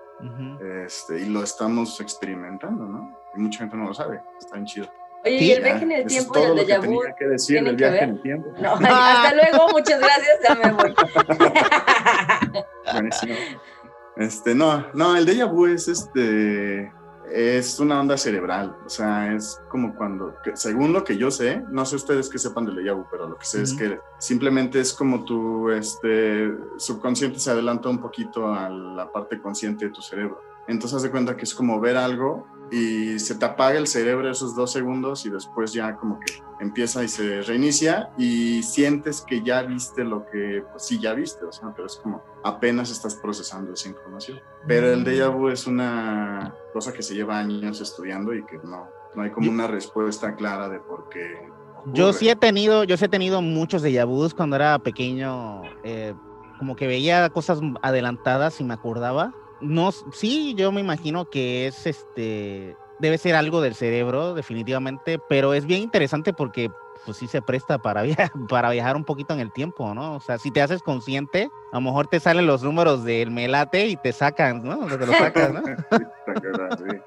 este, 0.86 1.20
y 1.20 1.26
lo 1.26 1.44
estamos 1.44 2.00
experimentando, 2.00 2.86
¿no? 2.86 3.18
Y 3.36 3.42
mucha 3.42 3.60
gente 3.60 3.76
no 3.76 3.86
lo 3.88 3.94
sabe, 3.94 4.22
está 4.39 4.56
bien 4.56 4.66
chido. 4.66 4.88
Oye, 5.25 5.36
y 5.38 5.51
el 5.51 5.63
viaje 5.63 5.83
en 5.83 5.91
el 5.93 6.01
es 6.01 6.07
tiempo 6.07 6.33
y 6.38 6.43
el 6.43 6.53
déjà 6.57 6.86
vu. 6.86 7.01
que 7.17 7.25
decir 7.27 7.55
¿tienen 7.55 7.65
del 7.65 7.75
que 7.77 7.83
viaje 7.83 7.95
ver? 7.95 8.03
en 8.03 8.15
el 8.15 8.21
tiempo. 8.21 8.53
No, 8.59 8.73
hasta 8.81 9.33
luego, 9.36 9.69
muchas 9.71 9.99
gracias, 9.99 10.39
ya 10.47 10.55
me 10.55 10.71
voy. 10.73 10.93
Buenísimo. 12.93 13.33
Este, 14.17 14.53
no, 14.53 14.86
no, 14.93 15.15
el 15.15 15.25
déjà 15.25 15.49
vu 15.49 15.65
es 15.67 15.88
este 15.88 16.91
es 17.31 17.79
una 17.79 17.99
onda 17.99 18.15
cerebral, 18.17 18.75
o 18.86 18.89
sea, 18.89 19.33
es 19.33 19.59
como 19.69 19.95
cuando, 19.95 20.36
que 20.43 20.55
según 20.55 20.93
lo 20.93 21.03
que 21.03 21.17
yo 21.17 21.31
sé, 21.31 21.63
no 21.69 21.83
sé 21.86 21.95
ustedes 21.95 22.29
que 22.29 22.38
sepan 22.38 22.65
del 22.65 22.75
déjà 22.75 22.93
vu, 22.95 23.07
pero 23.09 23.27
lo 23.27 23.38
que 23.38 23.45
sé 23.45 23.63
es 23.63 23.71
Ujú. 23.71 23.79
que 23.79 23.99
simplemente 24.19 24.79
es 24.79 24.93
como 24.93 25.23
tu 25.23 25.71
este, 25.71 26.53
subconsciente 26.77 27.39
se 27.39 27.49
adelanta 27.49 27.89
un 27.89 27.99
poquito 27.99 28.53
a 28.53 28.69
la 28.69 29.12
parte 29.12 29.41
consciente 29.41 29.86
de 29.86 29.91
tu 29.91 30.01
cerebro. 30.01 30.41
Entonces, 30.67 30.97
haz 30.97 31.04
de 31.04 31.12
cuenta 31.12 31.36
que 31.36 31.43
es 31.43 31.54
como 31.54 31.80
ver 31.80 31.97
algo 31.97 32.47
y 32.71 33.19
se 33.19 33.36
te 33.36 33.45
apaga 33.45 33.78
el 33.78 33.88
cerebro 33.88 34.30
esos 34.30 34.56
dos 34.56 34.71
segundos 34.71 35.26
y 35.26 35.30
después 35.30 35.73
ya 35.73 35.95
como 35.95 36.19
que 36.19 36.41
empieza 36.60 37.04
y 37.04 37.08
se 37.08 37.41
reinicia 37.41 38.10
y 38.17 38.63
sientes 38.63 39.21
que 39.21 39.43
ya 39.43 39.62
viste 39.62 40.04
lo 40.04 40.26
que, 40.26 40.63
pues 40.71 40.84
sí, 40.84 40.99
ya 40.99 41.13
viste, 41.13 41.45
o 41.45 41.52
sea, 41.52 41.71
pero 41.76 41.86
es 41.86 41.97
como 41.97 42.23
apenas 42.43 42.89
estás 42.89 43.15
procesando 43.15 43.73
esa 43.73 43.89
información. 43.89 44.39
Pero 44.67 44.91
el 44.91 45.04
déjà 45.04 45.30
vu 45.30 45.49
es 45.49 45.67
una 45.67 46.56
cosa 46.71 46.93
que 46.93 47.04
se 47.04 47.13
lleva 47.13 47.38
años 47.38 47.80
estudiando 47.80 48.34
y 48.34 48.43
que 48.45 48.58
no, 48.63 48.88
no 49.13 49.21
hay 49.21 49.30
como 49.30 49.52
una 49.52 49.67
respuesta 49.67 50.36
clara 50.36 50.67
de 50.69 50.80
por 50.80 51.10
qué. 51.10 51.47
Yo 51.93 52.13
sí 52.13 52.30
he 52.30 52.36
tenido, 52.36 52.86
yo 52.86 52.97
sí 52.97 53.06
he 53.06 53.10
tenido 53.10 53.41
muchos 53.41 53.84
déjà 53.84 54.06
vus 54.06 54.34
cuando 54.34 54.56
era 54.56 54.80
pequeño, 54.80 55.62
eh, 55.84 56.15
como 56.58 56.76
que 56.76 56.88
veía 56.88 57.30
cosas 57.30 57.60
adelantadas 57.82 58.60
y 58.62 58.63
me 58.63 58.73
acordaba. 58.73 59.34
No, 59.63 59.91
sí, 59.91 60.54
yo 60.56 60.71
me 60.71 60.82
imagino 60.82 61.26
que 61.30 61.67
es 61.67 61.86
este, 61.88 62.76
debe 62.99 63.17
ser 63.17 63.36
algo 63.36 63.62
del 63.62 63.76
cerebro, 63.76 64.34
definitivamente, 64.34 65.19
pero 65.30 65.54
es 65.54 65.65
bien 65.65 65.82
interesante 65.82 66.34
porque 66.34 66.69
pues 67.06 67.17
sí 67.17 67.28
se 67.28 67.41
presta 67.41 67.78
para, 67.80 68.02
via- 68.04 68.32
para 68.49 68.69
viajar 68.71 68.95
un 68.95 69.04
poquito 69.04 69.34
en 69.34 69.39
el 69.41 69.52
tiempo, 69.52 69.93
¿no? 69.93 70.15
O 70.15 70.19
sea, 70.21 70.38
si 70.38 70.52
te 70.52 70.62
haces 70.62 70.82
consciente, 70.82 71.49
a 71.71 71.76
lo 71.76 71.82
mejor 71.82 72.08
te 72.08 72.19
salen 72.19 72.45
los 72.47 72.63
números 72.63 73.04
del 73.04 73.30
melate 73.32 73.88
y 73.88 73.97
te 73.97 74.13
sacan, 74.13 74.63
¿no? 74.63 74.88
Te 74.88 75.06
lo 75.06 75.13
sacas, 75.13 75.54
¿no? 75.54 75.60
Está 75.91 76.34
cagado, 76.41 76.78
sí. 76.78 77.02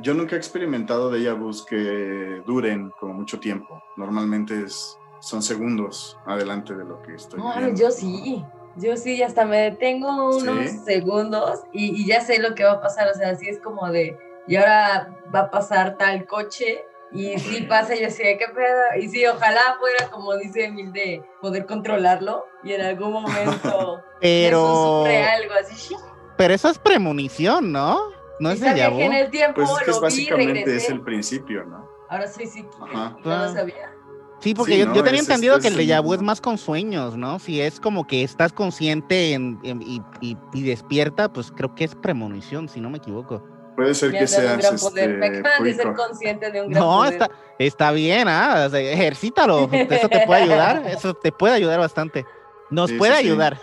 Yo 0.00 0.14
nunca 0.14 0.36
he 0.36 0.38
experimentado 0.38 1.10
déjà 1.10 1.34
vus 1.34 1.64
que 1.64 2.40
duren 2.46 2.90
como 3.00 3.14
mucho 3.14 3.40
tiempo. 3.40 3.82
Normalmente 3.96 4.62
es, 4.62 4.96
son 5.20 5.42
segundos 5.42 6.16
adelante 6.26 6.74
de 6.76 6.84
lo 6.84 7.02
que 7.02 7.14
estoy 7.14 7.40
No, 7.40 7.52
viviendo. 7.54 7.80
yo 7.80 7.90
sí. 7.90 8.44
Yo 8.78 8.96
sí, 8.96 9.22
hasta 9.22 9.44
me 9.44 9.58
detengo 9.58 10.08
unos 10.36 10.70
¿Sí? 10.70 10.78
segundos 10.84 11.60
y, 11.72 12.00
y 12.02 12.06
ya 12.06 12.20
sé 12.20 12.38
lo 12.38 12.54
que 12.54 12.64
va 12.64 12.72
a 12.72 12.80
pasar. 12.80 13.08
O 13.08 13.14
sea, 13.14 13.30
así 13.30 13.48
es 13.48 13.58
como 13.60 13.90
de, 13.90 14.16
y 14.46 14.56
ahora 14.56 15.16
va 15.34 15.40
a 15.40 15.50
pasar 15.50 15.96
tal 15.96 16.26
coche 16.26 16.84
y 17.12 17.38
sí 17.38 17.62
pasa, 17.68 17.94
y 17.96 18.00
yo 18.00 18.08
así, 18.08 18.22
¿qué 18.22 18.46
pedo? 18.54 19.00
Y 19.02 19.08
sí, 19.08 19.26
ojalá 19.26 19.60
fuera, 19.78 20.10
como 20.10 20.36
dice 20.36 20.64
Emil, 20.66 20.92
de 20.92 21.22
poder 21.40 21.66
controlarlo 21.66 22.44
y 22.62 22.72
en 22.72 22.82
algún 22.82 23.12
momento 23.12 24.02
Pero, 24.20 24.58
eso 24.58 24.98
sufre 25.00 25.24
algo 25.24 25.54
así. 25.54 25.96
pero 26.36 26.54
eso 26.54 26.68
es 26.68 26.78
premonición, 26.78 27.72
¿no? 27.72 28.00
No 28.40 28.50
es 28.50 28.60
viajé 28.60 29.04
en 29.04 29.12
el 29.12 29.30
tiempo, 29.30 29.56
Pues 29.56 29.70
es 29.70 29.78
que 29.84 29.90
lo 29.90 30.00
básicamente 30.00 30.76
es 30.76 30.88
el 30.88 31.00
principio, 31.00 31.64
¿no? 31.64 31.88
Ahora 32.08 32.26
soy 32.26 32.46
psíquica, 32.46 32.84
Ajá. 32.84 33.16
no 33.24 33.36
lo 33.44 33.52
sabía. 33.52 33.92
Sí, 34.40 34.54
porque 34.54 34.74
Sí, 34.74 34.78
yo, 34.78 34.86
no, 34.86 34.94
yo 34.94 35.02
tenía 35.02 35.20
es- 35.20 35.28
entendido 35.28 35.56
es- 35.56 35.62
que 35.62 35.68
el 35.68 35.76
déjà 35.76 36.00
vu 36.02 36.14
es 36.14 36.22
más 36.22 36.40
con 36.40 36.58
sueños, 36.58 37.16
¿no? 37.16 37.38
Si 37.40 37.60
es 37.60 37.80
como 37.80 38.06
que 38.06 38.22
estás 38.22 38.52
consciente 38.52 39.32
en- 39.32 39.58
en- 39.64 39.82
y, 39.82 40.00
y- 40.20 40.36
y 40.54 40.62
despierta, 40.62 41.32
pues 41.32 41.50
creo 41.50 41.74
que 41.74 41.84
es 41.84 41.94
premonición, 41.96 42.68
si 42.68 42.80
no 42.80 42.88
me 42.90 42.98
equivoco. 42.98 43.42
Puede 43.74 43.94
ser 43.94 44.10
que 44.12 44.24
un 44.24 44.58
gran 44.58 44.74
este, 44.74 44.88
poder. 44.88 45.18
Me 45.18 45.26
acaban 45.26 45.64
de 45.64 45.74
ser 45.74 45.86
público. 45.86 46.02
consciente 46.08 46.50
de 46.52 46.62
un 46.62 46.70
gran 46.70 46.82
No, 46.82 46.96
poder. 46.98 47.12
está, 47.14 47.30
está 47.58 47.92
bien, 47.92 48.26
¿ah? 48.28 48.64
O 48.66 48.70
sea, 48.70 48.80
ejercítalo, 48.80 49.68
eso 49.72 50.08
te 50.08 50.26
puede 50.26 50.42
ayudar, 50.42 50.82
eso 50.86 51.14
te 51.14 51.30
puede 51.32 51.54
ayudar 51.54 51.78
bastante. 51.80 52.24
Nos 52.70 52.90
Sí, 52.90 52.96
puede 52.96 53.14
sí, 53.16 53.22
sí. 53.22 53.28
ayudar. 53.28 53.58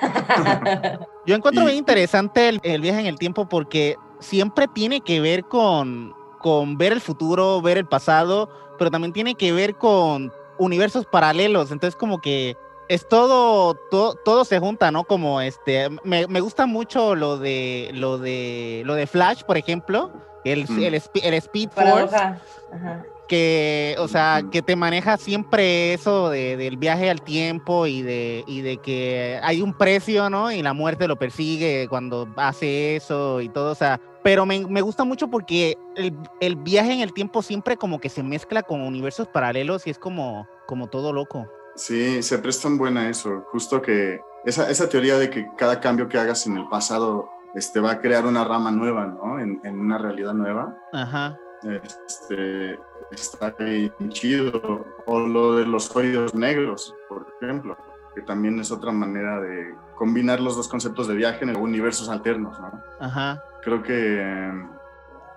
Yo 1.26 1.34
encuentro 1.34 1.62
Y- 1.62 1.66
bien 1.66 1.78
interesante 1.78 2.48
el, 2.48 2.60
el 2.62 2.80
viaje 2.80 3.00
en 3.00 3.06
el 3.06 3.18
tiempo 3.18 3.48
porque 3.48 3.96
siempre 4.20 4.66
tiene 4.68 5.00
que 5.00 5.20
ver 5.20 5.44
con, 5.44 6.14
con 6.40 6.76
ver 6.76 6.92
el 6.92 7.00
futuro, 7.00 7.62
ver 7.62 7.78
el 7.78 7.86
pasado, 7.86 8.48
pero 8.78 8.90
también 8.90 9.12
tiene 9.12 9.36
que 9.36 9.52
ver 9.52 9.76
con 9.76 10.32
universos 10.58 11.06
paralelos. 11.06 11.70
Entonces 11.70 11.94
como 11.94 12.20
que 12.20 12.56
es 12.88 13.06
todo, 13.08 13.74
todo, 13.90 14.14
todo 14.24 14.44
se 14.44 14.58
junta, 14.58 14.90
¿no? 14.90 15.04
Como 15.04 15.40
este, 15.40 15.88
me, 16.02 16.26
me 16.26 16.40
gusta 16.40 16.66
mucho 16.66 17.14
lo 17.14 17.38
de, 17.38 17.90
lo 17.94 18.18
de, 18.18 18.82
lo 18.84 18.94
de 18.94 19.06
Flash, 19.06 19.42
por 19.44 19.56
ejemplo, 19.56 20.10
el, 20.44 20.66
Mm. 20.68 20.82
el, 20.82 21.02
el 21.22 21.34
Speed 21.34 21.70
Force. 21.70 22.16
Ajá. 22.16 23.04
que, 23.28 23.94
o 24.00 24.08
sea, 24.08 24.42
que 24.50 24.60
te 24.60 24.74
maneja 24.74 25.16
siempre 25.16 25.94
eso 25.94 26.30
de, 26.30 26.56
del 26.56 26.76
viaje 26.76 27.10
al 27.10 27.22
tiempo 27.22 27.86
y 27.86 28.02
de, 28.02 28.42
y 28.48 28.62
de 28.62 28.78
que 28.78 29.38
hay 29.42 29.62
un 29.62 29.72
precio, 29.72 30.28
¿no? 30.30 30.50
Y 30.50 30.62
la 30.62 30.72
muerte 30.72 31.06
lo 31.06 31.16
persigue 31.16 31.86
cuando 31.88 32.28
hace 32.36 32.96
eso 32.96 33.40
y 33.40 33.48
todo, 33.48 33.70
o 33.70 33.74
sea, 33.76 34.00
pero 34.22 34.46
me, 34.46 34.66
me 34.66 34.82
gusta 34.82 35.04
mucho 35.04 35.28
porque 35.28 35.78
el, 35.96 36.16
el 36.40 36.56
viaje 36.56 36.92
en 36.92 37.00
el 37.00 37.12
tiempo 37.12 37.42
siempre 37.42 37.76
como 37.76 38.00
que 38.00 38.08
se 38.08 38.22
mezcla 38.22 38.62
con 38.62 38.80
universos 38.82 39.28
paralelos 39.28 39.86
y 39.86 39.90
es 39.90 39.98
como, 39.98 40.46
como 40.66 40.88
todo 40.88 41.12
loco. 41.12 41.50
Sí, 41.76 42.22
se 42.22 42.38
prestan 42.38 42.76
buena 42.76 43.08
eso. 43.08 43.44
Justo 43.50 43.80
que 43.80 44.20
esa, 44.44 44.70
esa 44.70 44.88
teoría 44.88 45.18
de 45.18 45.30
que 45.30 45.48
cada 45.56 45.80
cambio 45.80 46.08
que 46.08 46.18
hagas 46.18 46.46
en 46.46 46.56
el 46.56 46.68
pasado 46.68 47.30
este, 47.54 47.80
va 47.80 47.92
a 47.92 48.00
crear 48.00 48.26
una 48.26 48.44
rama 48.44 48.70
nueva, 48.70 49.06
¿no? 49.06 49.38
En, 49.38 49.60
en 49.64 49.78
una 49.78 49.98
realidad 49.98 50.34
nueva. 50.34 50.76
Ajá. 50.92 51.38
Este, 51.62 52.78
está 53.10 53.50
bien 53.58 53.92
chido. 54.10 54.84
O 55.06 55.20
lo 55.20 55.56
de 55.56 55.66
los 55.66 55.94
hoyos 55.94 56.34
negros, 56.34 56.94
por 57.08 57.26
ejemplo, 57.40 57.76
que 58.14 58.22
también 58.22 58.58
es 58.60 58.70
otra 58.70 58.92
manera 58.92 59.40
de 59.40 59.74
combinar 60.00 60.40
los 60.40 60.56
dos 60.56 60.66
conceptos 60.66 61.08
de 61.08 61.14
viaje 61.14 61.44
en 61.44 61.54
universos 61.54 62.08
alternos, 62.08 62.58
¿no? 62.58 62.72
Ajá. 63.00 63.44
Creo 63.60 63.82
que 63.82 64.16
eh, 64.18 64.52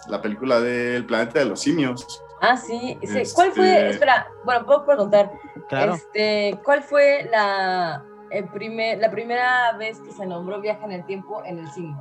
la 0.08 0.22
película 0.22 0.62
del 0.62 1.06
planeta 1.06 1.40
de 1.40 1.46
los 1.48 1.60
simios. 1.60 2.24
Ah, 2.40 2.56
sí. 2.56 2.98
sí. 3.04 3.24
¿Cuál 3.36 3.52
fue? 3.52 3.70
Este- 3.74 3.90
Espera, 3.90 4.26
bueno, 4.46 4.66
puedo 4.66 4.86
preguntar. 4.86 5.34
Claro. 5.68 5.96
Este, 5.96 6.58
¿Cuál 6.64 6.82
fue 6.82 7.28
la, 7.30 8.06
el 8.30 8.48
primer, 8.48 9.00
la 9.00 9.12
primera 9.12 9.76
vez 9.78 10.00
que 10.00 10.14
se 10.14 10.26
nombró 10.26 10.62
Viaje 10.62 10.86
en 10.86 10.94
el 10.94 11.06
Tiempo 11.06 11.44
en 11.44 11.60
el 11.60 11.70
cine? 11.70 11.98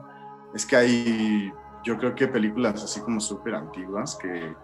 Es 0.55 0.65
que 0.65 0.77
hay, 0.77 1.53
yo 1.83 1.99
creo 1.99 2.15
que 2.15 2.29
películas 2.29 2.85
así 2.85 3.01
como 3.01 3.19
súper 3.19 3.57
antiguas 3.57 4.17
que, 4.23 4.55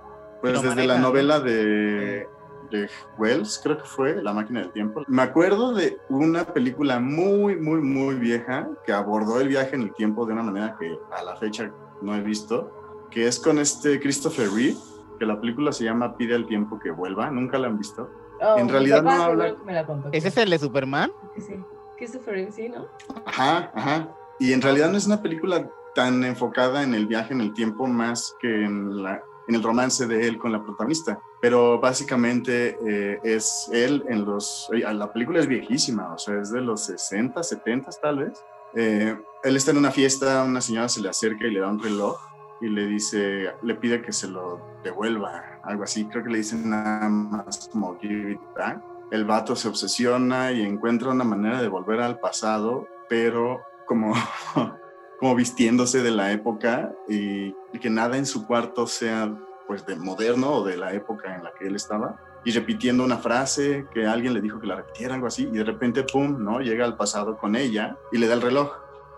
pues 0.40 0.62
desde 0.62 0.86
la 0.86 0.98
novela 0.98 1.40
de, 1.40 2.28
de 2.70 2.88
Wells, 3.18 3.60
creo 3.62 3.78
que 3.78 3.84
fue, 3.84 4.22
La 4.22 4.32
máquina 4.32 4.60
del 4.60 4.72
tiempo. 4.72 5.02
Me 5.08 5.22
acuerdo 5.22 5.74
de 5.74 5.98
una 6.08 6.44
película 6.44 7.00
muy, 7.00 7.56
muy, 7.56 7.80
muy 7.80 8.14
vieja 8.16 8.68
que 8.84 8.92
abordó 8.92 9.40
el 9.40 9.48
viaje 9.48 9.74
en 9.76 9.82
el 9.82 9.94
tiempo 9.94 10.26
de 10.26 10.32
una 10.32 10.42
manera 10.42 10.76
que 10.78 10.98
a 11.16 11.22
la 11.22 11.36
fecha 11.36 11.70
no 12.02 12.14
he 12.14 12.20
visto, 12.22 13.06
que 13.10 13.26
es 13.26 13.38
con 13.40 13.58
este 13.58 13.98
Christopher 14.00 14.48
Reeve, 14.50 14.76
que 15.18 15.26
la 15.26 15.40
película 15.40 15.72
se 15.72 15.84
llama 15.84 16.16
Pide 16.16 16.34
al 16.34 16.46
tiempo 16.46 16.78
que 16.78 16.90
vuelva, 16.90 17.30
nunca 17.30 17.58
la 17.58 17.68
han 17.68 17.78
visto. 17.78 18.10
Oh, 18.40 18.56
En 18.58 18.68
realidad 18.68 19.02
papá 19.02 19.16
no 19.16 19.22
habla- 19.24 19.56
que 19.56 19.64
me 19.64 19.72
la 19.72 19.84
contó. 19.86 20.10
¿Ese 20.12 20.28
es 20.28 20.36
el 20.36 20.50
de 20.50 20.58
Superman? 20.58 21.10
Sí. 21.38 21.54
Christopher 21.96 22.34
Reeve, 22.34 22.52
sí, 22.52 22.68
¿no? 22.68 22.86
Ajá, 23.26 23.72
ajá. 23.74 24.08
Y 24.38 24.52
en 24.52 24.62
realidad 24.62 24.88
no 24.90 24.96
es 24.96 25.06
una 25.06 25.20
película 25.20 25.68
tan 25.96 26.22
enfocada 26.22 26.84
en 26.84 26.94
el 26.94 27.06
viaje 27.08 27.32
en 27.34 27.40
el 27.40 27.52
tiempo 27.52 27.88
más 27.88 28.32
que 28.40 28.64
en, 28.64 29.02
la, 29.02 29.20
en 29.48 29.54
el 29.54 29.62
romance 29.62 30.06
de 30.06 30.28
él 30.28 30.38
con 30.38 30.52
la 30.52 30.62
protagonista. 30.62 31.20
Pero 31.40 31.80
básicamente 31.80 32.78
eh, 32.86 33.18
es 33.22 33.68
él 33.72 34.04
en 34.08 34.24
los... 34.24 34.68
eh, 34.72 34.80
La 34.92 35.12
película 35.12 35.40
es 35.40 35.46
viejísima, 35.46 36.14
o 36.14 36.18
sea, 36.18 36.40
es 36.40 36.52
de 36.52 36.60
los 36.60 36.84
60, 36.84 37.42
70 37.42 37.90
tal 38.00 38.18
vez. 38.18 38.44
Eh, 38.74 39.16
él 39.42 39.56
está 39.56 39.70
en 39.70 39.78
una 39.78 39.90
fiesta, 39.90 40.44
una 40.44 40.60
señora 40.60 40.88
se 40.88 41.00
le 41.00 41.08
acerca 41.08 41.46
y 41.46 41.50
le 41.50 41.60
da 41.60 41.68
un 41.68 41.82
reloj 41.82 42.18
y 42.60 42.68
le 42.68 42.86
dice, 42.86 43.52
le 43.62 43.74
pide 43.76 44.02
que 44.02 44.12
se 44.12 44.28
lo 44.28 44.60
devuelva, 44.84 45.60
algo 45.64 45.84
así. 45.84 46.04
Creo 46.06 46.22
que 46.22 46.30
le 46.30 46.38
dicen 46.38 46.68
nada 46.70 47.08
más 47.08 47.68
como 47.72 47.98
give 47.98 48.32
it 48.32 48.40
back 48.56 48.82
el 49.10 49.24
vato 49.24 49.56
se 49.56 49.68
obsesiona 49.68 50.52
y 50.52 50.62
encuentra 50.62 51.10
una 51.10 51.24
manera 51.24 51.62
de 51.62 51.68
volver 51.68 52.00
al 52.00 52.18
pasado, 52.18 52.86
pero 53.08 53.60
como, 53.86 54.12
como 55.18 55.34
vistiéndose 55.34 56.02
de 56.02 56.10
la 56.10 56.32
época 56.32 56.92
y, 57.08 57.54
y 57.72 57.78
que 57.80 57.90
nada 57.90 58.16
en 58.16 58.26
su 58.26 58.46
cuarto 58.46 58.86
sea 58.86 59.36
pues 59.66 59.84
de 59.84 59.96
moderno 59.96 60.52
o 60.52 60.64
de 60.64 60.76
la 60.76 60.94
época 60.94 61.34
en 61.34 61.44
la 61.44 61.52
que 61.52 61.66
él 61.66 61.76
estaba 61.76 62.18
y 62.44 62.50
repitiendo 62.52 63.04
una 63.04 63.18
frase 63.18 63.86
que 63.92 64.06
alguien 64.06 64.32
le 64.32 64.40
dijo 64.40 64.58
que 64.60 64.66
la 64.66 64.76
repitiera, 64.76 65.14
algo 65.14 65.26
así, 65.26 65.42
y 65.52 65.56
de 65.56 65.64
repente, 65.64 66.04
pum, 66.04 66.42
¿no? 66.42 66.60
Llega 66.60 66.84
al 66.84 66.96
pasado 66.96 67.36
con 67.36 67.56
ella 67.56 67.96
y 68.12 68.18
le 68.18 68.26
da 68.26 68.34
el 68.34 68.40
reloj 68.42 68.72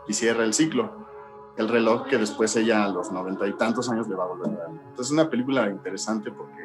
y 0.08 0.14
cierra 0.14 0.44
el 0.44 0.54
ciclo. 0.54 1.06
El 1.56 1.68
reloj 1.68 2.06
que 2.06 2.16
después 2.16 2.56
ella 2.56 2.84
a 2.84 2.88
los 2.88 3.12
noventa 3.12 3.46
y 3.46 3.52
tantos 3.52 3.90
años 3.90 4.08
le 4.08 4.14
va 4.14 4.24
a 4.24 4.28
volver 4.28 4.48
a 4.48 4.62
dar. 4.62 4.70
Entonces 4.70 5.06
es 5.06 5.12
una 5.12 5.28
película 5.28 5.68
interesante 5.68 6.32
porque 6.32 6.64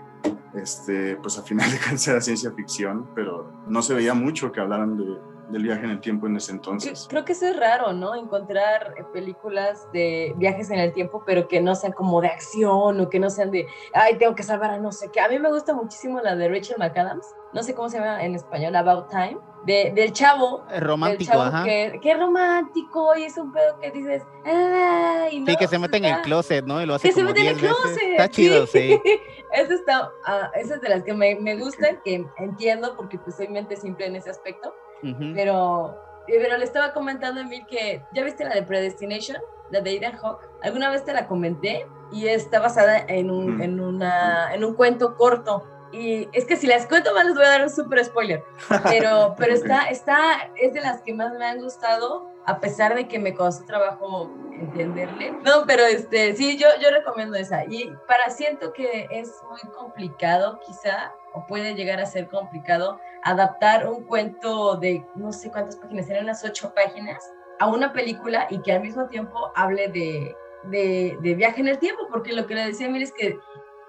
este, 0.54 1.18
pues 1.18 1.38
al 1.38 1.44
final 1.44 1.70
de 1.70 1.78
cuentas 1.78 2.08
era 2.08 2.22
ciencia 2.22 2.52
ficción, 2.52 3.10
pero 3.14 3.52
no 3.68 3.82
se 3.82 3.94
veía 3.94 4.14
mucho 4.14 4.52
que 4.52 4.62
hablaran 4.62 4.98
de, 4.98 5.18
del 5.50 5.64
viaje 5.64 5.84
en 5.86 5.92
el 5.92 6.00
tiempo 6.02 6.28
en 6.28 6.36
ese 6.38 6.52
entonces. 6.52 7.06
Creo 7.10 7.24
que 7.26 7.34
eso 7.34 7.48
es 7.48 7.58
raro, 7.60 7.94
¿no? 7.94 8.16
Encontrar 8.16 8.94
eh, 8.98 9.04
películas 9.14 9.88
de 9.94 10.34
viajes 10.38 10.70
en 10.72 10.80
el 10.80 10.92
tiempo, 10.94 11.24
pero 11.26 11.48
que 11.48 11.62
no 11.62 11.76
sean 11.76 11.94
como 11.94 12.22
de 12.22 12.28
acción 12.28 13.00
o 13.00 13.10
que 13.10 13.20
no 13.20 13.30
sean 13.30 13.52
de, 13.52 13.68
ay, 13.94 14.18
tengo 14.18 14.36
que 14.36 14.44
salvar 14.44 14.72
a 14.72 14.78
no 14.80 14.92
sé 14.92 15.10
qué. 15.12 15.20
A 15.22 15.30
mí 15.30 15.38
me 15.40 15.50
gusta 15.52 15.74
muchísimo 15.74 16.20
la 16.22 16.36
de 16.36 16.50
Rachel 16.50 16.78
McAdams, 16.80 17.26
no 17.54 17.64
sé 17.64 17.74
cómo 17.76 17.90
se 17.90 18.00
llama 18.00 18.24
en 18.24 18.36
español, 18.36 18.76
About 18.76 19.10
Time, 19.10 19.38
de, 19.66 19.92
del 19.96 20.12
chavo. 20.14 20.64
Es 20.68 20.74
del 20.74 20.82
romántico, 20.82 21.32
chavo 21.32 21.44
ajá. 21.44 21.64
que, 21.64 22.00
que 22.02 22.14
romántico 22.16 23.16
y 23.16 23.24
es 23.24 23.38
un 23.38 23.52
pedo 23.52 23.80
que 23.80 23.92
dices, 23.92 24.24
ay, 24.46 25.40
no, 25.40 25.46
Sí, 25.48 25.58
que 25.58 25.68
se 25.68 25.80
mete 25.80 25.98
en 25.98 26.06
el 26.06 26.12
está- 26.12 26.22
closet, 26.24 26.66
¿no? 26.66 26.82
Y 26.82 26.86
lo 26.86 26.96
hace 26.96 27.08
que 27.10 27.14
se 27.14 27.20
como 27.22 27.30
mete 27.30 27.42
en 27.42 27.48
el 27.48 27.58
10 27.60 27.62
veces. 27.72 27.82
closet. 27.84 28.10
Está 28.12 28.30
chido, 28.30 28.68
sí. 28.68 29.02
Esa 29.54 29.74
está, 29.74 30.12
ah, 30.26 30.52
esa 30.56 30.76
es 30.76 30.82
de 30.82 30.90
las 30.90 31.04
que 31.04 31.14
me, 31.14 31.36
me 31.36 31.56
gustan, 31.56 32.00
que 32.04 32.26
entiendo 32.40 32.94
porque 32.98 33.18
pues 33.18 33.38
soy 33.38 33.48
mente 33.48 33.78
simple 33.78 34.06
en 34.08 34.18
ese 34.18 34.30
aspecto, 34.30 34.74
Pero, 35.02 35.98
eh, 36.28 36.40
pero 36.42 36.58
le 36.58 36.66
estaba 36.66 36.94
comentando 36.94 37.40
a 37.42 37.44
Emil 37.44 37.66
que, 37.68 38.04
¿ya 38.14 38.24
viste 38.24 38.44
la 38.44 38.56
de 38.56 38.64
Predestination? 38.64 39.38
La 39.72 39.82
de 39.82 39.96
Ethan 39.96 40.18
Hawke. 40.18 40.48
Alguna 40.64 40.90
vez 40.90 41.04
te 41.06 41.14
la 41.14 41.28
comenté 41.28 41.88
y 42.12 42.28
está 42.28 42.60
basada 42.60 43.00
en 43.08 43.32
un, 43.32 43.56
Ujú. 43.56 43.64
en 43.64 43.80
una, 43.80 44.54
en 44.54 44.64
un 44.64 44.76
cuento 44.76 45.16
corto. 45.16 45.64
Y 45.92 46.28
es 46.34 46.46
que 46.46 46.56
si 46.58 46.68
las 46.68 46.88
cuento 46.88 47.14
más 47.14 47.26
les 47.26 47.36
voy 47.36 47.46
a 47.46 47.50
dar 47.50 47.62
un 47.64 47.70
súper 47.70 48.04
spoiler. 48.04 48.44
Pero, 48.84 49.36
pero 49.38 49.54
está, 49.54 49.86
está, 49.86 50.52
es 50.56 50.74
de 50.74 50.82
las 50.82 51.02
que 51.02 51.14
más 51.14 51.34
me 51.34 51.46
han 51.46 51.62
gustado, 51.62 52.28
a 52.46 52.60
pesar 52.60 52.96
de 52.96 53.08
que 53.08 53.20
me 53.20 53.34
costó 53.34 53.66
trabajo 53.66 54.32
entenderle. 54.60 55.32
No, 55.44 55.66
pero 55.66 55.84
este, 55.84 56.36
sí, 56.36 56.58
yo, 56.58 56.68
recomiendo 56.92 57.36
esa. 57.36 57.66
Y 57.66 57.92
para, 58.08 58.30
siento 58.30 58.74
que 58.74 59.08
es 59.12 59.34
muy 59.50 59.72
complicado, 59.74 60.60
quizá, 60.66 61.14
o 61.34 61.46
puede 61.48 61.76
llegar 61.76 62.00
a 62.00 62.06
ser 62.06 62.28
complicado, 62.30 63.00
adaptar 63.24 63.88
un 63.88 64.04
cuento 64.04 64.76
de 64.78 65.06
no 65.16 65.32
sé 65.32 65.52
cuántas 65.52 65.76
páginas, 65.78 66.10
eran 66.10 66.26
unas 66.26 66.44
ocho 66.44 66.74
páginas, 66.74 67.32
a 67.60 67.68
una 67.68 67.94
película 67.94 68.48
y 68.50 68.62
que 68.62 68.74
al 68.74 68.82
mismo 68.82 69.08
tiempo 69.08 69.52
hable 69.56 69.88
de, 69.88 70.36
de, 70.64 71.18
de 71.22 71.36
viaje 71.36 71.62
en 71.62 71.70
el 71.70 71.80
tiempo, 71.80 72.04
porque 72.10 72.34
lo 72.34 72.46
que 72.48 72.56
le 72.56 72.68
decía 72.68 72.88
Emil 72.88 73.04
es 73.04 73.14
que 73.14 73.40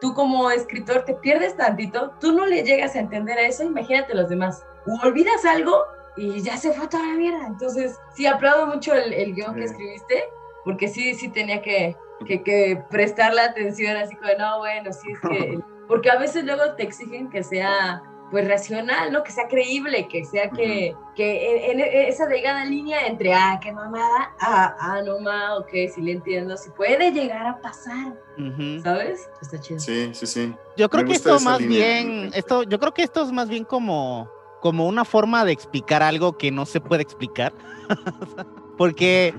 tú 0.00 0.14
como 0.14 0.50
escritor 0.50 1.04
te 1.04 1.14
pierdes 1.14 1.56
tantito, 1.56 2.12
tú 2.20 2.32
no 2.32 2.46
le 2.46 2.62
llegas 2.62 2.94
a 2.94 3.00
entender 3.00 3.38
a 3.38 3.42
eso, 3.42 3.64
imagínate 3.64 4.14
los 4.14 4.28
demás. 4.28 4.64
O 4.86 5.06
olvidas 5.06 5.44
algo 5.44 5.84
y 6.16 6.40
ya 6.42 6.56
se 6.56 6.72
fue 6.72 6.88
toda 6.88 7.06
la 7.06 7.14
mierda. 7.14 7.46
Entonces, 7.46 7.98
sí, 8.14 8.26
aplaudo 8.26 8.66
mucho 8.66 8.94
el, 8.94 9.12
el 9.12 9.34
guion 9.34 9.54
que 9.54 9.64
escribiste, 9.64 10.24
porque 10.64 10.88
sí, 10.88 11.14
sí 11.14 11.28
tenía 11.28 11.60
que, 11.62 11.96
que, 12.26 12.42
que 12.42 12.82
prestar 12.90 13.34
la 13.34 13.44
atención, 13.44 13.96
así 13.96 14.16
como, 14.16 14.30
no, 14.38 14.58
bueno, 14.58 14.92
sí, 14.92 15.12
es 15.12 15.20
que... 15.20 15.58
Porque 15.86 16.10
a 16.10 16.18
veces 16.18 16.42
luego 16.44 16.74
te 16.74 16.82
exigen 16.82 17.30
que 17.30 17.44
sea 17.44 18.02
pues 18.32 18.48
racional, 18.48 19.12
¿no? 19.12 19.22
Que 19.22 19.30
sea 19.30 19.46
creíble, 19.46 20.08
que 20.08 20.24
sea 20.24 20.50
que, 20.50 20.96
que 21.14 21.70
en, 21.70 21.78
en 21.78 22.08
esa 22.08 22.26
delgada 22.26 22.64
línea 22.64 23.06
entre, 23.06 23.32
ah, 23.32 23.60
qué 23.62 23.70
mamada, 23.70 24.34
ah, 24.40 24.74
ah, 24.80 25.00
no 25.06 25.20
ma, 25.20 25.56
ok, 25.58 25.68
sí 25.94 26.00
le 26.02 26.10
entiendo, 26.10 26.56
si 26.56 26.70
puede 26.70 27.12
llegar 27.12 27.46
a 27.46 27.60
pasar, 27.60 28.14
Ujú. 28.36 28.80
¿sabes? 28.82 29.30
Está 29.40 29.60
chido. 29.60 29.78
Sí, 29.78 30.10
sí, 30.12 30.26
sí. 30.26 30.54
Yo 30.76 30.90
creo 30.90 31.04
Me 31.04 31.10
que 31.10 31.16
esto 31.18 31.38
más 31.38 31.60
línea. 31.60 31.78
bien, 31.78 32.30
esto, 32.34 32.64
yo 32.64 32.80
creo 32.80 32.92
que 32.92 33.04
esto 33.04 33.22
es 33.22 33.30
más 33.30 33.48
bien 33.48 33.64
como, 33.64 34.28
como 34.60 34.86
una 34.86 35.04
forma 35.04 35.44
de 35.44 35.52
explicar 35.52 36.02
algo 36.02 36.36
que 36.38 36.50
no 36.50 36.66
se 36.66 36.80
puede 36.80 37.02
explicar. 37.02 37.52
Porque 38.76 39.34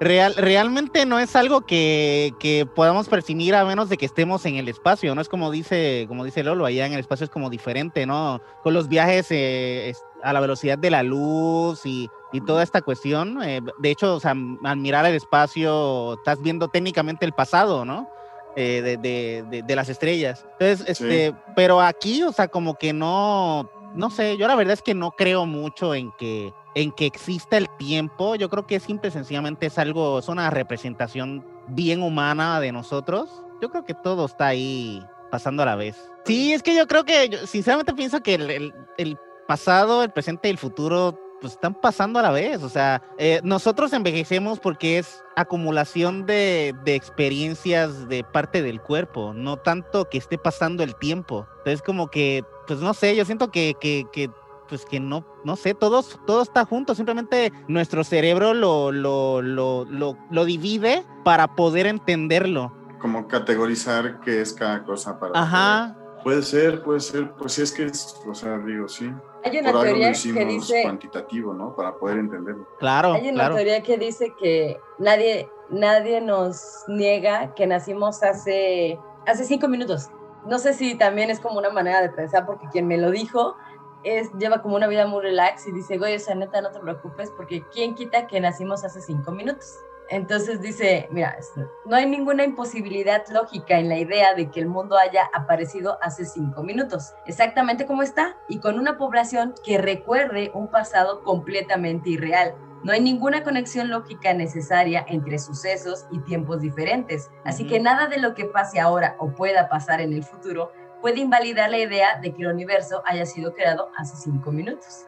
real, 0.00 0.34
realmente 0.36 1.04
no 1.04 1.18
es 1.18 1.36
algo 1.36 1.62
que, 1.62 2.32
que 2.40 2.66
podamos 2.66 3.08
percibir 3.08 3.54
a 3.54 3.64
menos 3.64 3.88
de 3.88 3.96
que 3.96 4.06
estemos 4.06 4.46
en 4.46 4.56
el 4.56 4.68
espacio, 4.68 5.14
¿no? 5.14 5.20
Es 5.20 5.28
como 5.28 5.50
dice, 5.50 6.06
como 6.08 6.24
dice 6.24 6.42
Lolo, 6.42 6.64
allá 6.64 6.86
en 6.86 6.92
el 6.94 7.00
espacio 7.00 7.24
es 7.24 7.30
como 7.30 7.50
diferente, 7.50 8.06
¿no? 8.06 8.40
Con 8.62 8.74
los 8.74 8.88
viajes 8.88 9.26
eh, 9.30 9.92
a 10.22 10.32
la 10.32 10.40
velocidad 10.40 10.78
de 10.78 10.90
la 10.90 11.02
luz 11.02 11.84
y, 11.84 12.08
y 12.32 12.40
toda 12.40 12.62
esta 12.62 12.80
cuestión. 12.80 13.42
eh, 13.42 13.60
de 13.78 13.90
hecho, 13.90 14.14
o 14.14 14.20
sea, 14.20 14.34
al 14.64 14.76
mirar 14.78 15.04
el 15.06 15.14
espacio, 15.14 16.14
estás 16.14 16.40
viendo 16.40 16.68
técnicamente 16.68 17.26
el 17.26 17.32
pasado, 17.32 17.84
¿no? 17.84 18.08
eh, 18.56 18.80
de, 18.82 18.96
de- 18.96 19.44
de- 19.50 19.62
de 19.62 19.76
las 19.76 19.88
estrellas. 19.88 20.44
Entonces, 20.58 20.88
este, 20.88 21.32
pero 21.54 21.80
aquí, 21.80 22.22
o 22.24 22.32
sea, 22.32 22.48
como 22.48 22.74
que 22.74 22.92
no, 22.92 23.70
no 23.98 24.08
sé, 24.10 24.36
yo 24.38 24.46
la 24.48 24.54
verdad 24.54 24.72
es 24.74 24.82
que 24.82 24.94
no 24.94 25.10
creo 25.10 25.44
mucho 25.44 25.94
en 25.94 26.12
que, 26.12 26.54
en 26.74 26.92
que 26.92 27.04
exista 27.06 27.56
el 27.58 27.68
tiempo. 27.76 28.34
Yo 28.36 28.48
creo 28.48 28.66
que 28.66 28.80
simple 28.80 29.10
sencillamente 29.10 29.66
es 29.66 29.78
algo, 29.78 30.20
es 30.20 30.28
una 30.28 30.48
representación 30.50 31.44
bien 31.68 32.02
humana 32.02 32.60
de 32.60 32.72
nosotros. 32.72 33.28
Yo 33.60 33.70
creo 33.70 33.84
que 33.84 33.94
todo 33.94 34.24
está 34.26 34.46
ahí 34.46 35.04
pasando 35.30 35.62
a 35.62 35.66
la 35.66 35.76
vez. 35.76 36.10
Sí, 36.24 36.52
es 36.52 36.62
que 36.62 36.74
yo 36.76 36.86
creo 36.86 37.04
que, 37.04 37.28
yo 37.28 37.46
sinceramente 37.46 37.92
pienso 37.92 38.22
que 38.22 38.34
el, 38.34 38.50
el- 38.50 38.74
el 38.96 39.18
pasado, 39.46 40.02
el 40.02 40.10
presente 40.10 40.48
y 40.48 40.52
el 40.52 40.58
futuro 40.58 41.18
pues 41.40 41.52
están 41.54 41.74
pasando 41.74 42.18
a 42.18 42.22
la 42.22 42.30
vez. 42.30 42.62
O 42.62 42.68
sea, 42.68 43.00
eh, 43.16 43.40
nosotros 43.44 43.92
envejecemos 43.92 44.58
porque 44.60 44.98
es 44.98 45.22
acumulación 45.36 46.26
de, 46.26 46.74
de 46.84 46.94
experiencias 46.96 48.08
de 48.08 48.24
parte 48.24 48.62
del 48.62 48.80
cuerpo, 48.80 49.32
no 49.34 49.56
tanto 49.56 50.08
que 50.08 50.18
esté 50.18 50.36
pasando 50.38 50.82
el 50.82 50.96
tiempo. 50.96 51.46
Entonces, 51.58 51.82
como 51.82 52.08
que, 52.08 52.42
pues 52.68 52.80
no 52.80 52.94
sé, 52.94 53.16
yo 53.16 53.24
siento 53.24 53.50
que, 53.50 53.74
que, 53.80 54.06
que 54.12 54.30
pues 54.68 54.84
que 54.84 55.00
no, 55.00 55.24
no 55.44 55.56
sé, 55.56 55.72
todos, 55.74 56.20
todo 56.26 56.42
está 56.42 56.66
junto, 56.66 56.94
simplemente 56.94 57.50
nuestro 57.66 58.04
cerebro 58.04 58.52
lo, 58.52 58.92
lo, 58.92 59.40
lo, 59.40 59.86
lo, 59.86 60.16
lo 60.30 60.44
divide 60.44 61.04
para 61.24 61.56
poder 61.56 61.86
entenderlo. 61.86 62.70
Como 63.00 63.26
categorizar 63.26 64.20
qué 64.20 64.42
es 64.42 64.52
cada 64.52 64.84
cosa 64.84 65.18
para. 65.18 65.40
Ajá. 65.40 65.96
Puede 66.22 66.42
ser, 66.42 66.82
puede 66.82 67.00
ser, 67.00 67.32
pues 67.32 67.52
sí 67.52 67.62
es 67.62 67.72
que 67.72 67.84
es, 67.86 68.20
o 68.28 68.34
sea, 68.34 68.58
digo, 68.58 68.88
sí. 68.88 69.10
Hay 69.44 69.56
una 69.58 69.72
Por 69.72 69.84
teoría 69.84 70.12
que 70.12 70.44
dice- 70.44 70.82
cuantitativo, 70.82 71.54
¿no? 71.54 71.74
Para 71.74 71.94
poder 71.94 72.18
entenderlo. 72.18 72.68
Claro, 72.78 73.14
Hay 73.14 73.22
una 73.28 73.32
claro. 73.34 73.54
teoría 73.54 73.82
que 73.82 73.96
dice 73.96 74.34
que 74.38 74.78
nadie, 74.98 75.48
nadie 75.70 76.20
nos 76.20 76.82
niega 76.88 77.54
que 77.54 77.66
nacimos 77.66 78.22
hace, 78.22 78.98
hace 79.26 79.44
cinco 79.44 79.68
minutos. 79.68 80.10
No 80.48 80.58
sé 80.58 80.72
si 80.72 80.94
también 80.94 81.28
es 81.28 81.40
como 81.40 81.58
una 81.58 81.68
manera 81.68 82.00
de 82.00 82.08
pensar, 82.08 82.46
porque 82.46 82.68
quien 82.72 82.86
me 82.86 82.96
lo 82.96 83.10
dijo 83.10 83.54
es, 84.02 84.32
lleva 84.38 84.62
como 84.62 84.76
una 84.76 84.86
vida 84.86 85.06
muy 85.06 85.20
relax 85.22 85.66
y 85.66 85.72
dice, 85.72 85.98
güey, 85.98 86.16
o 86.16 86.18
sea, 86.18 86.34
neta, 86.34 86.62
no 86.62 86.70
te 86.70 86.80
preocupes, 86.80 87.30
porque 87.36 87.62
¿quién 87.70 87.94
quita 87.94 88.26
que 88.26 88.40
nacimos 88.40 88.82
hace 88.82 89.02
cinco 89.02 89.30
minutos? 89.30 89.78
Entonces 90.08 90.62
dice, 90.62 91.06
mira, 91.10 91.36
no 91.84 91.96
hay 91.96 92.06
ninguna 92.06 92.44
imposibilidad 92.44 93.26
lógica 93.28 93.78
en 93.78 93.90
la 93.90 93.98
idea 93.98 94.34
de 94.34 94.50
que 94.50 94.60
el 94.60 94.68
mundo 94.68 94.96
haya 94.96 95.28
aparecido 95.34 95.98
hace 96.00 96.24
cinco 96.24 96.62
minutos, 96.62 97.12
exactamente 97.26 97.84
como 97.84 98.02
está, 98.02 98.38
y 98.48 98.58
con 98.58 98.78
una 98.78 98.96
población 98.96 99.52
que 99.62 99.76
recuerde 99.76 100.50
un 100.54 100.68
pasado 100.68 101.22
completamente 101.22 102.08
irreal. 102.08 102.54
No 102.84 102.92
hay 102.92 103.00
ninguna 103.00 103.42
conexión 103.42 103.88
lógica 103.90 104.32
necesaria 104.34 105.04
entre 105.08 105.38
sucesos 105.38 106.06
y 106.10 106.20
tiempos 106.20 106.60
diferentes, 106.60 107.30
así 107.44 107.66
que 107.66 107.80
nada 107.80 108.06
de 108.06 108.18
lo 108.18 108.34
que 108.34 108.44
pase 108.44 108.78
ahora 108.80 109.16
o 109.18 109.30
pueda 109.32 109.68
pasar 109.68 110.00
en 110.00 110.12
el 110.12 110.22
futuro 110.24 110.72
puede 111.00 111.20
invalidar 111.20 111.70
la 111.70 111.78
idea 111.78 112.18
de 112.20 112.32
que 112.34 112.42
el 112.42 112.48
universo 112.48 113.02
haya 113.06 113.24
sido 113.26 113.52
creado 113.54 113.90
hace 113.96 114.16
cinco 114.16 114.50
minutos. 114.52 115.06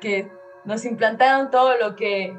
Que 0.00 0.30
nos 0.64 0.84
implantaron 0.84 1.50
todo 1.50 1.76
lo 1.78 1.94
que 1.94 2.36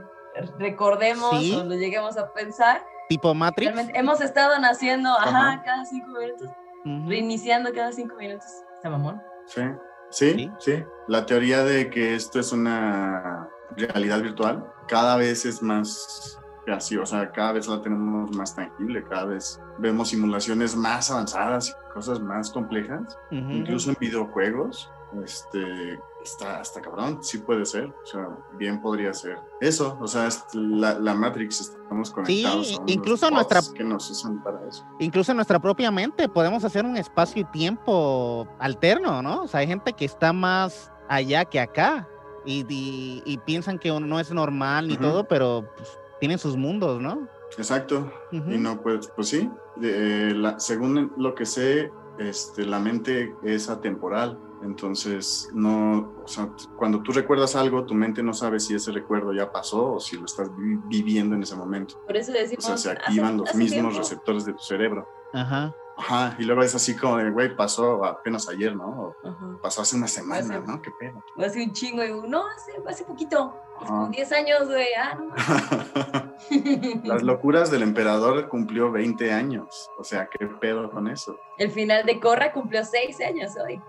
recordemos 0.59 1.39
Sí. 1.39 1.55
o 1.55 1.63
lo 1.63 1.75
lleguemos 1.75 2.17
a 2.17 2.31
pensar. 2.33 2.83
Tipo 3.09 3.33
Matrix. 3.33 3.71
Realmente 3.73 3.97
hemos 3.99 4.19
estado 4.21 4.57
naciendo, 4.59 5.09
ajá, 5.09 5.49
Ajá. 5.53 5.63
cada 5.63 5.85
cinco 5.85 6.19
minutos, 6.19 6.49
Ujú. 6.85 7.07
reiniciando 7.09 7.71
cada 7.73 7.91
cinco 7.91 8.15
minutos. 8.15 8.47
Está 8.75 8.89
mamón. 8.89 9.21
Sí, 9.45 9.61
sí, 10.09 10.31
Sí. 10.33 10.51
sí. 10.59 10.83
La 11.07 11.25
teoría 11.25 11.63
de 11.63 11.89
que 11.89 12.15
esto 12.15 12.39
es 12.39 12.51
una 12.51 13.47
realidad 13.77 14.21
virtual 14.21 14.65
cada 14.87 15.15
vez 15.17 15.45
es 15.45 15.61
más 15.61 16.39
así, 16.67 16.97
o 16.97 17.05
sea, 17.05 17.31
cada 17.31 17.53
vez 17.53 17.67
la 17.67 17.81
tenemos 17.81 18.35
más 18.35 18.55
tangible, 18.55 19.03
cada 19.03 19.25
vez 19.25 19.59
vemos 19.77 20.09
simulaciones 20.09 20.75
más 20.75 21.11
avanzadas 21.11 21.69
y 21.69 21.93
cosas 21.93 22.19
más 22.19 22.49
complejas, 22.49 23.17
incluso 23.31 23.89
en 23.91 23.97
videojuegos. 23.99 24.89
Este, 25.23 25.97
está 26.21 26.59
hasta 26.59 26.81
cabrón, 26.81 27.19
sí 27.23 27.37
puede 27.37 27.65
ser, 27.65 27.85
o 27.87 28.05
sea, 28.05 28.27
bien 28.57 28.81
podría 28.81 29.13
ser. 29.13 29.39
Eso, 29.61 29.97
o 30.01 30.07
sea, 30.07 30.27
la, 30.53 30.99
la 30.99 31.13
Matrix, 31.13 31.61
estamos 31.61 32.11
conectados. 32.11 32.77
unos 32.79 32.91
incluso 32.91 33.29
nuestra- 33.31 33.61
Que 33.73 33.83
nos 33.83 34.09
usan 34.09 34.43
para 34.43 34.59
eso. 34.67 34.83
incluso 34.99 35.31
en 35.31 35.37
nuestra 35.37 35.59
propia 35.59 35.89
mente 35.89 36.27
podemos 36.27 36.65
hacer 36.65 36.83
un 36.83 36.97
espacio 36.97 37.43
y 37.43 37.45
tiempo 37.45 38.45
alterno, 38.59 39.21
¿no? 39.21 39.43
O 39.43 39.47
sea, 39.47 39.61
hay 39.61 39.67
gente 39.67 39.93
que 39.93 40.03
está 40.05 40.33
más 40.33 40.91
allá 41.07 41.45
que 41.45 41.59
acá 41.61 42.07
y, 42.45 42.65
y- 42.69 43.23
y 43.25 43.37
piensan 43.39 43.79
que 43.79 43.91
uno 43.91 44.05
no 44.05 44.19
es 44.19 44.31
normal 44.31 44.87
ni 44.87 44.97
todo, 44.97 45.27
pero 45.27 45.65
pues, 45.75 45.97
tienen 46.19 46.37
sus 46.39 46.55
mundos, 46.57 47.01
¿no? 47.01 47.27
Exacto. 47.57 48.11
Y 48.31 48.39
no, 48.57 48.81
pues, 48.81 49.11
pues 49.15 49.29
sí, 49.29 49.49
de- 49.77 50.29
eh, 50.29 50.33
la- 50.35 50.59
según 50.59 51.13
lo 51.17 51.35
que 51.35 51.45
sé, 51.45 51.91
este, 52.19 52.65
la 52.65 52.79
mente 52.79 53.33
es 53.43 53.69
atemporal. 53.69 54.39
Entonces, 54.63 55.49
no, 55.53 56.13
o 56.23 56.27
sea, 56.27 56.49
cuando 56.75 57.01
tú 57.03 57.11
recuerdas 57.11 57.55
algo, 57.55 57.85
tu 57.85 57.93
mente 57.93 58.23
no 58.23 58.33
sabe 58.33 58.59
si 58.59 58.73
ese 58.73 58.91
recuerdo 58.91 59.31
ya 59.33 59.51
pasó 59.51 59.93
o 59.93 59.99
si 59.99 60.17
lo 60.17 60.25
estás 60.25 60.49
vi- 60.57 60.79
viviendo 60.87 61.35
en 61.35 61.43
ese 61.43 61.55
momento. 61.55 62.01
Por 62.07 62.17
eso 62.17 62.31
O 62.31 62.33
decimos. 62.35 62.65
sea, 62.65 62.77
se 62.77 62.89
hace- 62.91 62.99
activan 62.99 63.37
los 63.37 63.49
hace 63.49 63.57
mismos 63.57 63.81
tiempo. 63.81 63.97
receptores 63.99 64.45
de 64.45 64.53
tu 64.53 64.63
cerebro. 64.63 65.07
Ajá. 65.33 65.73
Ajá, 65.97 66.35
y 66.37 66.43
luego 66.43 66.61
es 66.61 66.75
así 66.75 66.95
como 66.95 67.17
de, 67.17 67.29
güey, 67.31 67.55
pasó 67.55 68.03
apenas 68.03 68.49
ayer, 68.49 68.75
¿no? 68.75 68.85
O 69.23 69.57
pasó 69.61 69.81
hace 69.81 69.95
una 69.95 70.07
semana, 70.07 70.57
Hace- 70.57 70.67
¿no? 70.67 70.81
Qué 70.81 70.91
pedo. 70.91 71.23
Hace 71.37 71.63
un 71.63 71.71
chingo, 71.71 72.03
y 72.03 72.11
no, 72.29 72.43
hace, 72.47 72.73
hace 72.87 73.03
poquito, 73.05 73.55
como 73.79 74.09
10 74.09 74.31
años, 74.33 74.67
güey, 74.67 74.87
ah, 74.97 75.15
no. 75.17 75.33
Las 77.05 77.23
locuras 77.23 77.71
del 77.71 77.81
emperador 77.83 78.47
cumplió 78.49 78.91
20 78.91 79.31
años. 79.31 79.89
O 79.97 80.03
sea, 80.03 80.27
¿qué 80.27 80.45
pedo 80.47 80.91
con 80.91 81.07
eso? 81.07 81.39
El 81.57 81.71
final 81.71 82.05
de 82.05 82.19
Corra 82.19 82.51
cumplió 82.51 82.83
6 82.83 83.19
años 83.21 83.53
hoy. 83.63 83.81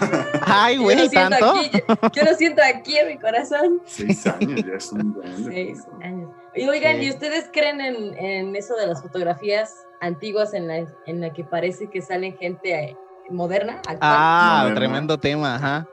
Ay, 0.46 0.76
Yo 0.76 0.82
güey, 0.82 1.08
tanto. 1.10 1.50
aquí, 1.52 1.70
yo, 1.88 2.10
yo 2.12 2.24
lo 2.24 2.34
siento 2.36 2.62
aquí 2.62 2.96
en 2.96 3.08
mi 3.08 3.18
corazón. 3.18 3.80
Seis 3.86 4.26
años, 4.26 4.62
ya 4.64 4.74
es 4.74 4.92
un 4.92 5.12
buen. 5.14 5.44
6 5.44 5.86
años. 6.02 6.30
Y 6.54 6.68
oigan, 6.68 6.96
Sí. 6.98 7.04
¿y 7.06 7.10
ustedes 7.10 7.48
creen 7.52 7.80
en, 7.80 8.16
en 8.18 8.56
eso 8.56 8.74
de 8.76 8.86
las 8.86 9.02
fotografías 9.02 9.86
antiguas 10.00 10.54
en 10.54 10.66
la, 10.68 10.78
en 11.06 11.20
la 11.20 11.32
que 11.32 11.44
parece 11.44 11.88
que 11.88 12.02
salen 12.02 12.36
gente 12.36 12.72
eh, 12.74 12.96
moderna? 13.30 13.74
actual? 13.78 13.98
Ah, 14.00 14.58
Moderna. 14.62 14.80
tremendo 14.80 15.18
tema, 15.18 15.54
ajá. 15.56 15.86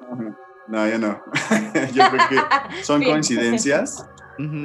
No, 0.68 0.88
yo 0.88 0.98
no. 0.98 1.22
yo 1.94 2.04
creo 2.10 2.28
que 2.30 2.84
son 2.84 3.04
coincidencias. 3.04 4.06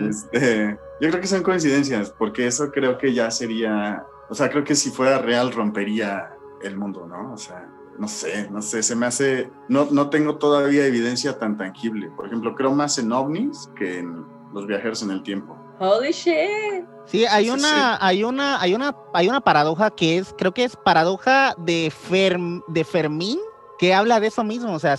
Este, 0.08 0.76
yo 1.00 1.08
creo 1.10 1.20
que 1.20 1.26
son 1.26 1.42
coincidencias, 1.42 2.10
porque 2.10 2.46
eso 2.46 2.70
creo 2.70 2.98
que 2.98 3.12
ya 3.14 3.30
sería, 3.30 4.04
o 4.28 4.34
sea, 4.34 4.50
creo 4.50 4.64
que 4.64 4.74
si 4.74 4.90
fuera 4.90 5.18
real 5.18 5.52
rompería 5.52 6.30
el 6.62 6.76
mundo, 6.76 7.06
¿no? 7.06 7.32
O 7.32 7.36
sea, 7.38 7.66
no 8.02 8.08
sé, 8.08 8.48
no 8.50 8.60
sé, 8.60 8.82
se 8.82 8.96
me 8.96 9.06
hace, 9.06 9.48
no, 9.68 9.86
no 9.92 10.10
tengo 10.10 10.36
todavía 10.36 10.84
evidencia 10.84 11.38
tan 11.38 11.56
tangible. 11.56 12.10
Por 12.16 12.26
ejemplo, 12.26 12.52
creo 12.56 12.72
más 12.72 12.98
en 12.98 13.12
ovnis 13.12 13.70
que 13.78 14.00
en 14.00 14.26
los 14.52 14.66
viajeros 14.66 15.04
en 15.04 15.12
el 15.12 15.22
tiempo. 15.22 15.56
Holy 15.78 16.10
shit. 16.10 16.84
Sí, 17.06 17.24
hay 17.26 17.44
Sí, 17.44 17.50
una, 17.50 18.04
hay 18.04 18.24
una, 18.24 18.60
hay 18.60 18.74
una, 18.74 18.96
hay 19.14 19.28
una 19.28 19.40
paradoja 19.40 19.90
que 19.92 20.18
es, 20.18 20.34
creo 20.36 20.52
que 20.52 20.64
es 20.64 20.74
paradoja 20.74 21.54
de 21.58 21.92
Ferm- 21.92 22.64
de 22.66 22.82
Fermín, 22.82 23.38
que 23.78 23.94
habla 23.94 24.18
de 24.18 24.26
eso 24.26 24.42
mismo. 24.42 24.72
O 24.74 24.78
sea, 24.80 24.94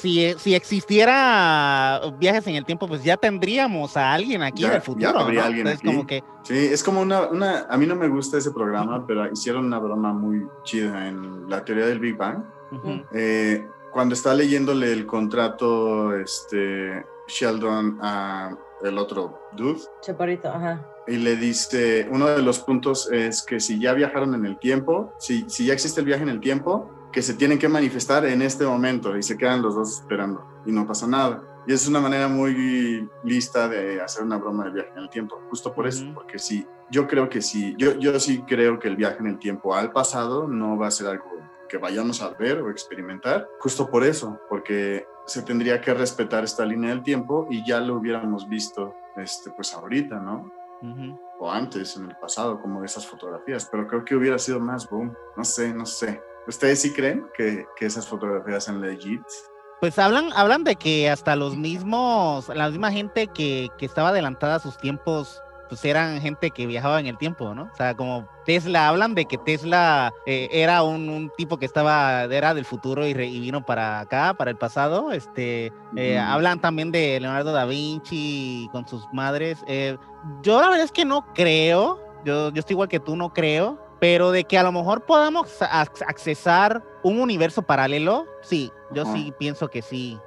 si, 0.00 0.34
si 0.38 0.54
existiera 0.54 2.00
viajes 2.18 2.46
en 2.46 2.56
el 2.56 2.64
tiempo, 2.64 2.86
pues 2.86 3.02
ya 3.02 3.16
tendríamos 3.16 3.96
a 3.96 4.12
alguien 4.12 4.42
aquí 4.42 4.62
Ya- 4.62 4.68
en 4.68 4.74
el 4.74 4.80
ya 4.80 4.84
futuro. 4.84 5.18
habría 5.18 5.40
¿no? 5.40 5.46
alguien 5.46 5.66
Entonces, 5.66 5.80
aquí. 5.88 5.96
como 5.96 6.06
que 6.06 6.24
Sí, 6.42 6.54
es 6.72 6.84
como 6.84 7.00
una, 7.00 7.22
una, 7.28 7.66
a 7.68 7.76
mí 7.76 7.86
no 7.86 7.96
me 7.96 8.06
gusta 8.08 8.38
ese 8.38 8.50
programa, 8.52 9.04
pero 9.06 9.30
hicieron 9.32 9.64
una 9.64 9.78
broma 9.78 10.12
muy 10.12 10.46
chida 10.64 11.08
en 11.08 11.48
la 11.48 11.64
teoría 11.64 11.86
del 11.86 11.98
Big 11.98 12.16
Bang. 12.16 12.44
Eh, 13.12 13.66
cuando 13.92 14.14
está 14.14 14.34
leyéndole 14.34 14.92
el 14.92 15.06
contrato, 15.06 16.14
este, 16.14 17.04
Sheldon 17.26 17.98
a 18.02 18.56
el 18.84 18.98
otro 18.98 19.40
dude, 19.56 19.80
Chaparrito, 20.02 20.48
ajá. 20.50 20.86
y 21.08 21.16
le 21.16 21.34
dice, 21.36 22.06
uno 22.10 22.26
de 22.28 22.42
los 22.42 22.58
puntos 22.60 23.10
es 23.10 23.42
que 23.42 23.58
si 23.58 23.80
ya 23.80 23.94
viajaron 23.94 24.34
en 24.34 24.44
el 24.44 24.58
tiempo, 24.58 25.14
si, 25.18 25.46
si 25.48 25.64
ya 25.66 25.72
existe 25.72 26.00
el 26.00 26.06
viaje 26.06 26.22
en 26.22 26.28
el 26.28 26.40
tiempo, 26.40 26.90
que 27.16 27.22
se 27.22 27.32
tienen 27.32 27.58
que 27.58 27.66
manifestar 27.66 28.26
en 28.26 28.42
este 28.42 28.66
momento 28.66 29.16
y 29.16 29.22
se 29.22 29.38
quedan 29.38 29.62
los 29.62 29.74
dos 29.74 30.00
esperando 30.00 30.46
y 30.66 30.70
no 30.70 30.86
pasa 30.86 31.06
nada. 31.06 31.42
Y 31.66 31.72
es 31.72 31.88
una 31.88 31.98
manera 31.98 32.28
muy 32.28 33.08
lista 33.24 33.70
de 33.70 34.02
hacer 34.02 34.22
una 34.22 34.36
broma 34.36 34.64
del 34.64 34.74
viaje 34.74 34.90
en 34.94 34.98
el 34.98 35.08
tiempo, 35.08 35.40
justo 35.48 35.72
por 35.72 35.86
eso, 35.86 36.04
Ujú. 36.04 36.12
porque 36.12 36.38
sí, 36.38 36.66
yo 36.90 37.06
creo 37.06 37.30
que 37.30 37.40
sí, 37.40 37.74
yo, 37.78 37.98
yo 37.98 38.20
sí 38.20 38.44
creo 38.46 38.78
que 38.78 38.88
el 38.88 38.96
viaje 38.96 39.16
en 39.20 39.28
el 39.28 39.38
tiempo 39.38 39.74
al 39.74 39.92
pasado 39.92 40.46
no 40.46 40.76
va 40.76 40.88
a 40.88 40.90
ser 40.90 41.06
algo 41.06 41.24
que 41.70 41.78
vayamos 41.78 42.20
a 42.20 42.28
ver 42.34 42.60
o 42.60 42.70
experimentar, 42.70 43.48
justo 43.60 43.88
por 43.90 44.04
eso, 44.04 44.38
porque 44.50 45.06
se 45.24 45.40
tendría 45.40 45.80
que 45.80 45.94
respetar 45.94 46.44
esta 46.44 46.66
línea 46.66 46.90
del 46.90 47.02
tiempo 47.02 47.48
y 47.50 47.66
ya 47.66 47.80
lo 47.80 47.94
hubiéramos 47.94 48.46
visto 48.46 48.94
este, 49.16 49.50
pues 49.52 49.72
ahorita, 49.72 50.20
¿no? 50.20 50.52
ujú. 50.82 51.18
O 51.38 51.50
antes, 51.50 51.96
en 51.96 52.10
el 52.10 52.16
pasado, 52.16 52.60
como 52.60 52.84
esas 52.84 53.06
fotografías, 53.06 53.68
pero 53.70 53.86
creo 53.86 54.04
que 54.04 54.16
hubiera 54.16 54.38
sido 54.38 54.60
más 54.60 54.88
boom. 54.88 55.14
No 55.36 55.44
sé, 55.44 55.72
no 55.72 55.86
sé. 55.86 56.22
¿Ustedes 56.46 56.80
sí 56.80 56.92
creen 56.92 57.26
que, 57.36 57.66
que 57.76 57.86
esas 57.86 58.06
fotografías 58.06 58.64
son 58.64 58.80
legit? 58.80 59.22
Pues 59.80 59.98
hablan, 59.98 60.32
hablan 60.34 60.64
de 60.64 60.76
que 60.76 61.10
hasta 61.10 61.36
los 61.36 61.56
mismos, 61.56 62.48
la 62.48 62.70
misma 62.70 62.90
gente 62.92 63.26
que, 63.26 63.68
que 63.76 63.84
estaba 63.84 64.08
adelantada 64.08 64.54
a 64.54 64.60
sus 64.60 64.78
tiempos, 64.78 65.42
pues 65.68 65.84
eran 65.84 66.20
gente 66.20 66.50
que 66.50 66.66
viajaba 66.66 67.00
en 67.00 67.06
el 67.06 67.18
tiempo, 67.18 67.54
¿no? 67.54 67.64
O 67.72 67.76
sea, 67.76 67.94
como 67.94 68.28
Tesla, 68.44 68.88
hablan 68.88 69.14
de 69.14 69.24
que 69.26 69.38
Tesla 69.38 70.12
eh, 70.26 70.48
era 70.52 70.82
un, 70.82 71.08
un 71.08 71.30
tipo 71.36 71.58
que 71.58 71.66
estaba, 71.66 72.24
era 72.24 72.54
del 72.54 72.64
futuro 72.64 73.06
y, 73.06 73.14
re- 73.14 73.26
y 73.26 73.40
vino 73.40 73.64
para 73.64 74.00
acá, 74.00 74.34
para 74.34 74.50
el 74.50 74.56
pasado. 74.56 75.12
Este, 75.12 75.72
eh, 75.96 76.18
Ujú. 76.20 76.30
hablan 76.32 76.60
también 76.60 76.92
de 76.92 77.18
Leonardo 77.20 77.52
da 77.52 77.64
Vinci 77.64 78.68
con 78.72 78.86
sus 78.86 79.06
madres. 79.12 79.64
Eh, 79.66 79.96
yo 80.42 80.60
la 80.60 80.68
verdad 80.68 80.84
es 80.84 80.92
que 80.92 81.04
no 81.04 81.26
creo, 81.34 82.00
yo, 82.24 82.50
yo 82.50 82.60
estoy 82.60 82.74
igual 82.74 82.88
que 82.88 83.00
tú, 83.00 83.16
no 83.16 83.32
creo, 83.32 83.80
pero 84.00 84.30
de 84.30 84.44
que 84.44 84.58
a 84.58 84.62
lo 84.62 84.72
mejor 84.72 85.04
podamos 85.06 85.60
ac- 85.60 86.04
accesar 86.06 86.82
un 87.02 87.20
universo 87.20 87.62
paralelo, 87.62 88.26
sí, 88.42 88.70
yo 88.92 89.02
Ajá. 89.02 89.12
sí 89.14 89.32
pienso 89.38 89.68
que 89.68 89.82
sí. 89.82 90.18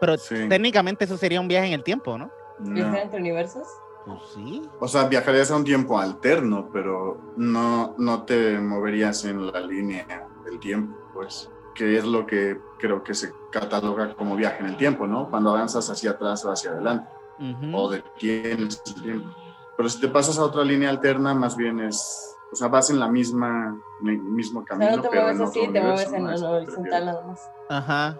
Pero 0.00 0.16
Sí. 0.18 0.48
técnicamente 0.48 1.04
eso 1.04 1.16
sería 1.16 1.40
un 1.40 1.48
viaje 1.48 1.66
en 1.66 1.72
el 1.74 1.82
tiempo, 1.82 2.16
¿no? 2.18 2.30
¿Viajar 2.58 2.92
No. 2.92 2.98
entre 3.00 3.20
universos? 3.20 3.66
Pues 4.06 4.20
sí. 4.34 4.62
O 4.80 4.86
sea, 4.88 5.04
viajarías 5.08 5.50
a 5.50 5.56
un 5.56 5.64
tiempo 5.64 5.98
alterno, 5.98 6.70
pero 6.72 7.18
no, 7.36 7.94
no 7.98 8.22
te 8.22 8.58
moverías 8.58 9.24
en 9.24 9.50
la 9.52 9.60
línea 9.60 10.26
del 10.44 10.58
tiempo, 10.60 10.96
pues. 11.12 11.50
Que 11.74 11.98
es 11.98 12.04
lo 12.04 12.24
que 12.24 12.58
creo 12.78 13.02
que 13.02 13.12
se 13.14 13.34
cataloga 13.50 14.14
como 14.14 14.36
viaje 14.36 14.60
en 14.60 14.66
el 14.70 14.76
tiempo, 14.76 15.06
¿no? 15.06 15.28
Cuando 15.28 15.50
avanzas 15.50 15.90
hacia 15.90 16.12
atrás 16.12 16.44
o 16.44 16.50
hacia 16.52 16.70
adelante, 16.70 17.08
Ujú. 17.38 17.76
o 17.76 17.90
detienes 17.90 18.80
el 18.96 19.02
tiempo. 19.02 19.28
Pero 19.76 19.88
si 19.90 20.00
te 20.00 20.08
pasas 20.08 20.38
a 20.38 20.44
otra 20.44 20.62
línea 20.64 20.88
alterna, 20.88 21.34
más 21.34 21.54
bien 21.56 21.80
es. 21.80 22.32
O 22.52 22.56
sea, 22.56 22.68
vas 22.68 22.88
en 22.90 23.00
la 23.00 23.08
misma, 23.08 23.76
en 24.00 24.08
el 24.08 24.18
mismo 24.22 24.60
O 24.60 24.62
sea, 24.64 24.78
camino. 24.78 24.96
no 24.96 25.02
te 25.02 25.08
pero 25.10 25.22
mueves 25.22 25.40
en 25.40 25.46
así, 25.48 25.72
te 25.72 25.80
mueves 25.82 26.12
en 26.12 26.22
¿no? 26.24 26.30
el 26.32 26.44
horizontal 26.44 27.06
nada 27.06 27.26
más. 27.26 27.50
Ajá. 27.68 28.18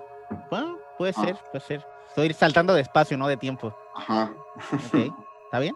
Bueno, 0.51 0.79
puede 0.99 1.15
Ah. 1.17 1.25
ser, 1.25 1.37
puede 1.53 1.65
ser. 1.65 1.87
Estoy 2.09 2.33
saltando 2.35 2.75
de 2.75 2.81
espacio, 2.83 3.17
no 3.17 3.29
de 3.29 3.37
tiempo. 3.37 3.73
Ajá. 3.95 4.33
Ok. 4.73 5.15
¿Está 5.47 5.59
bien? 5.61 5.75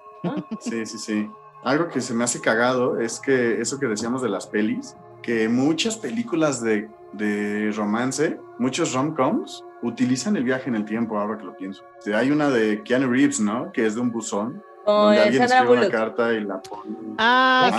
Sí, 0.61 0.85
sí, 0.87 0.99
sí. 0.99 1.31
Algo 1.65 1.89
que 1.89 2.01
se 2.01 2.15
me 2.15 2.25
hace 2.25 2.41
cagado 2.41 2.99
es 3.01 3.19
que 3.21 3.61
eso 3.61 3.79
que 3.79 3.87
decíamos 3.87 4.23
de 4.23 4.29
las 4.29 4.47
pelis, 4.47 4.97
que 5.23 5.49
muchas 5.49 5.97
películas 5.97 6.63
de, 6.63 6.89
de 7.13 7.73
romance, 7.77 8.39
muchos 8.59 8.95
rom-coms, 8.95 9.65
utilizan 9.83 10.37
el 10.37 10.45
viaje 10.45 10.69
en 10.69 10.75
el 10.77 10.85
tiempo, 10.85 11.19
ahora 11.19 11.39
que 11.39 11.45
lo 11.45 11.57
pienso. 11.57 11.83
Hay 12.15 12.31
una 12.31 12.51
de 12.51 12.83
Keanu 12.83 13.11
Reeves, 13.11 13.41
¿no? 13.41 13.73
Que 13.73 13.87
es 13.87 13.95
de 13.95 14.01
un 14.01 14.11
buzón, 14.11 14.63
Como 14.85 14.99
donde 15.05 15.17
de 15.19 15.23
alguien 15.25 15.49
Sandra 15.49 15.59
escribe 15.59 15.79
una 15.87 15.91
carta 15.91 16.33
y 16.35 16.41
la 16.45 16.61
pone. 16.63 16.97
Ah, 17.19 17.71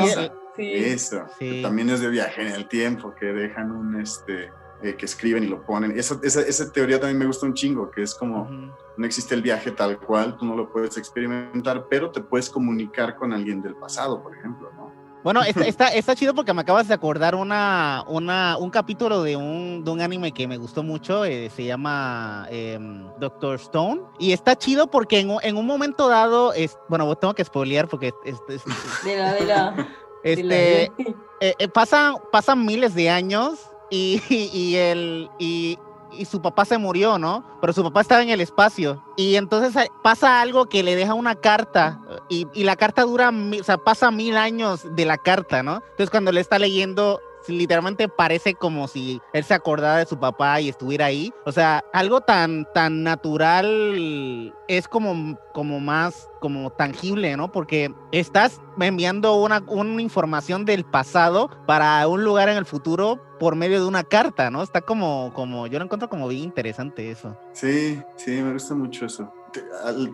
de 0.00 0.04
esa. 0.06 0.32
Sí. 0.56 0.72
Eso, 0.74 1.24
Sí. 1.38 1.50
que 1.50 1.62
también 1.62 1.90
es 1.90 2.00
de 2.00 2.08
viaje 2.08 2.42
en 2.42 2.48
el 2.48 2.66
tiempo, 2.66 3.14
que 3.14 3.26
dejan 3.26 3.70
un, 3.70 4.00
este, 4.00 4.50
eh, 4.82 4.94
que 4.96 5.06
escriben 5.06 5.44
y 5.44 5.46
lo 5.48 5.64
ponen. 5.64 5.98
Esa, 5.98 6.18
esa, 6.22 6.40
esa 6.42 6.70
teoría 6.72 7.00
también 7.00 7.18
me 7.18 7.26
gusta 7.26 7.46
un 7.46 7.54
chingo, 7.54 7.90
que 7.90 8.02
es 8.02 8.14
como, 8.14 8.42
Ujú. 8.42 8.72
no 8.96 9.06
existe 9.06 9.34
el 9.34 9.42
viaje 9.42 9.70
tal 9.72 9.98
cual, 9.98 10.36
tú 10.36 10.44
no 10.46 10.54
lo 10.56 10.70
puedes 10.70 10.96
experimentar, 10.96 11.86
pero 11.88 12.10
te 12.10 12.20
puedes 12.20 12.48
comunicar 12.50 13.16
con 13.16 13.32
alguien 13.32 13.60
del 13.62 13.74
pasado, 13.76 14.22
por 14.22 14.36
ejemplo, 14.36 14.70
¿no? 14.76 14.92
Bueno, 15.24 15.42
está, 15.46 15.64
está, 15.66 15.88
está 15.88 16.14
chido 16.14 16.32
porque 16.32 16.54
me 16.54 16.60
acabas 16.60 16.86
de 16.86 16.94
acordar 16.94 17.34
una, 17.34 18.04
una, 18.06 18.56
un 18.56 18.70
capítulo 18.70 19.24
de 19.24 19.36
un, 19.36 19.82
de 19.84 19.90
un 19.90 20.00
anime 20.00 20.30
que 20.32 20.46
me 20.46 20.56
gustó 20.58 20.84
mucho, 20.84 21.24
eh, 21.24 21.50
se 21.50 21.64
llama 21.64 22.46
em, 22.50 23.04
Doctor 23.18 23.56
Stone, 23.56 24.02
y 24.20 24.30
está 24.32 24.54
chido 24.56 24.86
porque 24.88 25.18
en, 25.18 25.30
un- 25.30 25.40
en 25.42 25.56
un 25.56 25.66
momento 25.66 26.08
dado, 26.08 26.52
es, 26.52 26.78
bueno, 26.88 27.12
tengo 27.16 27.34
que 27.34 27.44
spoilear 27.44 27.88
porque 27.88 28.12
es- 28.24 28.36
es- 28.48 28.62
Dilo, 29.04 29.24
dilo. 29.40 29.84
este, 30.22 30.92
dilo. 30.96 31.16
eh, 31.40 31.54
eh, 31.58 31.68
pasan, 31.68 32.14
pasan 32.30 32.64
miles 32.64 32.94
de 32.94 33.10
años 33.10 33.58
y, 33.90 34.22
y, 34.28 34.76
el, 34.76 35.30
y, 35.38 35.78
y 36.12 36.24
su 36.24 36.40
papá 36.40 36.64
se 36.64 36.78
murió, 36.78 37.18
¿no? 37.18 37.44
Pero 37.60 37.72
su 37.72 37.82
papá 37.82 38.00
estaba 38.00 38.22
en 38.22 38.30
el 38.30 38.40
espacio. 38.40 39.02
Y 39.16 39.36
entonces 39.36 39.76
eh, 39.76 39.90
pasa 40.02 40.40
algo 40.40 40.66
que 40.66 40.82
le 40.82 40.96
deja 40.96 41.14
una 41.14 41.34
carta 41.34 42.00
y, 42.28 42.46
y 42.54 42.64
la 42.64 42.76
carta 42.76 43.02
dura, 43.02 43.30
o 43.30 43.64
sea, 43.64 43.78
pasa 43.78 44.10
mil 44.10 44.36
años 44.36 44.86
de 44.94 45.04
la 45.04 45.18
carta, 45.18 45.62
¿no? 45.62 45.82
Entonces 45.90 46.10
cuando 46.10 46.32
le 46.32 46.40
está 46.40 46.58
leyendo, 46.58 47.20
literalmente 47.48 48.08
parece 48.08 48.54
como 48.54 48.88
si 48.88 49.20
él 49.32 49.44
se 49.44 49.54
acordara 49.54 49.98
de 49.98 50.06
su 50.06 50.18
papá 50.18 50.60
y 50.60 50.68
estuviera 50.68 51.06
ahí. 51.06 51.32
O 51.44 51.52
sea, 51.52 51.84
algo 51.92 52.20
tan, 52.20 52.66
tan 52.72 53.02
natural 53.02 54.54
es 54.68 54.88
como, 54.88 55.38
como 55.52 55.80
más 55.80 56.28
como 56.40 56.70
tangible, 56.70 57.36
¿no? 57.36 57.50
Porque 57.50 57.92
estás 58.12 58.60
enviando 58.80 59.34
una, 59.36 59.62
una 59.66 60.00
información 60.00 60.64
del 60.64 60.84
pasado 60.84 61.50
para 61.66 62.06
un 62.06 62.24
lugar 62.24 62.48
en 62.48 62.56
el 62.56 62.64
futuro 62.64 63.20
por 63.38 63.56
medio 63.56 63.80
de 63.80 63.86
una 63.86 64.04
carta, 64.04 64.50
¿no? 64.50 64.62
Está 64.62 64.80
como, 64.80 65.32
como, 65.34 65.66
yo 65.66 65.78
lo 65.78 65.84
encuentro 65.84 66.08
como 66.08 66.28
bien 66.28 66.44
interesante 66.44 67.10
eso. 67.10 67.36
Sí, 67.52 68.00
sí, 68.16 68.30
me 68.42 68.52
gusta 68.52 68.74
mucho 68.74 69.06
eso. 69.06 69.32
Te, 69.52 69.62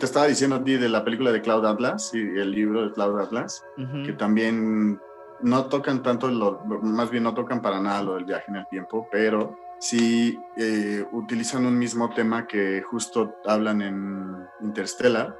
estaba 0.05 0.27
diciendo 0.27 0.57
a 0.57 0.63
ti 0.63 0.77
de 0.77 0.89
la 0.89 1.03
película 1.03 1.31
de 1.31 1.41
Cloud 1.41 1.65
Atlas 1.65 2.11
y 2.13 2.19
el 2.19 2.51
libro 2.51 2.85
de 2.85 2.93
Cloud 2.93 3.19
Atlas, 3.19 3.63
que 4.05 4.13
también 4.13 4.99
no 5.45 5.67
tocan 5.67 6.01
tanto, 6.01 6.27
lo, 6.27 6.59
más 6.81 7.11
bien 7.11 7.23
no 7.23 7.35
tocan 7.35 7.61
para 7.61 7.79
nada 7.79 8.01
lo 8.01 8.15
del 8.15 8.25
viaje 8.25 8.45
en 8.47 8.55
el 8.55 8.67
tiempo, 8.67 9.07
pero 9.11 9.55
sí 9.79 10.39
eh, 10.57 11.05
utilizan 11.11 11.67
un 11.67 11.77
mismo 11.77 12.09
tema 12.09 12.47
que 12.47 12.81
justo 12.81 13.35
hablan 13.45 13.83
en 13.83 14.47
Interstellar, 14.61 15.37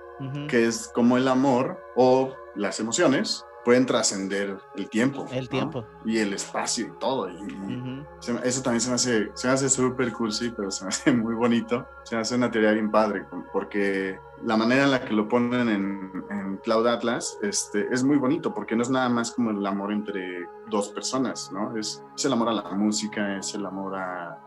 que 0.47 0.67
es 0.67 0.89
como 0.93 1.17
el 1.17 1.27
amor 1.27 1.77
o 1.95 2.33
las 2.55 2.79
emociones 2.79 3.43
pueden 3.65 3.85
trascender 3.87 4.57
el 4.75 4.89
tiempo. 4.89 5.25
El 5.31 5.45
¿no? 5.45 5.49
tiempo. 5.49 5.85
Y 6.05 6.19
el 6.19 6.33
espacio 6.33 6.85
y 6.85 6.91
todo. 6.99 7.27
Y, 7.29 7.33
y 7.33 7.75
Ujú. 7.75 8.05
se 8.19 8.47
eso 8.47 8.61
también 8.61 8.79
se 8.79 8.89
me 8.89 8.95
hace, 8.95 9.31
se 9.33 9.47
me 9.47 9.53
hace 9.53 9.69
súper 9.69 10.13
cursi, 10.13 10.51
pero 10.51 10.69
se 10.69 10.85
me 10.85 10.89
hace 10.89 11.11
muy 11.11 11.33
bonito. 11.33 11.85
Se 12.03 12.15
me 12.15 12.21
hace 12.21 12.35
una 12.35 12.51
teoría 12.51 12.71
bien 12.71 12.91
padre, 12.91 13.25
porque 13.51 14.19
la 14.43 14.55
manera 14.55 14.83
en 14.83 14.91
la 14.91 15.03
que 15.03 15.13
lo 15.13 15.27
ponen 15.27 15.67
en, 15.67 16.23
en 16.29 16.57
Cloud 16.57 16.85
Atlas 16.87 17.39
este, 17.41 17.87
es 17.91 18.03
muy 18.03 18.17
bonito, 18.17 18.53
porque 18.53 18.75
no 18.75 18.83
es 18.83 18.89
nada 18.91 19.09
más 19.09 19.31
como 19.31 19.49
el 19.49 19.65
amor 19.65 19.91
entre 19.91 20.47
dos 20.69 20.89
personas, 20.89 21.51
¿no? 21.51 21.75
Es, 21.75 22.03
es 22.15 22.25
el 22.25 22.33
amor 22.33 22.49
a 22.49 22.53
la 22.53 22.71
música, 22.71 23.37
es 23.37 23.55
el 23.55 23.65
amor 23.65 23.95
a, 23.95 24.44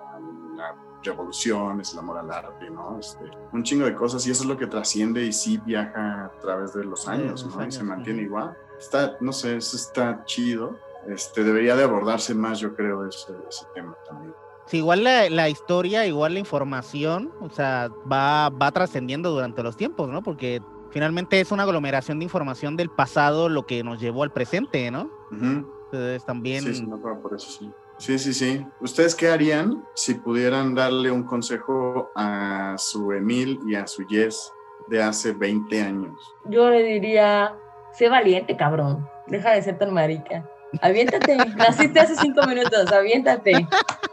revolución, 1.02 1.80
es 1.80 1.92
el 1.92 2.00
amor 2.00 2.18
al 2.18 2.30
arte, 2.30 2.70
¿no? 2.70 2.98
Este, 2.98 3.24
un 3.52 3.62
chingo 3.62 3.84
de 3.84 3.94
cosas 3.94 4.26
y 4.26 4.30
eso 4.30 4.42
es 4.42 4.48
lo 4.48 4.56
que 4.56 4.66
trasciende 4.66 5.24
y 5.24 5.32
sí 5.32 5.58
viaja 5.64 6.26
a 6.26 6.32
través 6.40 6.74
de 6.74 6.84
los 6.84 7.08
años, 7.08 7.46
¿no? 7.46 7.66
y 7.66 7.72
se 7.72 7.82
mantiene 7.82 8.22
igual. 8.22 8.56
Está, 8.78 9.16
no 9.20 9.32
sé, 9.32 9.56
eso 9.56 9.76
está 9.76 10.24
chido. 10.24 10.76
Este, 11.06 11.42
debería 11.42 11.74
de 11.74 11.84
abordarse 11.84 12.34
más, 12.34 12.60
yo 12.60 12.74
creo, 12.74 13.06
ese, 13.06 13.32
ese 13.48 13.64
tema 13.74 13.96
también. 14.06 14.34
Sí, 14.66 14.78
igual 14.78 15.02
la, 15.02 15.30
la 15.30 15.48
historia, 15.48 16.04
igual 16.06 16.34
la 16.34 16.40
información, 16.40 17.32
o 17.40 17.48
sea, 17.48 17.88
va, 18.10 18.50
va 18.50 18.70
trascendiendo 18.70 19.30
durante 19.30 19.62
los 19.62 19.76
tiempos, 19.76 20.10
¿no? 20.10 20.22
Porque 20.22 20.60
finalmente 20.90 21.40
es 21.40 21.50
una 21.50 21.62
aglomeración 21.62 22.18
de 22.18 22.24
información 22.24 22.76
del 22.76 22.90
pasado 22.90 23.48
lo 23.48 23.64
que 23.64 23.82
nos 23.82 23.98
llevó 23.98 24.24
al 24.24 24.30
presente, 24.30 24.90
¿no? 24.90 25.10
Ujú. 25.32 25.66
Entonces 25.84 26.24
también... 26.26 26.62
Sí, 26.62 26.74
sí, 26.74 26.86
no, 26.86 27.00
por 27.00 27.34
eso 27.34 27.50
sí. 27.50 27.72
Sí, 27.98 28.18
sí, 28.18 28.32
sí. 28.32 28.64
¿Ustedes 28.80 29.14
qué 29.14 29.28
harían 29.28 29.84
si 29.94 30.14
pudieran 30.14 30.74
darle 30.74 31.10
un 31.10 31.24
consejo 31.24 32.10
a 32.14 32.74
su 32.78 33.12
Emil 33.12 33.58
y 33.66 33.74
a 33.74 33.86
su 33.86 34.06
Jess 34.06 34.52
de 34.86 35.02
hace 35.02 35.32
20 35.32 35.82
años? 35.82 36.34
Yo 36.46 36.70
le 36.70 36.82
diría, 36.82 37.54
sé 37.92 38.08
valiente, 38.08 38.56
cabrón. 38.56 39.08
Deja 39.26 39.50
de 39.50 39.62
ser 39.62 39.78
tan 39.78 39.92
marica. 39.92 40.48
Aviéntate. 40.80 41.36
Naciste 41.56 41.98
hace 42.00 42.14
cinco 42.16 42.46
minutos, 42.46 42.90
aviéntate. 42.92 43.66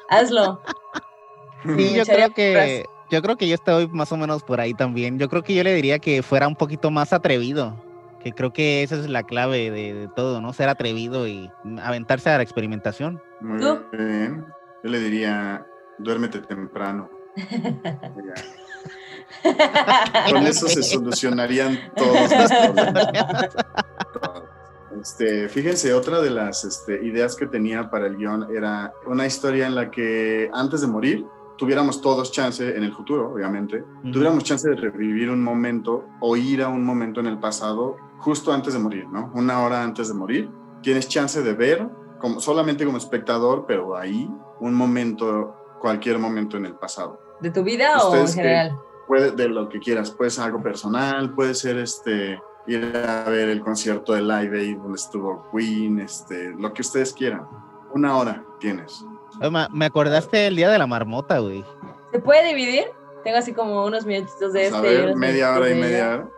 Hazlo. 0.09 0.61
Sí, 1.63 1.93
yo 1.95 2.05
creo 2.05 2.29
que 2.31 2.85
yo 3.11 3.21
creo 3.21 3.37
que 3.37 3.47
yo 3.47 3.55
estoy 3.55 3.87
más 3.87 4.11
o 4.11 4.17
menos 4.17 4.43
por 4.43 4.59
ahí 4.59 4.73
también. 4.73 5.19
Yo 5.19 5.29
creo 5.29 5.43
que 5.43 5.53
yo 5.53 5.63
le 5.63 5.73
diría 5.73 5.99
que 5.99 6.23
fuera 6.23 6.47
un 6.47 6.55
poquito 6.55 6.89
más 6.89 7.13
atrevido. 7.13 7.75
Que 8.25 8.33
creo 8.33 8.51
que 8.51 8.81
esa 8.81 8.95
es 8.95 9.07
la 9.07 9.21
clave 9.21 9.69
de, 9.69 9.93
de 9.93 10.07
todo, 10.07 10.41
¿no? 10.41 10.51
Ser 10.51 10.67
atrevido 10.67 11.27
y 11.27 11.51
aventarse 11.83 12.31
a 12.31 12.37
la 12.37 12.43
experimentación. 12.43 13.21
Muy 13.39 13.59
¿Tú? 13.59 13.77
bien. 13.91 14.43
Yo 14.83 14.89
le 14.89 14.99
diría, 14.99 15.67
duérmete 15.99 16.39
temprano. 16.39 17.07
Con 20.31 20.47
eso 20.47 20.67
se 20.67 20.81
solucionarían 20.81 21.77
todos 21.95 22.31
los 22.31 22.51
problemas. 22.51 23.55
Este, 24.99 25.47
fíjense, 25.47 25.93
otra 25.93 26.19
de 26.19 26.31
las 26.31 26.63
este, 26.63 27.05
ideas 27.05 27.35
que 27.35 27.45
tenía 27.45 27.91
para 27.91 28.07
el 28.07 28.17
guion 28.17 28.47
era 28.55 28.91
una 29.05 29.27
historia 29.27 29.67
en 29.67 29.75
la 29.75 29.91
que 29.91 30.49
antes 30.51 30.81
de 30.81 30.87
morir 30.87 31.27
tuviéramos 31.57 32.01
todos 32.01 32.31
chance, 32.31 32.75
en 32.75 32.83
el 32.83 32.91
futuro, 32.91 33.31
obviamente, 33.31 33.83
tuviéramos 34.11 34.43
chance 34.43 34.67
de 34.67 34.75
revivir 34.75 35.29
un 35.29 35.43
momento 35.43 36.05
o 36.21 36.35
ir 36.35 36.63
a 36.63 36.69
un 36.69 36.83
momento 36.83 37.19
en 37.19 37.27
el 37.27 37.37
pasado 37.37 37.97
justo 38.19 38.51
antes 38.53 38.73
de 38.73 38.79
morir, 38.79 39.07
¿no? 39.09 39.31
Una 39.35 39.61
hora 39.63 39.83
antes 39.83 40.07
de 40.07 40.13
morir. 40.13 40.49
Tienes 40.81 41.07
chance 41.07 41.41
de 41.41 41.53
ver, 41.53 41.87
como, 42.19 42.39
solamente 42.39 42.85
como 42.85 42.97
espectador, 42.97 43.65
pero 43.67 43.95
ahí, 43.97 44.29
un 44.59 44.73
momento, 44.73 45.55
cualquier 45.81 46.17
momento 46.17 46.57
en 46.57 46.65
el 46.65 46.75
pasado 46.75 47.19
¿De 47.41 47.51
tu 47.51 47.63
vida 47.63 47.97
o 48.07 48.15
en 48.15 48.27
general? 48.27 48.79
puede 49.07 49.31
de 49.31 49.47
lo 49.49 49.67
que 49.69 49.79
quieras, 49.79 50.09
puede 50.11 50.31
ser 50.31 50.45
algo 50.45 50.61
personal, 50.63 51.33
puede 51.33 51.53
ser 51.53 51.77
este 51.77 52.39
ir 52.67 52.95
a 52.97 53.29
ver 53.29 53.49
el 53.49 53.61
concierto 53.61 54.13
de 54.13 54.21
Live 54.21 54.59
Aid 54.59 54.77
donde 54.77 54.95
estuvo 54.95 55.47
Queen, 55.51 55.99
este, 55.99 56.51
lo 56.57 56.73
que 56.73 56.81
ustedes 56.81 57.13
quieran. 57.13 57.45
Una 57.93 58.17
hora 58.17 58.43
tienes. 58.59 59.05
Oye, 59.39 59.49
ma- 59.51 59.69
me 59.71 59.85
acordaste 59.85 60.37
del 60.37 60.55
día 60.55 60.69
de 60.69 60.77
la 60.79 60.87
marmota, 60.87 61.37
güey. 61.39 61.63
¿Se 62.11 62.19
puede 62.19 62.47
dividir? 62.47 62.85
Tengo 63.23 63.37
así 63.37 63.53
como 63.53 63.85
unos 63.85 64.05
minutitos 64.05 64.53
de 64.53 64.69
Pues, 64.69 64.73
a 64.73 64.77
este. 64.77 64.87
ver, 65.05 65.15
media 65.15 65.53
hora 65.53 65.69
y 65.69 65.75
media 65.75 66.07
hora. 66.13 66.29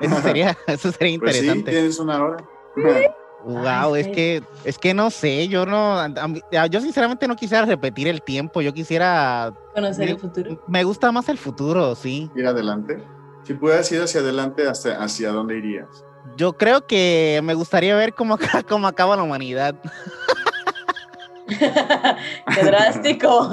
Eso 0.00 0.20
sería, 0.22 0.56
eso 0.66 0.92
sería 0.92 1.18
Pues 1.18 1.36
sí, 1.36 1.42
interesante. 1.46 1.70
tienes 1.70 1.98
una 1.98 2.22
hora. 2.24 2.36
Wow, 3.46 3.94
es 3.96 4.06
sí. 4.06 4.12
que, 4.12 4.42
es 4.64 4.78
que 4.78 4.94
no 4.94 5.10
sé, 5.10 5.48
yo 5.48 5.66
no, 5.66 6.02
mí- 6.28 6.40
yo 6.70 6.80
sinceramente 6.80 7.28
no 7.28 7.36
quisiera 7.36 7.66
repetir 7.66 8.08
el 8.08 8.22
tiempo, 8.22 8.62
yo 8.62 8.72
quisiera, 8.72 9.52
Conocer 9.74 10.08
el 10.08 10.18
futuro. 10.18 10.64
me 10.66 10.82
gusta 10.82 11.12
más 11.12 11.28
el 11.28 11.36
futuro, 11.36 11.94
sí. 11.94 12.30
Ir 12.34 12.46
adelante. 12.46 13.04
Si 13.42 13.52
pudieras 13.52 13.92
ir 13.92 14.00
hacia 14.00 14.22
adelante, 14.22 14.66
¿hasta 14.66 14.96
hacia 15.04 15.30
dónde 15.30 15.58
irías? 15.58 15.88
Yo 16.38 16.54
creo 16.54 16.86
que 16.86 17.40
me 17.44 17.52
gustaría 17.52 17.94
ver 17.94 18.14
cómo, 18.14 18.38
cómo 18.66 18.86
acaba 18.88 19.14
la 19.14 19.24
humanidad. 19.24 19.74
Qué 22.54 22.62
drástico. 22.64 23.50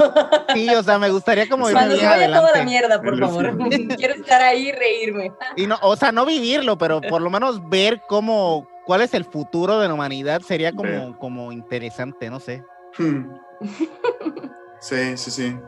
Sí, 0.54 0.70
o 0.70 0.84
sea, 0.84 0.98
me 0.98 1.10
gustaría 1.10 1.48
como 1.50 1.70
ir 1.70 1.76
Cuando 1.76 1.96
se 1.96 2.06
vaya 2.06 2.28
toda 2.28 2.52
la 2.56 2.64
mierda, 2.64 3.02
por 3.02 3.14
El 3.14 3.20
favor. 3.20 3.58
Quiero 3.98 4.14
estar 4.14 4.42
ahí 4.42 4.70
y 4.70 4.72
reírme. 4.72 5.32
Y 5.56 5.68
no, 5.68 5.78
o 5.82 5.96
sea, 5.96 6.12
no 6.12 6.26
vivirlo, 6.26 6.78
pero 6.78 7.02
por 7.02 7.22
lo 7.22 7.30
menos 7.30 7.68
ver 7.70 8.02
cómo, 8.08 8.68
cuál 8.86 9.02
es 9.02 9.14
el 9.14 9.26
futuro 9.26 9.80
de 9.80 9.88
la 9.88 9.94
humanidad 9.94 10.42
sería 10.42 10.72
como, 10.72 11.18
como 11.18 11.52
interesante, 11.52 12.30
no 12.30 12.40
sé. 12.40 12.64
Hmm. 12.98 13.34
Sí, 14.80 15.16
sí, 15.18 15.32
sí. 15.32 15.60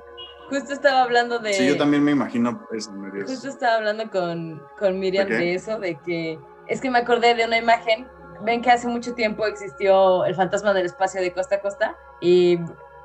Justo 0.49 0.73
estaba 0.73 1.03
hablando 1.03 1.39
de. 1.39 1.53
Sí, 1.53 1.67
yo 1.67 1.77
también 1.77 2.03
me 2.03 2.11
imagino 2.11 2.67
eso. 2.75 2.91
Justo 3.27 3.47
estaba 3.49 3.75
hablando 3.75 4.09
con, 4.09 4.61
con 4.77 4.99
Miriam 4.99 5.27
¿De 5.27 5.55
eso, 5.55 5.79
de 5.79 5.95
que 6.05 6.39
es 6.67 6.81
que 6.81 6.89
me 6.89 6.99
acordé 6.99 7.35
de 7.35 7.45
una 7.45 7.57
imagen. 7.57 8.07
Ven 8.43 8.61
que 8.61 8.69
hace 8.71 8.87
mucho 8.87 9.13
tiempo 9.15 9.45
existió 9.45 10.25
el 10.25 10.35
fantasma 10.35 10.73
del 10.73 10.85
espacio 10.85 11.21
de 11.21 11.33
costa 11.33 11.55
a 11.55 11.59
costa 11.61 11.97
y 12.21 12.59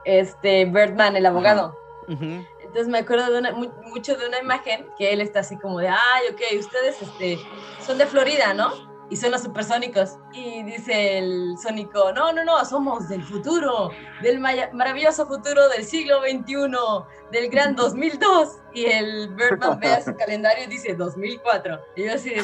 este 0.05 0.65
Birdman, 0.65 1.17
el 1.17 1.27
abogado. 1.27 1.77
Ujú. 2.09 2.45
Entonces 2.61 2.89
me 2.89 2.99
acuerdo 2.99 3.31
de 3.33 3.39
una, 3.39 3.53
mu- 3.53 3.73
mucho 3.85 4.17
de 4.17 4.27
una 4.27 4.39
imagen 4.41 4.87
que 4.99 5.13
él 5.13 5.21
está 5.21 5.41
así 5.41 5.57
como 5.57 5.79
de, 5.79 5.89
ay, 5.89 6.23
ok, 6.33 6.41
ustedes 6.61 7.01
este, 7.03 7.39
son 7.85 7.99
de 7.99 8.07
Florida, 8.07 8.53
¿no? 8.55 8.89
Y 9.11 9.17
son 9.17 9.31
los 9.31 9.43
supersónicos. 9.43 10.17
Y 10.33 10.63
dice 10.65 11.19
el 11.19 11.55
sónico, 11.63 12.13
no, 12.13 12.31
no, 12.33 12.45
no, 12.45 12.63
somos 12.67 13.09
del 13.09 13.23
futuro, 13.25 13.91
del 14.23 14.39
maravilloso 14.39 15.27
futuro 15.27 15.67
del 15.71 15.85
siglo 15.85 16.21
XXI, 16.21 16.67
del 17.31 17.49
gran 17.51 17.75
2002. 17.77 18.57
Y 18.75 18.85
el 18.87 19.29
Birdman 19.35 19.79
ve 19.81 19.89
a 19.95 20.03
su 20.03 20.15
calendario 20.17 20.65
y 20.65 20.67
dice 20.67 20.95
2004. 20.95 21.79
Y 21.97 22.05
yo 22.05 22.15
así 22.15 22.35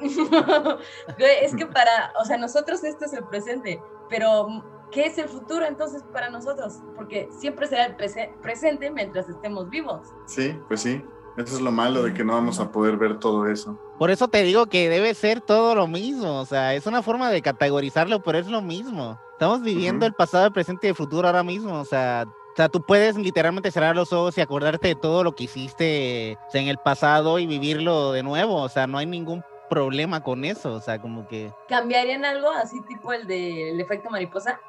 es 1.18 1.54
que 1.54 1.66
para, 1.66 2.12
o 2.20 2.24
sea, 2.24 2.36
nosotros 2.36 2.82
esto 2.84 3.04
es 3.04 3.12
el 3.12 3.24
presente, 3.24 3.82
pero 4.08 4.48
¿qué 4.90 5.06
es 5.06 5.18
el 5.18 5.28
futuro 5.28 5.64
entonces 5.66 6.02
para 6.12 6.30
nosotros? 6.30 6.78
Porque 6.96 7.28
siempre 7.38 7.66
será 7.66 7.86
el 7.86 7.96
prese- 7.96 8.34
presente 8.40 8.90
mientras 8.90 9.28
estemos 9.28 9.68
vivos. 9.70 10.08
Sí, 10.26 10.58
pues 10.68 10.80
sí. 10.80 11.04
Eso 11.36 11.54
es 11.54 11.60
lo 11.60 11.70
malo 11.70 12.02
de 12.02 12.12
que 12.12 12.24
no 12.24 12.32
vamos 12.34 12.58
a 12.58 12.70
poder 12.72 12.96
ver 12.96 13.18
todo 13.18 13.46
eso. 13.46 13.78
Por 13.98 14.10
eso 14.10 14.28
te 14.28 14.42
digo 14.42 14.66
que 14.66 14.88
debe 14.88 15.14
ser 15.14 15.40
todo 15.40 15.74
lo 15.74 15.86
mismo, 15.86 16.40
o 16.40 16.44
sea, 16.44 16.74
es 16.74 16.86
una 16.86 17.02
forma 17.02 17.30
de 17.30 17.40
categorizarlo, 17.40 18.20
pero 18.22 18.38
es 18.38 18.48
lo 18.48 18.60
mismo. 18.60 19.18
Estamos 19.32 19.62
viviendo 19.62 20.04
Ujú. 20.04 20.08
el 20.08 20.14
pasado, 20.14 20.46
el 20.46 20.52
presente 20.52 20.86
y 20.86 20.90
el 20.90 20.96
futuro 20.96 21.28
ahora 21.28 21.42
mismo, 21.44 21.80
o 21.80 21.84
sea, 21.84 22.24
o 22.26 22.56
sea, 22.56 22.68
tú 22.68 22.82
puedes 22.82 23.16
literalmente 23.16 23.70
cerrar 23.70 23.94
los 23.94 24.12
ojos 24.12 24.36
y 24.36 24.40
acordarte 24.40 24.88
de 24.88 24.94
todo 24.96 25.22
lo 25.22 25.34
que 25.36 25.44
hiciste 25.44 26.36
o 26.48 26.50
sea, 26.50 26.60
en 26.60 26.66
el 26.68 26.78
pasado 26.78 27.38
y 27.38 27.46
vivirlo 27.46 28.10
de 28.12 28.24
nuevo, 28.24 28.56
o 28.56 28.68
sea, 28.68 28.86
no 28.88 28.98
hay 28.98 29.06
ningún 29.06 29.42
problema 29.70 30.22
con 30.22 30.44
eso, 30.44 30.74
o 30.74 30.80
sea, 30.80 31.00
como 31.00 31.26
que... 31.26 31.50
¿Cambiarían 31.68 32.26
algo 32.26 32.50
así 32.50 32.82
tipo 32.82 33.14
el 33.14 33.26
del 33.26 33.80
efecto 33.80 34.10
mariposa? 34.10 34.60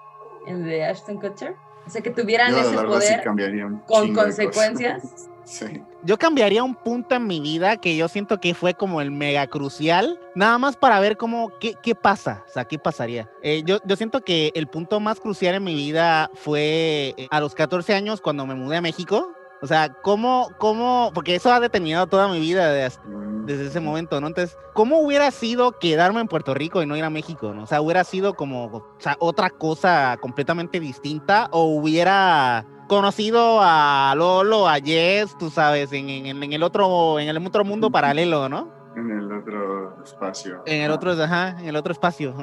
El 0.47 0.63
de 0.63 0.85
Ashton 0.85 1.19
Kutcher. 1.19 1.55
O 1.85 1.89
sea, 1.89 2.01
que 2.01 2.11
tuvieran 2.11 2.51
Yo 2.51 2.59
ese 2.59 2.69
sí 2.69 2.75
poder 2.77 3.23
cambiaría 3.23 3.65
un 3.65 3.79
con 3.79 4.07
de 4.07 4.13
consecuencias. 4.13 5.27
Sí. 5.43 5.83
Yo 6.03 6.17
cambiaría 6.17 6.63
un 6.63 6.75
punto 6.75 7.15
en 7.15 7.25
mi 7.25 7.41
vida 7.41 7.75
que 7.75 7.97
yo 7.97 8.07
siento 8.07 8.39
que 8.39 8.53
fue 8.53 8.75
como 8.75 9.01
el 9.01 9.11
mega 9.11 9.47
crucial, 9.47 10.19
nada 10.35 10.57
más 10.59 10.77
para 10.77 10.99
ver 10.99 11.17
cómo, 11.17 11.51
qué, 11.59 11.73
qué 11.81 11.95
pasa, 11.95 12.45
o 12.47 12.53
sea, 12.53 12.65
qué 12.65 12.77
pasaría. 12.77 13.29
Eh, 13.41 13.63
yo, 13.65 13.79
yo 13.83 13.95
siento 13.95 14.21
que 14.21 14.51
el 14.53 14.67
punto 14.67 14.99
más 14.99 15.19
crucial 15.19 15.55
en 15.55 15.63
mi 15.63 15.75
vida 15.75 16.29
fue 16.35 17.15
eh, 17.17 17.27
a 17.31 17.41
los 17.41 17.55
14 17.55 17.93
años 17.93 18.21
cuando 18.21 18.45
me 18.45 18.53
mudé 18.55 18.77
a 18.77 18.81
México. 18.81 19.33
O 19.61 19.67
sea, 19.67 19.93
cómo, 20.01 20.49
cómo, 20.57 21.11
porque 21.13 21.35
eso 21.35 21.51
ha 21.53 21.59
detenido 21.59 22.07
toda 22.07 22.27
mi 22.27 22.39
vida 22.39 22.69
de- 22.71 22.89
Mm, 23.05 23.45
desde 23.45 23.67
ese 23.67 23.79
momento, 23.79 24.19
¿no? 24.21 24.27
Entonces, 24.27 24.57
¿cómo 24.73 24.99
hubiera 24.99 25.29
sido 25.31 25.77
quedarme 25.79 26.19
en 26.21 26.27
Puerto 26.27 26.53
Rico 26.53 26.81
y 26.81 26.85
no 26.85 26.95
ir 26.97 27.03
a 27.03 27.09
México, 27.09 27.53
¿no? 27.53 27.63
O 27.63 27.67
sea, 27.67 27.81
hubiera 27.81 28.03
sido 28.03 28.33
como, 28.33 28.65
o 28.65 28.83
sea, 28.99 29.15
otra 29.19 29.49
cosa 29.49 30.17
completamente 30.21 30.79
distinta 30.79 31.47
o 31.51 31.63
hubiera 31.65 32.65
conocido 32.87 33.59
a 33.61 34.13
Lolo, 34.17 34.67
a 34.67 34.75
Jess, 34.79 35.37
tú 35.37 35.49
sabes, 35.49 35.91
en, 35.93 36.09
en- 36.09 36.43
en 36.43 36.53
el 36.53 36.63
otro, 36.63 37.19
en 37.19 37.29
el 37.29 37.45
otro 37.45 37.63
mundo 37.63 37.89
paralelo, 37.91 38.49
¿no? 38.49 38.80
En 38.95 39.09
el 39.09 39.31
otro 39.31 40.03
espacio. 40.03 40.63
En 40.65 40.81
el 40.81 40.91
otro, 40.91 41.11
ajá, 41.11 41.49
en 41.59 41.67
el 41.67 41.75
otro 41.75 41.91
espacio. 41.93 42.33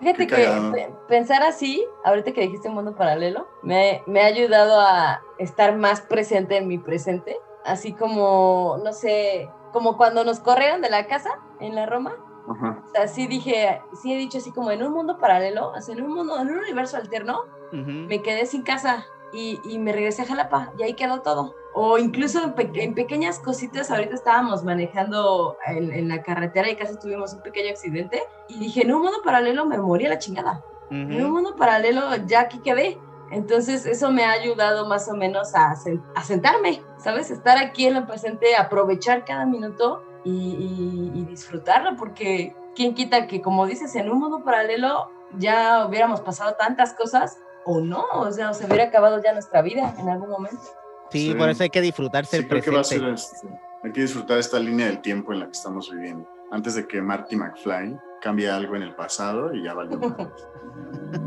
Fíjate 0.00 0.26
Qué 0.26 0.34
que 0.34 0.44
cagado. 0.44 0.72
pensar 1.06 1.42
así, 1.42 1.84
ahorita 2.04 2.32
que 2.32 2.40
dijiste 2.42 2.68
mundo 2.68 2.94
paralelo, 2.96 3.46
me, 3.62 4.02
me 4.06 4.20
ha 4.20 4.26
ayudado 4.26 4.80
a 4.80 5.22
estar 5.38 5.76
más 5.76 6.00
presente 6.00 6.56
en 6.56 6.66
mi 6.66 6.78
presente. 6.78 7.38
Así 7.64 7.92
como, 7.92 8.78
no 8.82 8.92
sé, 8.92 9.48
como 9.72 9.96
cuando 9.96 10.24
nos 10.24 10.40
corrieron 10.40 10.80
de 10.82 10.90
la 10.90 11.06
casa 11.06 11.30
en 11.60 11.76
la 11.76 11.86
Roma. 11.86 12.16
Ajá. 12.48 12.82
O 12.84 12.88
sea, 12.90 13.06
sí 13.06 13.28
dije, 13.28 13.80
sí 14.02 14.12
he 14.12 14.16
dicho 14.18 14.38
así 14.38 14.50
como 14.50 14.72
en 14.72 14.82
un 14.82 14.92
mundo 14.92 15.18
paralelo, 15.18 15.72
así 15.76 15.92
en 15.92 16.02
un 16.02 16.12
mundo, 16.12 16.40
en 16.40 16.48
un 16.48 16.58
universo 16.58 16.96
alterno, 16.96 17.44
me 17.70 18.20
quedé 18.20 18.44
sin 18.44 18.62
casa 18.62 19.06
y, 19.32 19.60
y 19.64 19.78
me 19.78 19.92
regresé 19.92 20.22
a 20.22 20.26
Jalapa 20.26 20.72
y 20.76 20.82
ahí 20.82 20.94
quedó 20.94 21.20
todo. 21.22 21.54
O 21.74 21.96
incluso 21.98 22.42
en, 22.42 22.52
pe- 22.52 22.70
en 22.74 22.94
pequeñas 22.94 23.38
cositas, 23.38 23.90
ahorita 23.90 24.14
estábamos 24.14 24.62
manejando 24.64 25.56
en, 25.66 25.92
en 25.92 26.08
la 26.08 26.22
carretera 26.22 26.68
y 26.68 26.76
casi 26.76 26.98
tuvimos 26.98 27.32
un 27.32 27.40
pequeño 27.42 27.70
accidente 27.70 28.22
y 28.48 28.58
dije, 28.58 28.82
en 28.82 28.92
un 28.94 29.02
mundo 29.02 29.18
paralelo 29.24 29.64
me 29.64 29.78
morí 29.78 30.06
a 30.06 30.10
la 30.10 30.18
chingada. 30.18 30.62
En 30.90 31.24
un 31.24 31.32
mundo 31.32 31.56
paralelo 31.56 32.02
ya 32.26 32.40
aquí 32.40 32.58
quedé. 32.58 32.98
Entonces 33.30 33.86
eso 33.86 34.10
me 34.10 34.24
ha 34.24 34.32
ayudado 34.32 34.86
más 34.86 35.08
o 35.08 35.14
menos 35.16 35.54
a, 35.54 35.70
a 36.14 36.22
sentarme, 36.22 36.82
¿sabes? 36.98 37.30
Estar 37.30 37.56
aquí 37.56 37.86
en 37.86 37.96
el 37.96 38.04
presente, 38.06 38.54
aprovechar 38.56 39.24
cada 39.24 39.46
minuto 39.46 40.02
y, 40.24 40.30
y- 40.30 41.18
y 41.18 41.24
disfrutarlo, 41.24 41.96
porque 41.96 42.54
quién 42.76 42.94
quita 42.94 43.26
que 43.26 43.40
como 43.40 43.64
dices, 43.66 43.94
en 43.96 44.10
un 44.10 44.18
mundo 44.18 44.44
paralelo 44.44 45.08
ya 45.38 45.86
hubiéramos 45.86 46.20
pasado 46.20 46.56
tantas 46.58 46.92
cosas 46.92 47.38
o 47.64 47.80
no, 47.80 48.04
o 48.12 48.30
sea, 48.30 48.52
se 48.52 48.66
hubiera 48.66 48.84
acabado 48.84 49.22
ya 49.22 49.32
nuestra 49.32 49.62
vida 49.62 49.94
en 49.98 50.10
algún 50.10 50.28
momento. 50.28 50.60
Sí, 51.12 51.28
Sí. 51.28 51.34
por 51.34 51.48
eso 51.50 51.62
hay 51.62 51.70
que 51.70 51.80
disfrutarse 51.80 52.36
Sí, 52.36 52.42
el 52.42 52.48
creo 52.48 52.62
que 52.62 52.70
va 52.70 52.80
a 52.80 52.84
ser 52.84 53.00
presente. 53.00 53.36
este, 53.36 53.60
Hay 53.84 53.92
que 53.92 54.00
disfrutar 54.02 54.38
esta 54.38 54.58
línea 54.58 54.86
del 54.86 55.00
tiempo 55.00 55.32
en 55.32 55.40
la 55.40 55.46
que 55.46 55.52
estamos 55.52 55.90
viviendo. 55.90 56.28
Antes 56.50 56.74
de 56.74 56.86
que 56.86 57.00
Marty 57.02 57.36
McFly 57.36 57.96
cambie 58.20 58.48
algo 58.50 58.76
en 58.76 58.82
el 58.82 58.94
pasado 58.94 59.52
y 59.54 59.62
ya 59.64 59.74
valió. 59.74 59.98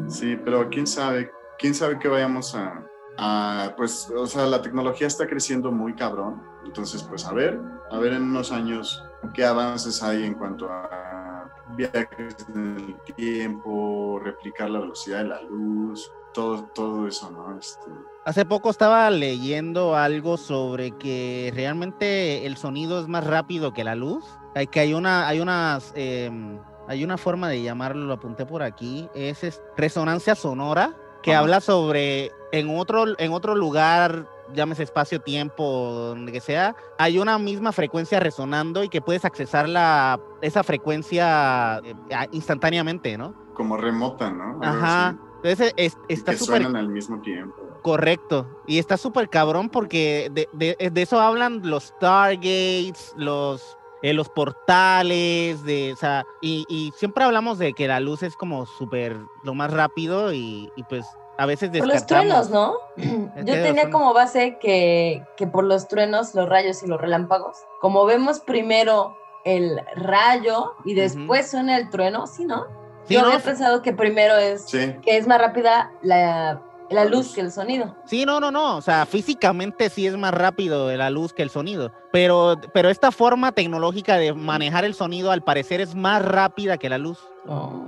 Sí, 0.07 0.38
pero 0.43 0.69
quién 0.69 0.88
sabe, 0.88 1.29
quién 1.59 1.73
sabe 1.75 1.99
que 1.99 2.07
vayamos 2.07 2.55
a, 2.55 2.83
a, 3.17 3.73
pues, 3.77 4.09
o 4.15 4.25
sea, 4.27 4.45
la 4.45 4.61
tecnología 4.61 5.07
está 5.07 5.27
creciendo 5.27 5.71
muy 5.71 5.93
cabrón. 5.95 6.41
Entonces, 6.65 7.03
pues 7.03 7.25
a 7.25 7.33
ver, 7.33 7.59
a 7.91 7.97
ver 7.99 8.13
en 8.13 8.23
unos 8.23 8.51
años 8.51 9.03
qué 9.33 9.45
avances 9.45 10.01
hay 10.03 10.23
en 10.23 10.33
cuanto 10.36 10.67
a 10.69 11.51
viajes 11.75 12.36
en 12.53 12.77
el 12.77 13.15
tiempo, 13.15 14.19
replicar 14.23 14.69
la 14.69 14.79
velocidad 14.79 15.19
de 15.23 15.29
la 15.29 15.41
luz, 15.43 16.11
todo, 16.36 16.63
todo 16.75 17.07
eso, 17.07 17.31
¿no? 17.31 17.57
Este, 17.57 17.79
Hace 18.25 18.45
poco 18.45 18.69
estaba 18.69 19.09
leyendo 19.09 19.95
algo 19.95 20.38
sobre 20.38 20.91
que 20.91 21.51
realmente 21.55 22.45
el 22.45 22.57
sonido 22.57 22.99
es 22.99 23.07
más 23.07 23.25
rápido 23.25 23.71
que 23.73 23.83
la 23.83 23.95
luz. 23.95 24.23
Hay 24.55 24.67
que 24.67 24.79
hay 24.81 24.93
una, 24.93 25.27
hay 25.27 25.39
unas, 25.39 25.91
em, 25.95 26.59
hay 26.88 27.03
una 27.03 27.17
forma 27.17 27.49
de 27.49 27.61
llamarlo, 27.63 28.05
lo 28.05 28.13
apunté 28.13 28.45
por 28.45 28.61
aquí, 28.63 29.09
es, 29.15 29.43
es 29.43 29.61
resonancia 29.77 30.36
sonora, 30.36 30.93
que 31.23 31.31
Ajá. 31.33 31.39
habla 31.41 31.61
sobre 31.61 32.31
en 32.51 32.77
otro, 32.77 33.05
en 33.19 33.31
otro 33.33 33.55
lugar, 33.55 34.27
llámese 34.53 34.83
espacio-tiempo, 34.83 35.63
donde 35.63 36.31
que 36.31 36.39
sea, 36.41 36.75
hay 36.97 37.17
una 37.19 37.38
misma 37.39 37.71
frecuencia 37.71 38.19
resonando 38.19 38.83
y 38.83 38.89
que 38.89 39.01
puedes 39.01 39.25
accesar 39.25 39.67
la, 39.67 40.19
esa 40.41 40.63
frecuencia 40.63 41.79
eh, 41.83 41.95
a- 42.13 42.27
instantáneamente, 42.31 43.17
¿no? 43.17 43.33
como 43.55 43.77
remota, 43.77 44.29
¿no? 44.31 44.43
Algo 44.61 44.65
Ajá. 44.65 45.17
Entonces 45.45 45.73
es- 45.77 45.97
y 46.07 46.13
está 46.13 46.31
que 46.31 46.37
súper 46.39 46.63
suenan 46.63 46.75
al 46.75 46.89
mismo 46.89 47.21
tiempo. 47.21 47.55
Correcto. 47.83 48.47
Y 48.65 48.79
está 48.79 48.97
súper 48.97 49.29
cabrón 49.29 49.69
porque 49.69 50.29
de, 50.31 50.49
de- 50.53 50.89
de 50.91 51.01
eso 51.01 51.19
hablan 51.19 51.61
los 51.63 51.83
Stargates, 51.85 53.13
los, 53.15 53.77
eh, 54.01 54.13
los 54.13 54.27
portales, 54.29 55.63
de, 55.63 55.93
o 55.93 55.95
sea, 55.95 56.25
y, 56.41 56.65
y 56.67 56.91
siempre 56.97 57.23
hablamos 57.23 57.57
de 57.59 57.73
que 57.73 57.87
la 57.87 57.99
luz 57.99 58.23
es 58.23 58.35
como 58.35 58.65
súper 58.65 59.17
lo 59.43 59.53
más 59.53 59.71
rápido 59.71 60.33
y, 60.33 60.71
y 60.75 60.83
pues 60.83 61.05
a 61.37 61.45
veces 61.45 61.69
Por 61.69 61.87
los 61.87 61.93
descartamos. 62.07 62.47
truenos, 62.47 62.49
¿no? 62.49 62.73
Es 63.35 63.45
Yo 63.45 63.53
tenía 63.53 63.89
como 63.91 64.13
base 64.13 64.57
que, 64.59 65.23
que 65.37 65.45
por 65.47 65.63
los 65.63 65.87
truenos, 65.87 66.33
los 66.33 66.49
rayos 66.49 66.81
y 66.81 66.87
los 66.87 66.99
relámpagos, 66.99 67.57
como 67.81 68.05
vemos 68.05 68.39
primero 68.39 69.15
el 69.43 69.79
rayo 69.95 70.73
y 70.85 70.95
después 70.95 71.51
suena 71.51 71.77
el 71.77 71.89
trueno, 71.91 72.25
¿sí, 72.25 72.45
no? 72.45 72.65
Sí, 73.07 73.13
Yo 73.13 73.21
¿no? 73.21 73.27
había 73.27 73.39
pensado 73.39 73.81
que 73.81 73.93
primero 73.93 74.35
es 74.37 74.65
Sí, 74.65 74.93
que 75.03 75.17
es 75.17 75.27
más 75.27 75.39
rápida 75.39 75.91
la, 76.01 76.61
la 76.89 77.05
luz 77.05 77.33
que 77.33 77.41
el 77.41 77.51
sonido. 77.51 77.95
Sí, 78.05 78.25
no, 78.25 78.39
no, 78.39 78.51
no. 78.51 78.77
O 78.77 78.81
sea, 78.81 79.05
físicamente 79.05 79.89
sí 79.89 80.07
es 80.07 80.17
más 80.17 80.33
rápido 80.33 80.95
la 80.95 81.09
luz 81.09 81.33
que 81.33 81.43
el 81.43 81.49
sonido. 81.49 81.91
Pero, 82.11 82.55
pero 82.73 82.89
esta 82.89 83.11
forma 83.11 83.51
tecnológica 83.51 84.15
de 84.17 84.33
manejar 84.33 84.85
el 84.85 84.93
sonido 84.95 85.31
al 85.31 85.43
parecer 85.43 85.81
es 85.81 85.95
más 85.95 86.23
rápida 86.23 86.77
que 86.77 86.89
la 86.89 86.97
luz. 86.97 87.19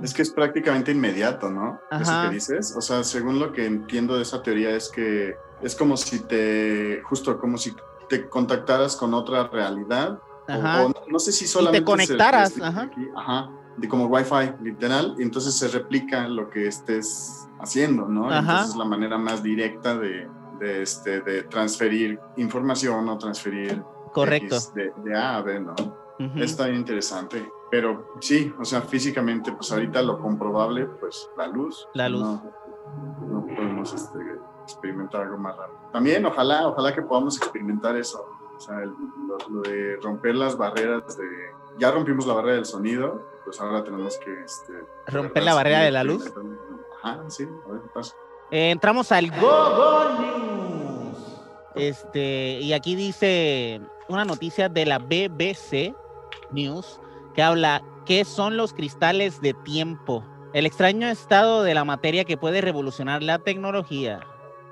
es 0.02 0.14
que 0.14 0.22
es 0.22 0.30
prácticamente 0.30 0.92
inmediato, 0.92 1.50
¿no? 1.50 1.80
Eso 1.90 2.12
que 2.22 2.34
dices. 2.34 2.74
O 2.76 2.80
sea, 2.80 3.02
según 3.04 3.38
lo 3.38 3.52
que 3.52 3.66
entiendo 3.66 4.16
de 4.16 4.22
esa 4.22 4.42
teoría 4.42 4.70
es 4.70 4.88
que 4.88 5.34
es 5.62 5.74
como 5.74 5.96
si 5.96 6.20
te, 6.20 7.00
justo 7.02 7.38
como 7.38 7.58
si 7.58 7.74
te 8.08 8.28
contactaras 8.28 8.94
con 8.96 9.14
otra 9.14 9.48
realidad. 9.48 10.12
o- 10.48 10.52
Ajá. 10.52 10.84
O, 10.84 10.88
no, 10.88 10.94
no 11.08 11.18
sé 11.18 11.30
si 11.32 11.46
solamente 11.46 11.80
se 11.80 11.84
conectaras, 11.84 12.58
ajá. 12.62 12.82
aquí, 12.82 13.06
ajá, 13.14 13.50
de 13.78 13.88
como 13.88 14.06
Wi-Fi, 14.06 14.62
literal, 14.62 15.14
y 15.18 15.22
entonces 15.22 15.54
se 15.54 15.68
replica 15.68 16.26
lo 16.28 16.50
que 16.50 16.66
estés 16.66 17.48
haciendo, 17.60 18.06
¿no? 18.08 18.32
Entonces 18.32 18.70
es 18.70 18.76
la 18.76 18.84
manera 18.84 19.18
más 19.18 19.42
directa 19.42 19.96
de, 19.96 20.28
de, 20.58 20.82
este, 20.82 21.20
de 21.20 21.44
transferir 21.44 22.18
información 22.36 23.08
o 23.08 23.16
transferir 23.18 23.82
Correcto. 24.12 24.56
X 24.56 24.74
de, 24.74 24.92
de 25.04 25.16
A 25.16 25.36
a 25.36 25.42
B, 25.42 25.60
¿no? 25.60 25.74
Ujú. 26.18 26.38
Está 26.40 26.66
bien 26.66 26.78
interesante. 26.78 27.50
Pero 27.70 28.14
sí, 28.20 28.52
o 28.58 28.64
sea, 28.64 28.80
físicamente, 28.80 29.52
pues 29.52 29.70
ahorita 29.70 30.02
lo 30.02 30.18
comprobable, 30.18 30.86
pues 30.86 31.28
la 31.36 31.46
luz. 31.46 31.86
La 31.94 32.08
luz. 32.08 32.20
No, 32.22 32.42
no 33.28 33.46
podemos 33.46 33.92
este, 33.92 34.18
experimentar 34.62 35.22
algo 35.22 35.36
más 35.38 35.56
rápido. 35.56 35.78
También, 35.92 36.24
ojalá, 36.26 36.66
ojalá 36.66 36.94
que 36.94 37.02
podamos 37.02 37.36
experimentar 37.36 37.94
eso. 37.96 38.26
O 38.56 38.60
sea, 38.60 38.80
el- 38.82 38.90
lo, 39.28 39.38
lo 39.50 39.60
de 39.62 39.96
romper 40.02 40.34
las 40.34 40.56
barreras 40.56 41.16
de... 41.16 41.24
Ya 41.78 41.92
rompimos 41.92 42.26
la 42.26 42.34
barrera 42.34 42.56
del 42.56 42.64
sonido, 42.64 43.22
pues 43.48 43.62
ahora 43.62 43.82
tenemos 43.82 44.18
que... 44.18 44.42
Este, 44.44 44.74
Romper 45.06 45.42
la 45.42 45.54
barrera 45.54 45.80
de 45.80 45.90
la 45.90 46.04
luz. 46.04 46.30
Ajá, 47.02 47.24
sí, 47.28 47.44
a 47.44 47.72
ver 47.72 47.80
qué 47.80 47.88
pasa. 47.94 48.14
Eh, 48.50 48.70
entramos 48.70 49.10
al 49.10 49.30
Go 49.30 49.40
Go 49.40 50.20
News. 50.20 51.16
Este, 51.74 52.60
y 52.60 52.74
aquí 52.74 52.94
dice 52.94 53.80
una 54.08 54.26
noticia 54.26 54.68
de 54.68 54.84
la 54.84 54.98
BBC 54.98 55.94
News 56.50 57.00
que 57.34 57.42
habla 57.42 57.82
qué 58.04 58.26
son 58.26 58.58
los 58.58 58.74
cristales 58.74 59.40
de 59.40 59.54
tiempo. 59.54 60.22
El 60.52 60.66
extraño 60.66 61.08
estado 61.08 61.62
de 61.62 61.72
la 61.72 61.84
materia 61.84 62.24
que 62.24 62.36
puede 62.36 62.60
revolucionar 62.60 63.22
la 63.22 63.38
tecnología. 63.38 64.20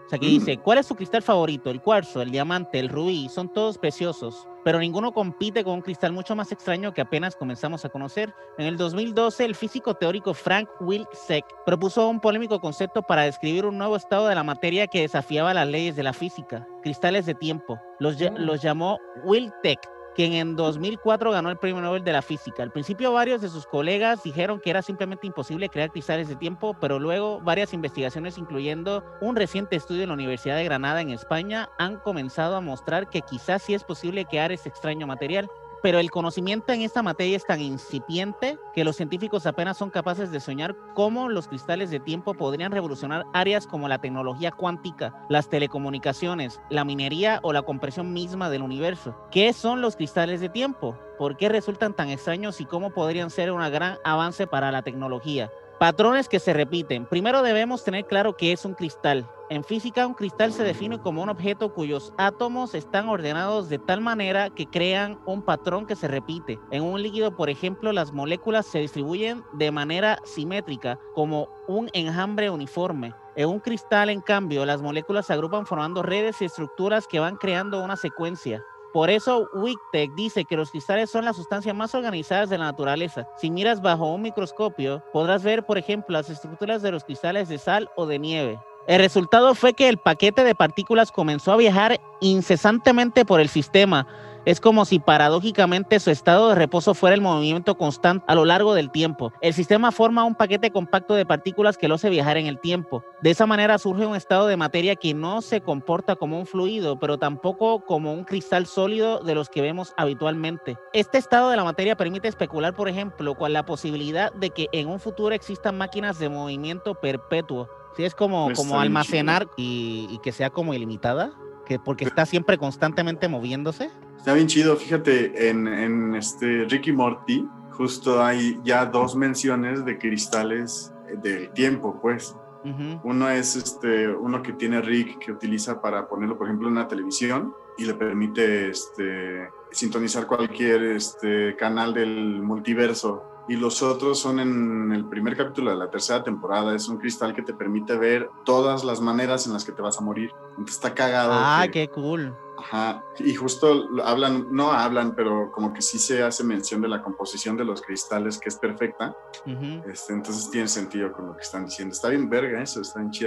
O 0.06 0.08
sea, 0.08 0.16
aquí 0.18 0.26
Mm. 0.26 0.38
dice, 0.38 0.58
¿cuál 0.58 0.78
es 0.78 0.86
su 0.86 0.94
cristal 0.94 1.22
favorito? 1.22 1.68
El 1.68 1.82
cuarzo, 1.82 2.22
el 2.22 2.30
diamante, 2.30 2.78
el 2.78 2.88
rubí, 2.88 3.28
son 3.28 3.48
todos 3.52 3.76
preciosos, 3.76 4.46
pero 4.64 4.78
ninguno 4.78 5.12
compite 5.12 5.64
con 5.64 5.74
un 5.74 5.80
cristal 5.82 6.12
mucho 6.12 6.36
más 6.36 6.52
extraño 6.52 6.94
que 6.94 7.00
apenas 7.00 7.34
comenzamos 7.34 7.84
a 7.84 7.88
conocer. 7.88 8.32
En 8.56 8.66
el 8.66 8.76
2012, 8.76 9.44
el 9.44 9.54
físico 9.56 9.94
teórico 9.94 10.32
Frank 10.32 10.68
Wilczek 10.80 11.44
propuso 11.64 12.08
un 12.08 12.20
polémico 12.20 12.60
concepto 12.60 13.02
para 13.02 13.22
describir 13.22 13.66
un 13.66 13.78
nuevo 13.78 13.96
estado 13.96 14.28
de 14.28 14.34
la 14.36 14.44
materia 14.44 14.86
que 14.86 15.00
desafiaba 15.00 15.52
las 15.54 15.66
leyes 15.66 15.96
de 15.96 16.04
la 16.04 16.12
física, 16.12 16.66
cristales 16.82 17.26
de 17.26 17.34
tiempo. 17.34 17.80
Los, 17.98 18.16
ll- 18.18 18.36
los 18.38 18.62
llamó 18.62 18.98
Wilczek, 19.24 19.80
quien 20.16 20.32
en 20.32 20.56
2004 20.56 21.30
ganó 21.30 21.50
el 21.50 21.58
Premio 21.58 21.82
Nobel 21.82 22.02
de 22.02 22.12
la 22.12 22.22
Física. 22.22 22.62
Al 22.62 22.72
principio 22.72 23.12
varios 23.12 23.42
de 23.42 23.50
sus 23.50 23.66
colegas 23.66 24.22
dijeron 24.22 24.58
que 24.58 24.70
era 24.70 24.80
simplemente 24.80 25.26
imposible 25.26 25.68
crear 25.68 25.92
cristales 25.92 26.26
de 26.26 26.36
tiempo, 26.36 26.74
pero 26.80 26.98
luego 26.98 27.38
varias 27.42 27.74
investigaciones, 27.74 28.38
incluyendo 28.38 29.04
un 29.20 29.36
reciente 29.36 29.76
estudio 29.76 30.04
en 30.04 30.08
la 30.08 30.14
Universidad 30.14 30.56
de 30.56 30.64
Granada 30.64 31.02
en 31.02 31.10
España, 31.10 31.68
han 31.78 31.98
comenzado 31.98 32.56
a 32.56 32.62
mostrar 32.62 33.10
que 33.10 33.20
quizás 33.20 33.62
sí 33.62 33.74
es 33.74 33.84
posible 33.84 34.24
crear 34.24 34.52
ese 34.52 34.70
extraño 34.70 35.06
material. 35.06 35.50
Pero 35.86 36.00
el 36.00 36.10
conocimiento 36.10 36.72
en 36.72 36.82
esta 36.82 37.00
materia 37.00 37.36
es 37.36 37.44
tan 37.44 37.60
incipiente 37.60 38.58
que 38.74 38.82
los 38.82 38.96
científicos 38.96 39.46
apenas 39.46 39.76
son 39.76 39.90
capaces 39.90 40.32
de 40.32 40.40
soñar 40.40 40.74
cómo 40.96 41.28
los 41.28 41.46
cristales 41.46 41.90
de 41.90 42.00
tiempo 42.00 42.34
podrían 42.34 42.72
revolucionar 42.72 43.24
áreas 43.32 43.68
como 43.68 43.86
la 43.86 44.00
tecnología 44.00 44.50
cuántica, 44.50 45.14
las 45.28 45.48
telecomunicaciones, 45.48 46.60
la 46.70 46.84
minería 46.84 47.38
o 47.44 47.52
la 47.52 47.62
compresión 47.62 48.12
misma 48.12 48.50
del 48.50 48.62
universo. 48.62 49.16
¿Qué 49.30 49.52
son 49.52 49.80
los 49.80 49.94
cristales 49.94 50.40
de 50.40 50.48
tiempo? 50.48 50.98
¿Por 51.18 51.36
qué 51.36 51.48
resultan 51.48 51.94
tan 51.94 52.10
extraños 52.10 52.60
y 52.60 52.64
cómo 52.64 52.90
podrían 52.90 53.30
ser 53.30 53.52
un 53.52 53.60
gran 53.70 53.96
avance 54.02 54.48
para 54.48 54.72
la 54.72 54.82
tecnología? 54.82 55.52
Patrones 55.78 56.26
que 56.30 56.40
se 56.40 56.54
repiten. 56.54 57.04
Primero 57.04 57.42
debemos 57.42 57.84
tener 57.84 58.06
claro 58.06 58.34
qué 58.34 58.52
es 58.52 58.64
un 58.64 58.72
cristal. 58.72 59.28
En 59.50 59.62
física, 59.62 60.06
un 60.06 60.14
cristal 60.14 60.50
se 60.54 60.64
define 60.64 60.98
como 60.98 61.22
un 61.22 61.28
objeto 61.28 61.74
cuyos 61.74 62.14
átomos 62.16 62.74
están 62.74 63.10
ordenados 63.10 63.68
de 63.68 63.78
tal 63.78 64.00
manera 64.00 64.48
que 64.48 64.66
crean 64.66 65.20
un 65.26 65.42
patrón 65.42 65.86
que 65.86 65.94
se 65.94 66.08
repite. 66.08 66.58
En 66.70 66.82
un 66.82 67.02
líquido, 67.02 67.36
por 67.36 67.50
ejemplo, 67.50 67.92
las 67.92 68.10
moléculas 68.10 68.64
se 68.64 68.78
distribuyen 68.78 69.44
de 69.52 69.70
manera 69.70 70.18
simétrica, 70.24 70.98
como 71.14 71.50
un 71.68 71.90
enjambre 71.92 72.48
uniforme. 72.48 73.14
En 73.36 73.50
un 73.50 73.60
cristal, 73.60 74.08
en 74.08 74.22
cambio, 74.22 74.64
las 74.64 74.80
moléculas 74.80 75.26
se 75.26 75.34
agrupan 75.34 75.66
formando 75.66 76.02
redes 76.02 76.40
y 76.40 76.46
estructuras 76.46 77.06
que 77.06 77.20
van 77.20 77.36
creando 77.36 77.84
una 77.84 77.96
secuencia. 77.96 78.64
Por 78.96 79.10
eso 79.10 79.50
Wictek 79.52 80.14
dice 80.14 80.46
que 80.46 80.56
los 80.56 80.70
cristales 80.70 81.10
son 81.10 81.26
las 81.26 81.36
sustancias 81.36 81.76
más 81.76 81.94
organizadas 81.94 82.48
de 82.48 82.56
la 82.56 82.64
naturaleza. 82.64 83.28
Si 83.36 83.50
miras 83.50 83.82
bajo 83.82 84.10
un 84.10 84.22
microscopio, 84.22 85.04
podrás 85.12 85.42
ver, 85.42 85.66
por 85.66 85.76
ejemplo, 85.76 86.14
las 86.14 86.30
estructuras 86.30 86.80
de 86.80 86.92
los 86.92 87.04
cristales 87.04 87.50
de 87.50 87.58
sal 87.58 87.90
o 87.94 88.06
de 88.06 88.18
nieve. 88.18 88.58
El 88.86 89.00
resultado 89.00 89.54
fue 89.54 89.74
que 89.74 89.90
el 89.90 89.98
paquete 89.98 90.44
de 90.44 90.54
partículas 90.54 91.12
comenzó 91.12 91.52
a 91.52 91.58
viajar 91.58 92.00
incesantemente 92.22 93.26
por 93.26 93.38
el 93.42 93.50
sistema. 93.50 94.06
Es 94.46 94.60
como 94.60 94.84
si 94.84 95.00
paradójicamente 95.00 95.98
su 95.98 96.12
estado 96.12 96.48
de 96.48 96.54
reposo 96.54 96.94
fuera 96.94 97.14
el 97.14 97.20
movimiento 97.20 97.76
constante 97.76 98.24
a 98.28 98.36
lo 98.36 98.44
largo 98.44 98.74
del 98.74 98.92
tiempo. 98.92 99.32
El 99.40 99.54
sistema 99.54 99.90
forma 99.90 100.22
un 100.22 100.36
paquete 100.36 100.70
compacto 100.70 101.14
de 101.14 101.26
partículas 101.26 101.76
que 101.76 101.88
lo 101.88 101.96
hace 101.96 102.10
viajar 102.10 102.36
en 102.36 102.46
el 102.46 102.60
tiempo. 102.60 103.02
De 103.22 103.32
esa 103.32 103.44
manera 103.46 103.76
surge 103.76 104.06
un 104.06 104.14
estado 104.14 104.46
de 104.46 104.56
materia 104.56 104.94
que 104.94 105.14
no 105.14 105.42
se 105.42 105.62
comporta 105.62 106.14
como 106.14 106.38
un 106.38 106.46
fluido, 106.46 106.96
pero 106.96 107.18
tampoco 107.18 107.80
como 107.84 108.12
un 108.12 108.22
cristal 108.22 108.66
sólido 108.66 109.18
de 109.18 109.34
los 109.34 109.48
que 109.48 109.62
vemos 109.62 109.92
habitualmente. 109.96 110.78
Este 110.92 111.18
estado 111.18 111.50
de 111.50 111.56
la 111.56 111.64
materia 111.64 111.96
permite 111.96 112.28
especular, 112.28 112.72
por 112.72 112.88
ejemplo, 112.88 113.34
con 113.34 113.52
la 113.52 113.66
posibilidad 113.66 114.32
de 114.32 114.50
que 114.50 114.68
en 114.70 114.86
un 114.86 115.00
futuro 115.00 115.34
existan 115.34 115.76
máquinas 115.76 116.20
de 116.20 116.28
movimiento 116.28 116.94
perpetuo. 116.94 117.68
Sí, 117.96 118.04
es 118.04 118.14
como, 118.14 118.50
Está 118.52 118.62
como 118.62 118.78
almacenar 118.78 119.48
y, 119.56 120.06
y 120.08 120.18
que 120.18 120.30
sea 120.30 120.50
como 120.50 120.72
ilimitada, 120.72 121.32
que 121.66 121.78
porque 121.78 122.04
está 122.04 122.24
siempre 122.24 122.56
constantemente 122.56 123.28
moviéndose. 123.28 123.90
Está 124.16 124.32
bien 124.32 124.46
chido, 124.46 124.76
fíjate, 124.76 125.50
en, 125.50 125.68
en 125.68 126.14
este 126.14 126.64
Ricky 126.64 126.92
Morty, 126.92 127.46
justo 127.72 128.24
hay 128.24 128.58
ya 128.64 128.86
dos 128.86 129.14
menciones 129.14 129.84
de 129.84 129.98
cristales 129.98 130.92
del 131.22 131.50
tiempo, 131.50 131.98
pues. 132.00 132.34
Ujú. 132.64 133.00
Uno 133.04 133.28
es 133.30 133.54
este, 133.54 134.08
uno 134.08 134.42
que 134.42 134.52
tiene 134.52 134.80
Rick 134.80 135.18
que 135.18 135.32
utiliza 135.32 135.80
para 135.80 136.08
ponerlo, 136.08 136.36
por 136.36 136.48
ejemplo, 136.48 136.66
en 136.66 136.72
una 136.72 136.88
televisión 136.88 137.54
y 137.78 137.84
le 137.84 137.94
permite 137.94 138.70
este, 138.70 139.48
sintonizar 139.70 140.26
cualquier 140.26 140.82
este, 140.82 141.54
canal 141.56 141.94
del 141.94 142.42
multiverso. 142.42 143.22
Y 143.48 143.54
los 143.56 143.80
otros 143.82 144.18
son 144.18 144.40
en 144.40 144.90
el 144.92 145.04
primer 145.04 145.36
capítulo 145.36 145.70
de 145.70 145.76
la 145.76 145.88
tercera 145.88 146.22
temporada. 146.24 146.74
Es 146.74 146.88
un 146.88 146.98
cristal 146.98 147.34
que 147.34 147.42
te 147.42 147.52
permite 147.54 147.96
ver 147.96 148.28
todas 148.44 148.82
las 148.84 149.00
maneras 149.00 149.46
en 149.46 149.52
las 149.52 149.64
que 149.64 149.72
te 149.72 149.82
vas 149.82 149.98
a 149.98 150.00
morir. 150.00 150.30
Entonces 150.50 150.74
está 150.76 150.94
cagado. 150.94 151.30
Ah, 151.32 151.62
que- 151.66 151.70
qué 151.70 151.88
cool. 151.88 152.34
Ajá, 152.58 153.02
y 153.18 153.34
justo 153.34 153.86
hablan, 154.04 154.46
no 154.50 154.72
hablan, 154.72 155.14
pero 155.14 155.50
como 155.52 155.72
que 155.72 155.82
sí 155.82 155.98
se 155.98 156.22
hace 156.22 156.42
mención 156.44 156.80
de 156.80 156.88
la 156.88 157.02
composición 157.02 157.56
de 157.56 157.64
los 157.64 157.82
cristales, 157.82 158.38
que 158.38 158.48
es 158.48 158.56
perfecta. 158.56 159.14
Ujú. 159.46 159.88
Este, 159.90 160.12
entonces 160.14 160.50
tiene 160.50 160.66
sentido 160.68 161.12
con 161.12 161.26
lo 161.26 161.36
que 161.36 161.42
están 161.42 161.66
diciendo. 161.66 161.92
Está 161.92 162.08
bien 162.08 162.28
verga 162.28 162.62
eso, 162.62 162.80
está 162.80 163.00
bien 163.00 163.10
chida. 163.10 163.26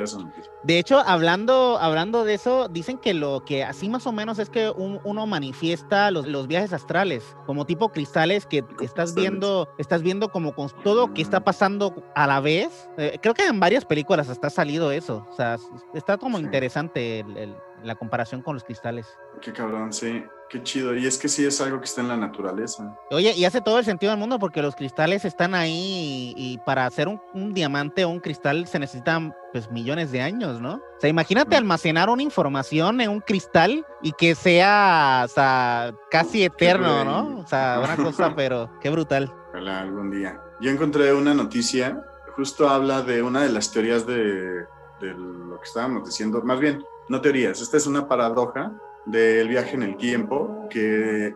De 0.64 0.80
hecho, 0.80 1.00
hablando, 1.06 1.78
hablando 1.80 2.24
de 2.24 2.34
eso, 2.34 2.68
dicen 2.70 2.98
que 2.98 3.14
lo 3.14 3.44
que 3.46 3.64
así 3.64 3.90
más 3.90 4.08
o 4.08 4.12
menos 4.12 4.40
es 4.40 4.50
que 4.50 4.70
un- 4.70 5.00
uno 5.04 5.26
manifiesta 5.28 6.10
los, 6.12 6.28
los 6.28 6.48
viajes 6.48 6.74
astrales, 6.74 7.36
como 7.46 7.66
tipo 7.66 7.90
cristales 7.90 8.46
que 8.46 8.60
estás 8.60 8.76
cristales. 8.78 9.16
viendo, 9.16 9.70
estás 9.78 10.02
viendo 10.02 10.30
como 10.30 10.54
con 10.56 10.70
todo 10.84 11.14
que 11.14 11.22
está 11.22 11.40
pasando 11.44 11.94
a 12.16 12.28
la 12.28 12.40
vez. 12.40 12.90
Eh, 12.98 13.20
creo 13.22 13.34
que 13.34 13.46
en 13.46 13.60
varias 13.60 13.86
películas 13.86 14.30
hasta 14.30 14.48
ha 14.48 14.50
salido 14.50 14.92
eso. 14.92 15.28
O 15.30 15.34
sea, 15.36 15.58
está 15.94 16.18
como 16.18 16.38
Sí. 16.38 16.44
interesante 16.46 17.20
el- 17.20 17.38
el- 17.38 17.56
la 17.84 17.96
comparación 17.96 18.42
con 18.42 18.56
los 18.56 18.64
cristales. 18.64 19.08
Qué 19.42 19.54
cabrón, 19.54 19.94
sí, 19.94 20.24
qué 20.50 20.62
chido. 20.64 20.96
Y 20.96 21.06
es 21.06 21.18
que 21.18 21.28
sí 21.30 21.46
es 21.46 21.60
algo 21.62 21.80
que 21.80 21.86
está 21.86 22.02
en 22.02 22.08
la 22.10 22.18
naturaleza. 22.18 22.96
Oye, 23.12 23.34
y 23.34 23.46
hace 23.46 23.62
todo 23.62 23.80
el 23.80 23.86
sentido 23.86 24.12
del 24.12 24.20
mundo 24.20 24.40
porque 24.40 24.62
los 24.62 24.76
cristales 24.76 25.26
están 25.26 25.56
ahí 25.56 26.34
y, 26.36 26.54
y 26.54 26.58
para 26.60 26.86
hacer 26.86 27.08
un, 27.08 27.22
un 27.34 27.54
diamante 27.54 28.04
o 28.06 28.10
un 28.10 28.20
cristal 28.20 28.68
se 28.68 28.80
necesitan 28.80 29.34
pues 29.52 29.72
millones 29.72 30.12
de 30.12 30.22
años, 30.22 30.60
¿no? 30.62 30.76
O 30.76 31.00
sea, 31.00 31.10
imagínate 31.10 31.56
Mm. 31.56 31.60
almacenar 31.60 32.10
una 32.10 32.22
información 32.24 33.02
en 33.02 33.10
un 33.10 33.20
cristal 33.22 33.86
y 34.02 34.12
que 34.12 34.36
sea, 34.36 35.24
o 35.26 35.28
sea, 35.28 35.94
casi 36.12 36.44
eterno, 36.44 37.04
¿no? 37.06 37.40
O 37.40 37.48
sea, 37.48 37.82
una 37.84 37.96
cosa, 37.96 38.34
pero 38.36 38.70
qué 38.82 38.90
brutal. 38.90 39.34
Ojalá 39.50 39.82
algún 39.82 40.12
día. 40.12 40.40
Yo 40.62 40.70
encontré 40.70 41.14
una 41.14 41.34
noticia, 41.34 42.04
justo 42.36 42.70
habla 42.70 43.02
de 43.02 43.22
una 43.24 43.42
de 43.44 43.50
las 43.50 43.72
teorías 43.72 44.06
de, 44.06 44.66
de 45.00 45.14
lo 45.18 45.58
que 45.60 45.64
estábamos 45.66 46.06
diciendo, 46.06 46.42
más 46.44 46.60
bien, 46.60 46.84
no 47.10 47.20
teorías, 47.22 47.60
esta 47.62 47.78
es 47.78 47.86
una 47.88 48.08
paradoja 48.08 48.72
del 49.06 49.48
viaje 49.50 49.76
en 49.76 49.84
el 49.84 49.98
tiempo 49.98 50.68
que 50.70 51.34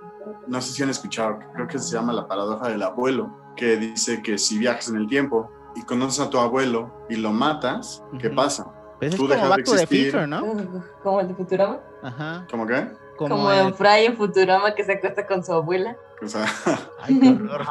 no 0.48 0.62
sé 0.62 0.72
si 0.74 0.84
han 0.84 0.90
escuchado, 0.90 1.40
creo 1.54 1.68
que 1.68 1.80
se 1.80 1.94
llama 1.96 2.14
la 2.14 2.28
paradoja 2.28 2.70
del 2.70 2.82
abuelo, 2.84 3.36
que 3.56 3.78
dice 3.78 4.22
que 4.22 4.38
si 4.38 4.58
viajas 4.58 4.88
en 4.90 4.96
el 4.98 5.08
tiempo 5.08 5.50
y 5.76 5.82
conoces 5.84 6.20
a 6.26 6.30
tu 6.30 6.38
abuelo 6.40 7.06
y 7.10 7.16
lo 7.18 7.32
matas, 7.32 8.04
¿qué 8.20 8.30
pasa? 8.30 8.72
Pues 9.00 9.12
es 9.14 9.18
Tú 9.20 9.24
como 9.28 9.34
dejas 9.34 9.56
de 9.56 9.62
existir. 9.62 10.06
Future, 10.12 10.28
¿no? 10.28 10.44
Como 11.02 11.20
el 11.20 11.28
de 11.28 11.34
Futurama. 11.36 11.80
Ajá. 12.04 12.48
¿Cómo 12.50 12.66
qué? 12.68 12.88
Como, 13.18 13.36
Como, 13.36 13.52
el- 13.52 13.68
en 13.68 13.74
Fry 13.74 14.06
en 14.06 14.16
Futurama 14.18 14.74
que 14.76 14.84
se 14.84 14.94
acuesta 14.94 15.26
con 15.28 15.44
su 15.44 15.52
abuela. 15.54 15.98
O 16.22 16.28
sea, 16.28 16.46
Ay, 17.02 17.20
qué 17.20 17.30
horror. 17.30 17.66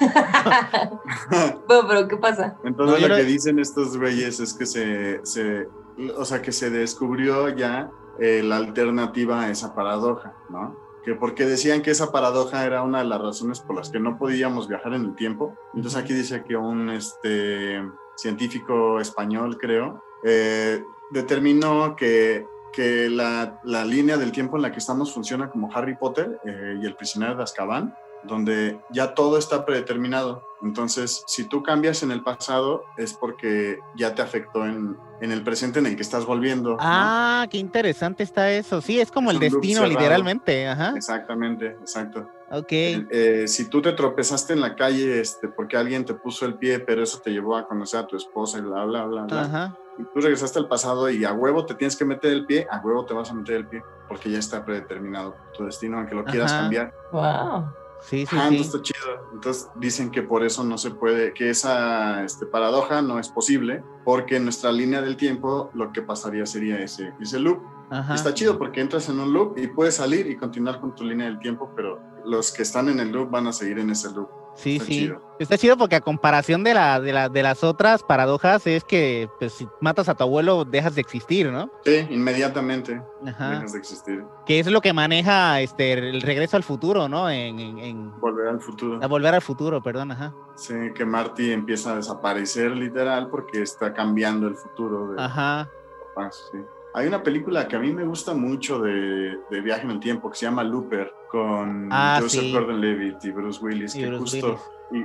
bueno, 1.66 1.88
pero 1.88 2.08
¿qué 2.08 2.16
pasa? 2.16 2.56
Entonces 2.64 2.94
No, 2.96 3.00
yo 3.00 3.08
lo 3.08 3.14
lo- 3.14 3.20
que 3.20 3.24
dicen 3.24 3.58
estos 3.58 3.96
güeyes 3.96 4.40
es 4.40 4.54
que 4.54 4.66
se, 4.66 5.20
se- 5.24 5.68
o 6.16 6.24
sea, 6.24 6.42
que 6.42 6.52
se 6.52 6.70
descubrió 6.70 7.48
ya 7.48 7.90
eh, 8.18 8.42
la 8.42 8.56
alternativa 8.56 9.42
a 9.42 9.50
esa 9.50 9.74
paradoja, 9.74 10.34
¿no? 10.48 10.76
Que 11.04 11.14
porque 11.14 11.46
decían 11.46 11.82
que 11.82 11.90
esa 11.90 12.12
paradoja 12.12 12.64
era 12.64 12.82
una 12.82 12.98
de 12.98 13.04
las 13.04 13.20
razones 13.20 13.60
por 13.60 13.76
las 13.76 13.90
que 13.90 14.00
no 14.00 14.18
podíamos 14.18 14.68
viajar 14.68 14.94
en 14.94 15.04
el 15.04 15.14
tiempo. 15.14 15.54
Entonces 15.74 15.98
aquí 15.98 16.12
dice 16.12 16.42
que 16.44 16.56
un 16.56 16.90
este, 16.90 17.80
científico 18.16 19.00
español, 19.00 19.58
creo, 19.58 20.02
eh, 20.24 20.82
determinó 21.10 21.96
que, 21.96 22.46
que 22.72 23.08
la, 23.08 23.60
la 23.64 23.84
línea 23.84 24.16
del 24.16 24.32
tiempo 24.32 24.56
en 24.56 24.62
la 24.62 24.72
que 24.72 24.78
estamos 24.78 25.12
funciona 25.12 25.48
como 25.48 25.72
Harry 25.72 25.96
Potter 25.96 26.40
eh, 26.44 26.78
y 26.82 26.86
el 26.86 26.96
prisionero 26.96 27.36
de 27.36 27.44
Azkaban, 27.44 27.94
donde 28.24 28.80
ya 28.90 29.14
todo 29.14 29.38
está 29.38 29.64
predeterminado. 29.64 30.46
Entonces, 30.62 31.22
si 31.26 31.44
tú 31.44 31.62
cambias 31.62 32.02
en 32.02 32.10
el 32.10 32.22
pasado, 32.22 32.84
es 32.96 33.14
porque 33.14 33.78
ya 33.96 34.14
te 34.14 34.22
afectó 34.22 34.66
en, 34.66 34.96
en 35.20 35.30
el 35.30 35.44
presente 35.44 35.78
en 35.78 35.86
el 35.86 35.96
que 35.96 36.02
estás 36.02 36.26
volviendo. 36.26 36.70
¿no? 36.70 36.76
Ah, 36.80 37.46
qué 37.48 37.58
interesante 37.58 38.24
está 38.24 38.50
eso. 38.50 38.80
Sí, 38.80 39.00
es 39.00 39.12
como 39.12 39.30
Es 39.30 39.36
el 39.36 39.40
destino, 39.40 39.86
literalmente. 39.86 40.66
Ajá. 40.66 40.94
Exactamente, 40.96 41.66
exacto. 41.66 42.28
Ok. 42.50 42.72
Eh, 42.72 43.44
si 43.46 43.68
tú 43.68 43.82
te 43.82 43.92
tropezaste 43.92 44.54
en 44.54 44.60
la 44.60 44.74
calle 44.74 45.20
este, 45.20 45.48
porque 45.48 45.76
alguien 45.76 46.04
te 46.04 46.14
puso 46.14 46.44
el 46.44 46.54
pie, 46.54 46.80
pero 46.80 47.02
eso 47.02 47.20
te 47.20 47.30
llevó 47.30 47.56
a 47.56 47.68
conocer 47.68 48.00
a 48.00 48.06
tu 48.06 48.16
esposa 48.16 48.58
y 48.58 48.62
bla, 48.62 48.84
bla, 48.84 49.04
bla, 49.04 49.22
bla. 49.24 49.40
Ajá. 49.42 49.78
Y 49.98 50.02
tú 50.02 50.20
regresaste 50.20 50.58
al 50.58 50.68
pasado 50.68 51.10
y 51.10 51.24
a 51.24 51.32
huevo 51.32 51.66
te 51.66 51.74
tienes 51.74 51.96
que 51.96 52.04
meter 52.04 52.32
el 52.32 52.46
pie, 52.46 52.66
a 52.70 52.80
huevo 52.80 53.04
te 53.04 53.14
vas 53.14 53.30
a 53.30 53.34
meter 53.34 53.56
el 53.56 53.66
pie, 53.66 53.82
porque 54.06 54.30
ya 54.30 54.38
está 54.38 54.64
predeterminado 54.64 55.36
tu 55.56 55.64
destino, 55.64 55.98
aunque 55.98 56.14
lo 56.14 56.24
quieras 56.24 56.52
Ajá. 56.52 56.62
cambiar. 56.62 56.94
Wow. 57.12 57.72
Sí, 58.02 58.26
sí, 58.26 58.36
Ah, 58.38 58.48
sí. 58.48 58.56
entonces 58.56 58.66
está 58.66 58.82
chido. 58.82 59.28
Entonces 59.32 59.68
dicen 59.76 60.10
que 60.10 60.22
por 60.22 60.44
eso 60.44 60.64
no 60.64 60.78
se 60.78 60.90
puede, 60.90 61.32
que 61.34 61.50
esa 61.50 62.24
este, 62.24 62.46
paradoja 62.46 63.02
no 63.02 63.18
es 63.18 63.28
posible, 63.28 63.82
porque 64.04 64.36
en 64.36 64.44
nuestra 64.44 64.70
línea 64.72 65.00
del 65.02 65.16
tiempo 65.16 65.70
lo 65.74 65.92
que 65.92 66.02
pasaría 66.02 66.46
sería 66.46 66.78
ese, 66.78 67.12
ese 67.20 67.38
loop. 67.40 67.60
Ajá. 67.90 68.14
Está 68.14 68.34
chido 68.34 68.58
porque 68.58 68.80
entras 68.80 69.08
en 69.08 69.18
un 69.18 69.32
loop 69.32 69.58
y 69.58 69.66
puedes 69.68 69.96
salir 69.96 70.26
y 70.30 70.36
continuar 70.36 70.80
con 70.80 70.94
tu 70.94 71.04
línea 71.04 71.26
del 71.26 71.38
tiempo, 71.38 71.70
pero 71.74 72.00
los 72.24 72.52
que 72.52 72.62
están 72.62 72.88
en 72.88 73.00
el 73.00 73.10
loop 73.10 73.30
van 73.30 73.46
a 73.46 73.52
seguir 73.52 73.78
en 73.78 73.90
ese 73.90 74.10
loop. 74.12 74.28
Sí, 74.58 74.74
Está 74.76 74.84
sí. 74.86 74.92
chido. 74.92 75.22
Está 75.38 75.56
chido 75.56 75.76
porque 75.76 75.94
a 75.94 76.00
comparación 76.00 76.64
de, 76.64 76.74
la, 76.74 77.00
de, 77.00 77.12
la, 77.12 77.28
de 77.28 77.44
las 77.44 77.62
otras 77.62 78.02
paradojas 78.02 78.66
es 78.66 78.82
que 78.82 79.30
pues, 79.38 79.52
si 79.52 79.68
matas 79.80 80.08
a 80.08 80.16
tu 80.16 80.24
abuelo 80.24 80.64
dejas 80.64 80.96
de 80.96 81.00
existir, 81.00 81.52
¿no? 81.52 81.70
Sí, 81.84 82.04
inmediatamente 82.10 83.00
Ajá. 83.24 83.50
dejas 83.50 83.72
de 83.72 83.78
existir. 83.78 84.24
Que 84.46 84.58
es 84.58 84.66
lo 84.66 84.80
que 84.80 84.92
maneja 84.92 85.60
este 85.60 85.92
el 85.92 86.22
regreso 86.22 86.56
al 86.56 86.64
futuro, 86.64 87.08
¿no? 87.08 87.30
En, 87.30 87.60
en, 87.60 87.78
en- 87.78 88.20
Volver 88.20 88.48
al 88.48 88.60
futuro. 88.60 88.98
a 89.00 89.06
volver 89.06 89.32
al 89.36 89.42
futuro, 89.42 89.80
perdón, 89.80 90.10
ajá. 90.10 90.34
Sí, 90.56 90.74
que 90.92 91.04
Marty 91.04 91.52
empieza 91.52 91.92
a 91.92 91.96
desaparecer 91.96 92.72
literal 92.72 93.28
porque 93.30 93.62
está 93.62 93.94
cambiando 93.94 94.48
el 94.48 94.56
futuro 94.56 95.12
de 95.12 95.22
Ajá. 95.22 95.68
papás, 96.16 96.48
sí. 96.50 96.58
Hay 96.98 97.06
una 97.06 97.22
película 97.22 97.66
que 97.68 97.76
a 97.76 97.78
mí 97.78 97.92
me 97.92 98.04
gusta 98.04 98.34
mucho 98.34 98.80
de, 98.80 99.38
de 99.50 99.60
viaje 99.60 99.82
en 99.84 99.90
el 99.92 100.00
tiempo 100.00 100.30
que 100.30 100.36
se 100.36 100.46
llama 100.46 100.64
Looper 100.64 101.12
con 101.30 101.88
Ah, 101.92 102.18
Joseph 102.20 102.40
sí. 102.42 102.52
Gordon-Levitt 102.52 103.24
y 103.24 103.30
Bruce 103.30 103.64
Willis 103.64 103.94
Y 103.94 104.00
que 104.00 104.06
Bruce 104.08 104.40
justo 104.42 104.60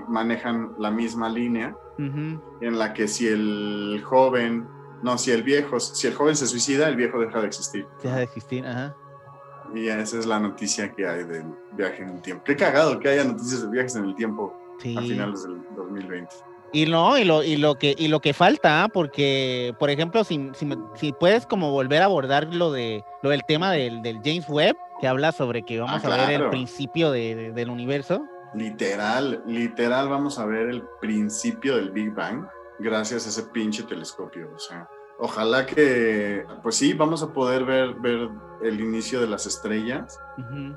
manejan 0.08 0.74
la 0.80 0.90
misma 0.92 1.30
línea 1.30 1.76
en 1.98 2.80
la 2.80 2.94
que 2.94 3.08
si 3.08 3.28
el 3.28 4.02
joven, 4.04 4.68
no, 5.04 5.18
si 5.18 5.32
el 5.32 5.44
viejo, 5.44 5.80
si 5.80 6.08
el 6.08 6.16
joven 6.16 6.36
se 6.36 6.48
suicida, 6.48 6.88
el 6.90 6.96
viejo 6.96 7.20
deja 7.20 7.40
de 7.42 7.48
existir. 7.48 7.86
Deja 8.02 8.16
de 8.18 8.24
existir, 8.24 8.66
ajá. 8.66 8.96
Y 9.76 9.88
esa 9.88 10.18
es 10.20 10.26
la 10.26 10.40
noticia 10.40 10.92
que 10.92 11.08
hay 11.08 11.24
del 11.26 11.46
viaje 11.74 12.02
en 12.04 12.10
el 12.10 12.22
tiempo. 12.22 12.44
Qué 12.46 12.56
cagado 12.56 13.00
que 13.00 13.10
haya 13.10 13.24
noticias 13.24 13.62
de 13.64 13.70
viajes 13.70 13.96
en 13.96 14.06
el 14.06 14.16
tiempo 14.16 14.56
Sí. 14.80 14.96
a 14.98 15.02
finales 15.02 15.44
del 15.44 15.62
2020. 15.76 16.34
Y 16.74 16.88
no, 16.88 17.18
y 17.20 17.24
lo, 17.24 17.44
y 17.44 17.56
lo 17.58 17.76
que, 17.76 17.94
y 17.98 18.08
lo 18.08 18.20
que 18.20 18.34
falta, 18.34 18.84
¿ah? 18.84 18.88
porque, 18.90 19.76
por 19.80 19.90
ejemplo, 19.92 20.24
si, 20.24 20.50
si, 20.56 20.68
si 20.96 21.14
puedes 21.14 21.46
como 21.46 21.70
volver 21.72 22.02
a 22.02 22.06
abordar 22.06 22.54
lo 22.54 22.72
de 22.72 23.04
lo 23.22 23.30
del 23.30 23.44
tema 23.46 23.72
del, 23.72 24.02
del 24.02 24.18
James 24.26 24.50
Webb, 24.50 24.76
que 25.00 25.08
habla 25.08 25.32
sobre 25.32 25.62
que 25.64 25.80
vamos 25.80 26.04
Ah, 26.04 26.14
a 26.24 26.28
ver 26.28 26.42
el 26.42 26.50
principio 26.50 27.12
de- 27.12 27.36
de- 27.36 27.52
del 27.52 27.70
universo. 27.70 28.26
Literal, 28.56 29.44
literal 29.46 30.10
vamos 30.10 30.40
a 30.40 30.46
ver 30.46 30.68
el 30.70 30.84
principio 31.00 31.76
del 31.76 31.92
Big 31.92 32.12
Bang 32.14 32.48
gracias 32.80 33.26
a 33.28 33.30
ese 33.30 33.44
pinche 33.52 33.84
telescopio. 33.84 34.50
O 34.56 34.60
sea, 34.60 34.88
ojalá 35.24 35.66
que, 35.66 36.46
pues 36.62 36.76
sí, 36.76 36.94
vamos 36.94 37.24
a 37.24 37.32
poder 37.32 37.64
ver, 37.64 37.94
ver 37.94 38.30
el 38.62 38.82
inicio 38.82 39.22
de 39.22 39.28
las 39.28 39.46
estrellas 39.46 40.20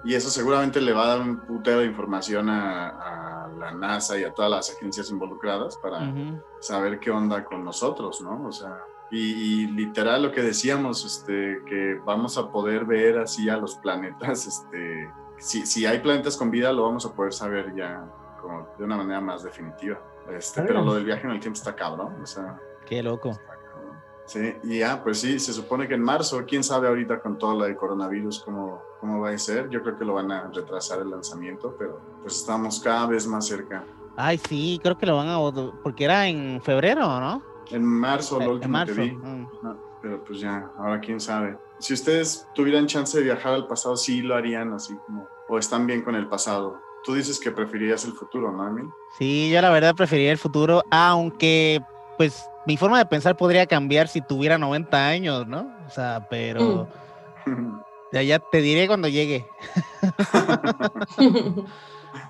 y 0.05 0.15
eso 0.15 0.31
seguramente 0.31 0.81
le 0.81 0.93
va 0.93 1.05
a 1.05 1.09
dar 1.09 1.21
un 1.21 1.39
putero 1.41 1.81
de 1.81 1.87
información 1.87 2.49
a, 2.49 3.45
a 3.45 3.49
la 3.49 3.73
NASA 3.73 4.17
y 4.17 4.23
a 4.23 4.33
todas 4.33 4.51
las 4.51 4.71
agencias 4.71 5.11
involucradas 5.11 5.77
para 5.79 6.13
saber 6.61 7.01
qué 7.01 7.11
onda 7.11 7.45
con 7.45 7.65
nosotros, 7.65 8.21
¿no? 8.21 8.47
O 8.47 8.53
sea, 8.53 8.79
y, 9.11 9.65
y 9.65 9.67
literal 9.67 10.23
lo 10.23 10.31
que 10.31 10.43
decíamos, 10.43 11.05
este, 11.05 11.63
que 11.67 12.01
vamos 12.05 12.39
a 12.39 12.49
poder 12.53 12.85
ver 12.85 13.19
así 13.19 13.49
a 13.49 13.57
los 13.57 13.75
planetas, 13.75 14.47
este, 14.47 15.11
si, 15.39 15.67
si 15.67 15.87
hay 15.87 15.99
planetas 15.99 16.37
con 16.37 16.53
vida 16.53 16.73
lo 16.73 16.85
vamos 16.85 17.05
a 17.05 17.13
poder 17.13 17.33
saber 17.33 17.75
ya 17.75 18.05
como 18.41 18.69
de 18.79 18.85
una 18.85 18.97
manera 18.97 19.21
más 19.21 19.43
definitiva. 19.43 20.01
Este, 20.31 20.63
pero 20.63 20.85
lo 20.85 20.95
del 20.95 21.05
viaje 21.05 21.27
en 21.27 21.33
el 21.33 21.41
tiempo 21.41 21.57
está 21.57 21.75
cabrón, 21.75 22.21
o 22.23 22.27
sea, 22.27 22.61
Qué 22.87 23.03
loco. 23.03 23.37
Sí, 24.27 24.55
y 24.65 24.79
ya, 24.81 25.03
pues 25.03 25.21
sí, 25.21 25.39
se 25.39 25.53
supone 25.53 25.89
que 25.89 25.95
en 25.95 26.03
marzo, 26.03 26.45
quién 26.47 26.63
sabe 26.63 26.89
ahorita 26.89 27.21
con 27.21 27.39
todo 27.39 27.59
lo 27.59 27.65
de 27.65 27.75
coronavirus 27.77 28.43
cómo, 28.45 28.83
cómo 29.01 29.21
va 29.21 29.31
a 29.31 29.39
ser, 29.39 29.69
yo 29.71 29.83
creo 29.83 29.99
que 29.99 30.05
lo 30.05 30.15
van 30.15 30.31
a 30.31 30.51
retrasar 30.53 31.01
el 31.01 31.11
lanzamiento, 31.11 31.75
pero 31.79 31.99
pues 32.23 32.37
estamos 32.37 32.81
cada 32.81 33.07
vez 33.07 33.27
más 33.27 33.47
cerca. 33.47 33.85
Ay, 34.17 34.39
sí, 34.49 34.79
creo 34.83 34.97
que 34.97 35.07
lo 35.07 35.17
van 35.17 35.29
a, 35.29 35.39
porque 35.83 36.05
era 36.05 36.27
en 36.29 36.61
febrero, 36.63 37.03
¿no? 37.21 37.43
En 37.71 37.85
marzo, 37.85 38.39
lo 38.39 38.45
en 38.45 38.51
último 38.51 38.73
marzo. 38.73 38.95
que 38.95 39.01
vi. 39.01 39.11
mm. 39.13 39.49
Ajá, 39.63 39.77
Pero 40.03 40.25
pues 40.25 40.41
ya, 40.41 40.71
ahora 40.79 41.01
quién 41.01 41.21
sabe. 41.21 41.59
Si 41.79 41.93
ustedes 41.93 42.49
tuvieran 42.55 42.87
chance 42.87 43.19
de 43.19 43.25
viajar 43.25 43.53
al 43.53 43.67
pasado, 43.67 43.97
sí 43.97 44.23
lo 44.23 44.35
harían 44.35 44.73
así 44.73 44.95
como, 45.07 45.29
o 45.49 45.59
están 45.59 45.87
bien 45.87 46.03
con 46.03 46.15
el 46.15 46.29
pasado. 46.29 46.81
Tú 47.05 47.15
dices 47.15 47.39
que 47.39 47.51
preferirías 47.51 48.05
el 48.05 48.13
futuro, 48.15 48.51
¿no, 48.51 48.67
Emil? 48.67 48.89
Sí, 49.19 49.51
yo 49.51 49.61
la 49.61 49.71
verdad 49.71 49.95
preferiría 49.95 50.33
el 50.33 50.39
futuro, 50.39 50.83
aunque 50.91 51.81
pues 52.17 52.49
mi 52.67 52.77
forma 52.77 52.99
de 52.99 53.07
pensar 53.07 53.37
podría 53.37 53.67
cambiar 53.67 54.09
si 54.09 54.21
tuviera 54.21 54.59
90 54.59 55.07
años, 55.07 55.47
¿no? 55.47 55.73
O 55.87 55.91
sea, 55.91 56.27
pero 56.29 56.89
ya, 58.13 58.23
ya 58.23 58.39
te 58.39 58.61
diré 58.61 58.87
cuando 58.87 59.09
llegue. 59.09 59.47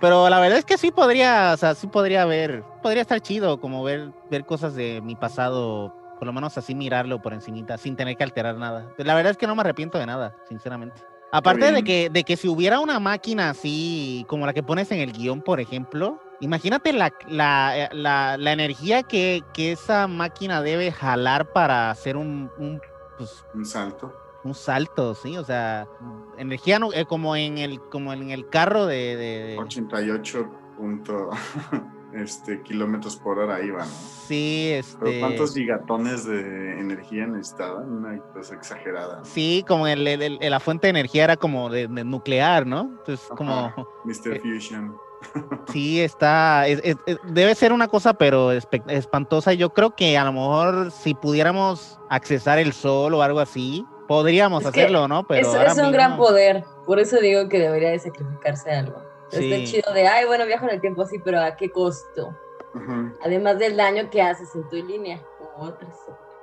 Pero 0.01 0.29
la 0.29 0.41
verdad 0.41 0.59
es 0.59 0.65
que 0.65 0.79
sí 0.79 0.91
podría, 0.91 1.53
o 1.55 1.57
sea, 1.57 1.75
sí 1.75 1.87
podría 1.87 2.25
ver, 2.25 2.65
podría 2.83 3.03
estar 3.03 3.21
chido 3.21 3.61
como 3.61 3.83
ver, 3.83 4.11
ver 4.31 4.45
cosas 4.45 4.75
de 4.75 5.01
mi 5.01 5.15
pasado, 5.15 5.95
por 6.19 6.27
lo 6.27 6.33
menos 6.33 6.59
así 6.59 6.75
mirarlo 6.75 7.23
por 7.23 7.33
encimita, 7.33 7.79
sin 7.79 7.97
tener 7.97 8.17
que 8.17 8.25
alterar 8.25 8.57
nada. 8.57 8.93
La 8.99 9.15
verdad 9.15 9.31
es 9.31 9.39
que 9.39 9.47
no 9.47 9.55
me 9.55 9.61
arrepiento 9.61 9.99
de 9.99 10.07
nada, 10.07 10.35
sinceramente. 10.49 11.01
Aparte 11.33 11.73
de 11.73 11.83
que, 11.83 12.09
de 12.11 12.25
que 12.25 12.37
si 12.37 12.49
hubiera 12.49 12.81
una 12.81 13.01
máquina 13.01 13.51
así, 13.51 14.25
como 14.29 14.47
la 14.47 14.53
que 14.53 14.63
pones 14.63 14.91
en 14.93 15.01
el 15.01 15.13
guion, 15.13 15.43
por 15.43 15.61
ejemplo, 15.61 16.21
imagínate 16.41 16.93
la, 16.93 17.13
la, 17.29 17.79
eh, 17.79 17.89
la- 17.93 18.37
la 18.37 18.53
energía 18.53 19.03
que, 19.03 19.43
que 19.55 19.73
esa 19.73 20.07
máquina 20.07 20.63
debe 20.63 20.93
jalar 20.93 21.53
para 21.53 21.91
hacer 21.91 22.17
un, 22.17 22.51
un, 22.59 22.81
pues, 23.19 23.45
Un 23.55 23.65
salto. 23.65 24.13
un 24.45 24.55
salto, 24.55 25.15
¿sí? 25.15 25.37
O 25.39 25.45
sea, 25.45 25.87
energía 26.39 26.79
nu- 26.79 26.93
eh, 26.93 27.05
como, 27.07 27.37
en 27.37 27.59
el, 27.59 27.81
como 27.81 28.13
en 28.13 28.31
el 28.31 28.49
carro 28.49 28.87
de... 28.87 29.17
de- 29.17 29.47
de- 29.49 29.59
88 29.59 30.49
punto, 30.77 31.31
este, 32.13 32.63
kilómetros 32.63 33.17
por 33.17 33.39
hora 33.39 33.63
iba, 33.63 33.79
¿no? 33.85 33.91
Sí, 34.27 34.79
Pero 34.99 35.07
este... 35.11 35.21
¿cuántos 35.21 35.55
gigatones 35.55 36.27
de 36.27 36.79
energía 36.81 37.27
necesitaban? 37.27 37.91
Una 37.91 38.19
cosa 38.35 38.55
exagerada. 38.55 39.25
Sí, 39.25 39.65
como 39.67 39.87
el, 39.87 40.07
el- 40.07 40.39
el- 40.41 40.51
la 40.51 40.61
fuente 40.61 40.87
de 40.89 40.91
energía 40.91 41.25
era 41.25 41.37
como 41.37 41.71
de, 41.71 41.89
de 41.89 42.05
nuclear, 42.05 42.67
¿no? 42.67 42.83
Entonces, 42.99 43.27
como... 43.37 43.73
Mr. 44.05 44.35
Eh, 44.35 44.41
Fusion. 44.41 44.97
Sí, 45.73 46.01
está, 46.01 46.67
es- 46.67 46.81
es- 46.85 46.97
es- 47.07 47.19
debe 47.25 47.55
ser 47.55 47.73
una 47.73 47.89
cosa, 47.89 48.15
pero 48.15 48.53
espantosa. 48.53 49.53
Yo 49.53 49.71
creo 49.71 49.95
que 49.95 50.17
a 50.17 50.25
lo 50.25 50.33
mejor 50.33 50.91
si 50.93 51.15
pudiéramos 51.15 51.99
accesar 52.09 52.59
el 52.59 52.73
sol 52.73 53.15
o 53.15 53.23
algo 53.23 53.41
así, 53.41 53.85
podríamos 54.09 54.63
Es 54.63 54.69
hacerlo, 54.69 55.09
¿no? 55.09 55.27
Pero 55.27 55.47
es, 55.49 55.55
ahora 55.55 55.73
es 55.73 55.79
un 55.79 55.91
gran 55.93 56.17
poder, 56.17 56.65
por 56.87 56.99
eso 57.01 57.17
digo 57.19 57.49
que 57.49 57.59
debería 57.59 57.91
de 57.91 57.99
sacrificarse 57.99 58.71
algo. 58.71 59.03
Está 59.33 59.39
Sí. 59.57 59.65
chido 59.67 59.93
de, 59.93 60.07
ay, 60.07 60.25
bueno, 60.27 60.47
viajo 60.47 60.67
en 60.67 60.75
el 60.75 60.81
tiempo 60.81 61.03
así, 61.03 61.19
pero 61.19 61.41
¿a 61.43 61.57
qué 61.57 61.71
costo? 61.71 62.35
Además 63.25 63.59
del 63.59 63.77
daño 63.77 64.09
que 64.11 64.23
haces 64.23 64.55
en 64.55 64.69
tu 64.69 64.77
línea, 64.77 65.21
como 65.39 65.69
otras. 65.69 65.97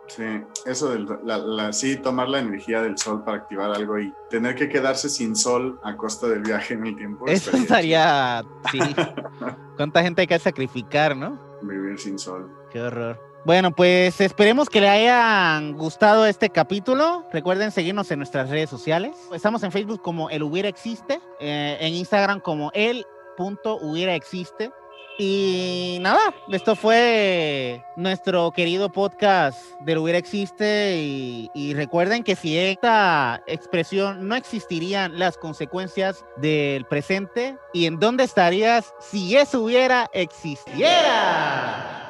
Sí, 0.08 0.24
eso 0.66 0.90
del, 0.90 1.08
la, 1.24 1.38
la- 1.38 1.74
sí, 1.74 1.96
tomar 1.98 2.28
la 2.30 2.40
energía 2.40 2.82
del 2.82 2.98
sol 2.98 3.24
para 3.24 3.38
activar 3.38 3.72
algo 3.72 3.98
y 4.00 4.14
tener 4.30 4.56
que 4.56 4.70
quedarse 4.70 5.10
sin 5.10 5.36
sol 5.36 5.80
a 5.84 5.96
costa 5.96 6.28
del 6.28 6.42
viaje 6.42 6.74
en 6.74 6.86
el 6.86 6.96
tiempo. 6.96 7.26
Eso 7.28 7.52
estaría, 7.56 8.44
sí. 8.72 8.80
¿Cuánta 9.78 10.02
gente 10.04 10.22
hay 10.22 10.28
que 10.28 10.38
sacrificar, 10.40 11.16
no? 11.16 11.40
Vivir 11.62 12.00
sin 12.00 12.20
sol. 12.20 12.52
Qué 12.72 12.82
horror. 12.82 13.20
Bueno, 13.46 13.72
pues 13.72 14.22
esperemos 14.22 14.70
que 14.70 14.80
le 14.80 14.88
hayan 14.90 15.74
gustado 15.74 16.26
este 16.26 16.50
capítulo. 16.50 17.26
Recuerden 17.34 17.72
seguirnos 17.72 18.10
en 18.12 18.20
nuestras 18.20 18.50
redes 18.50 18.70
sociales. 18.70 19.18
Estamos 19.34 19.64
en 19.64 19.72
Facebook 19.72 20.02
como 20.02 20.30
El 20.30 20.44
Hubiera 20.44 20.70
Existe, 20.70 21.20
eh, 21.42 21.78
en 21.82 21.94
Instagram 21.94 22.40
como 22.40 22.72
El 22.74 23.06
punto 23.36 23.76
Hubiera 23.78 24.16
Existe. 24.16 24.72
Y 25.20 26.00
nada, 26.02 26.34
esto 26.52 26.76
fue 26.76 27.84
nuestro 27.96 28.52
querido 28.52 28.92
podcast 28.92 29.60
del 29.82 30.00
Hubiera 30.00 30.18
Existe. 30.18 30.98
Y, 30.98 31.52
y 31.54 31.76
recuerden 31.76 32.24
que 32.24 32.36
si 32.36 32.58
esta 32.58 33.44
expresión 33.46 34.28
no 34.28 34.36
existirían 34.36 35.20
las 35.20 35.38
consecuencias 35.38 36.26
del 36.38 36.86
presente, 36.86 37.58
¿y 37.74 37.86
en 37.86 38.00
dónde 38.00 38.24
estarías 38.24 38.94
si 39.00 39.38
eso 39.38 39.62
hubiera 39.62 40.10
existiera? 40.14 42.04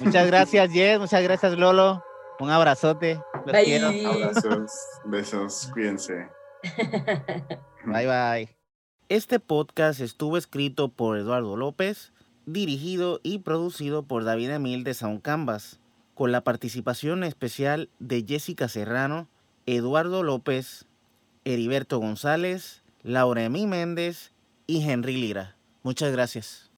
Muchas 0.00 0.26
gracias, 0.28 0.72
Jess. 0.72 0.98
Muchas 0.98 1.22
gracias, 1.22 1.52
Lolo. 1.56 2.02
Un 2.40 2.50
abrazote. 2.50 3.22
Los 3.44 3.52
Bye. 3.52 3.64
quiero. 3.64 3.88
Abrazos, 4.10 4.72
besos, 5.04 5.70
cuídense. 5.72 6.28
Bye, 7.84 8.06
bye. 8.06 8.56
Este 9.08 9.40
podcast 9.40 10.00
estuvo 10.00 10.36
escrito 10.36 10.88
por 10.88 11.18
Eduardo 11.18 11.56
López, 11.56 12.12
dirigido 12.52 13.20
y 13.22 13.38
producido 13.38 14.02
por 14.02 14.24
David 14.24 14.50
Emil 14.50 14.84
de 14.84 14.94
Sound 14.94 15.22
Canvas, 15.22 15.80
con 16.14 16.32
la 16.32 16.42
participación 16.42 17.24
especial 17.24 17.88
de 17.98 18.24
Jessica 18.26 18.68
Serrano, 18.68 19.28
Eduardo 19.66 20.22
López, 20.22 20.86
Heriberto 21.44 21.98
González, 21.98 22.82
Laura 23.02 23.44
Emi 23.44 23.66
Méndez 23.66 24.32
y 24.66 24.82
Henry 24.82 25.16
Lira. 25.16 25.56
Muchas 25.82 26.12
gracias. 26.12 26.68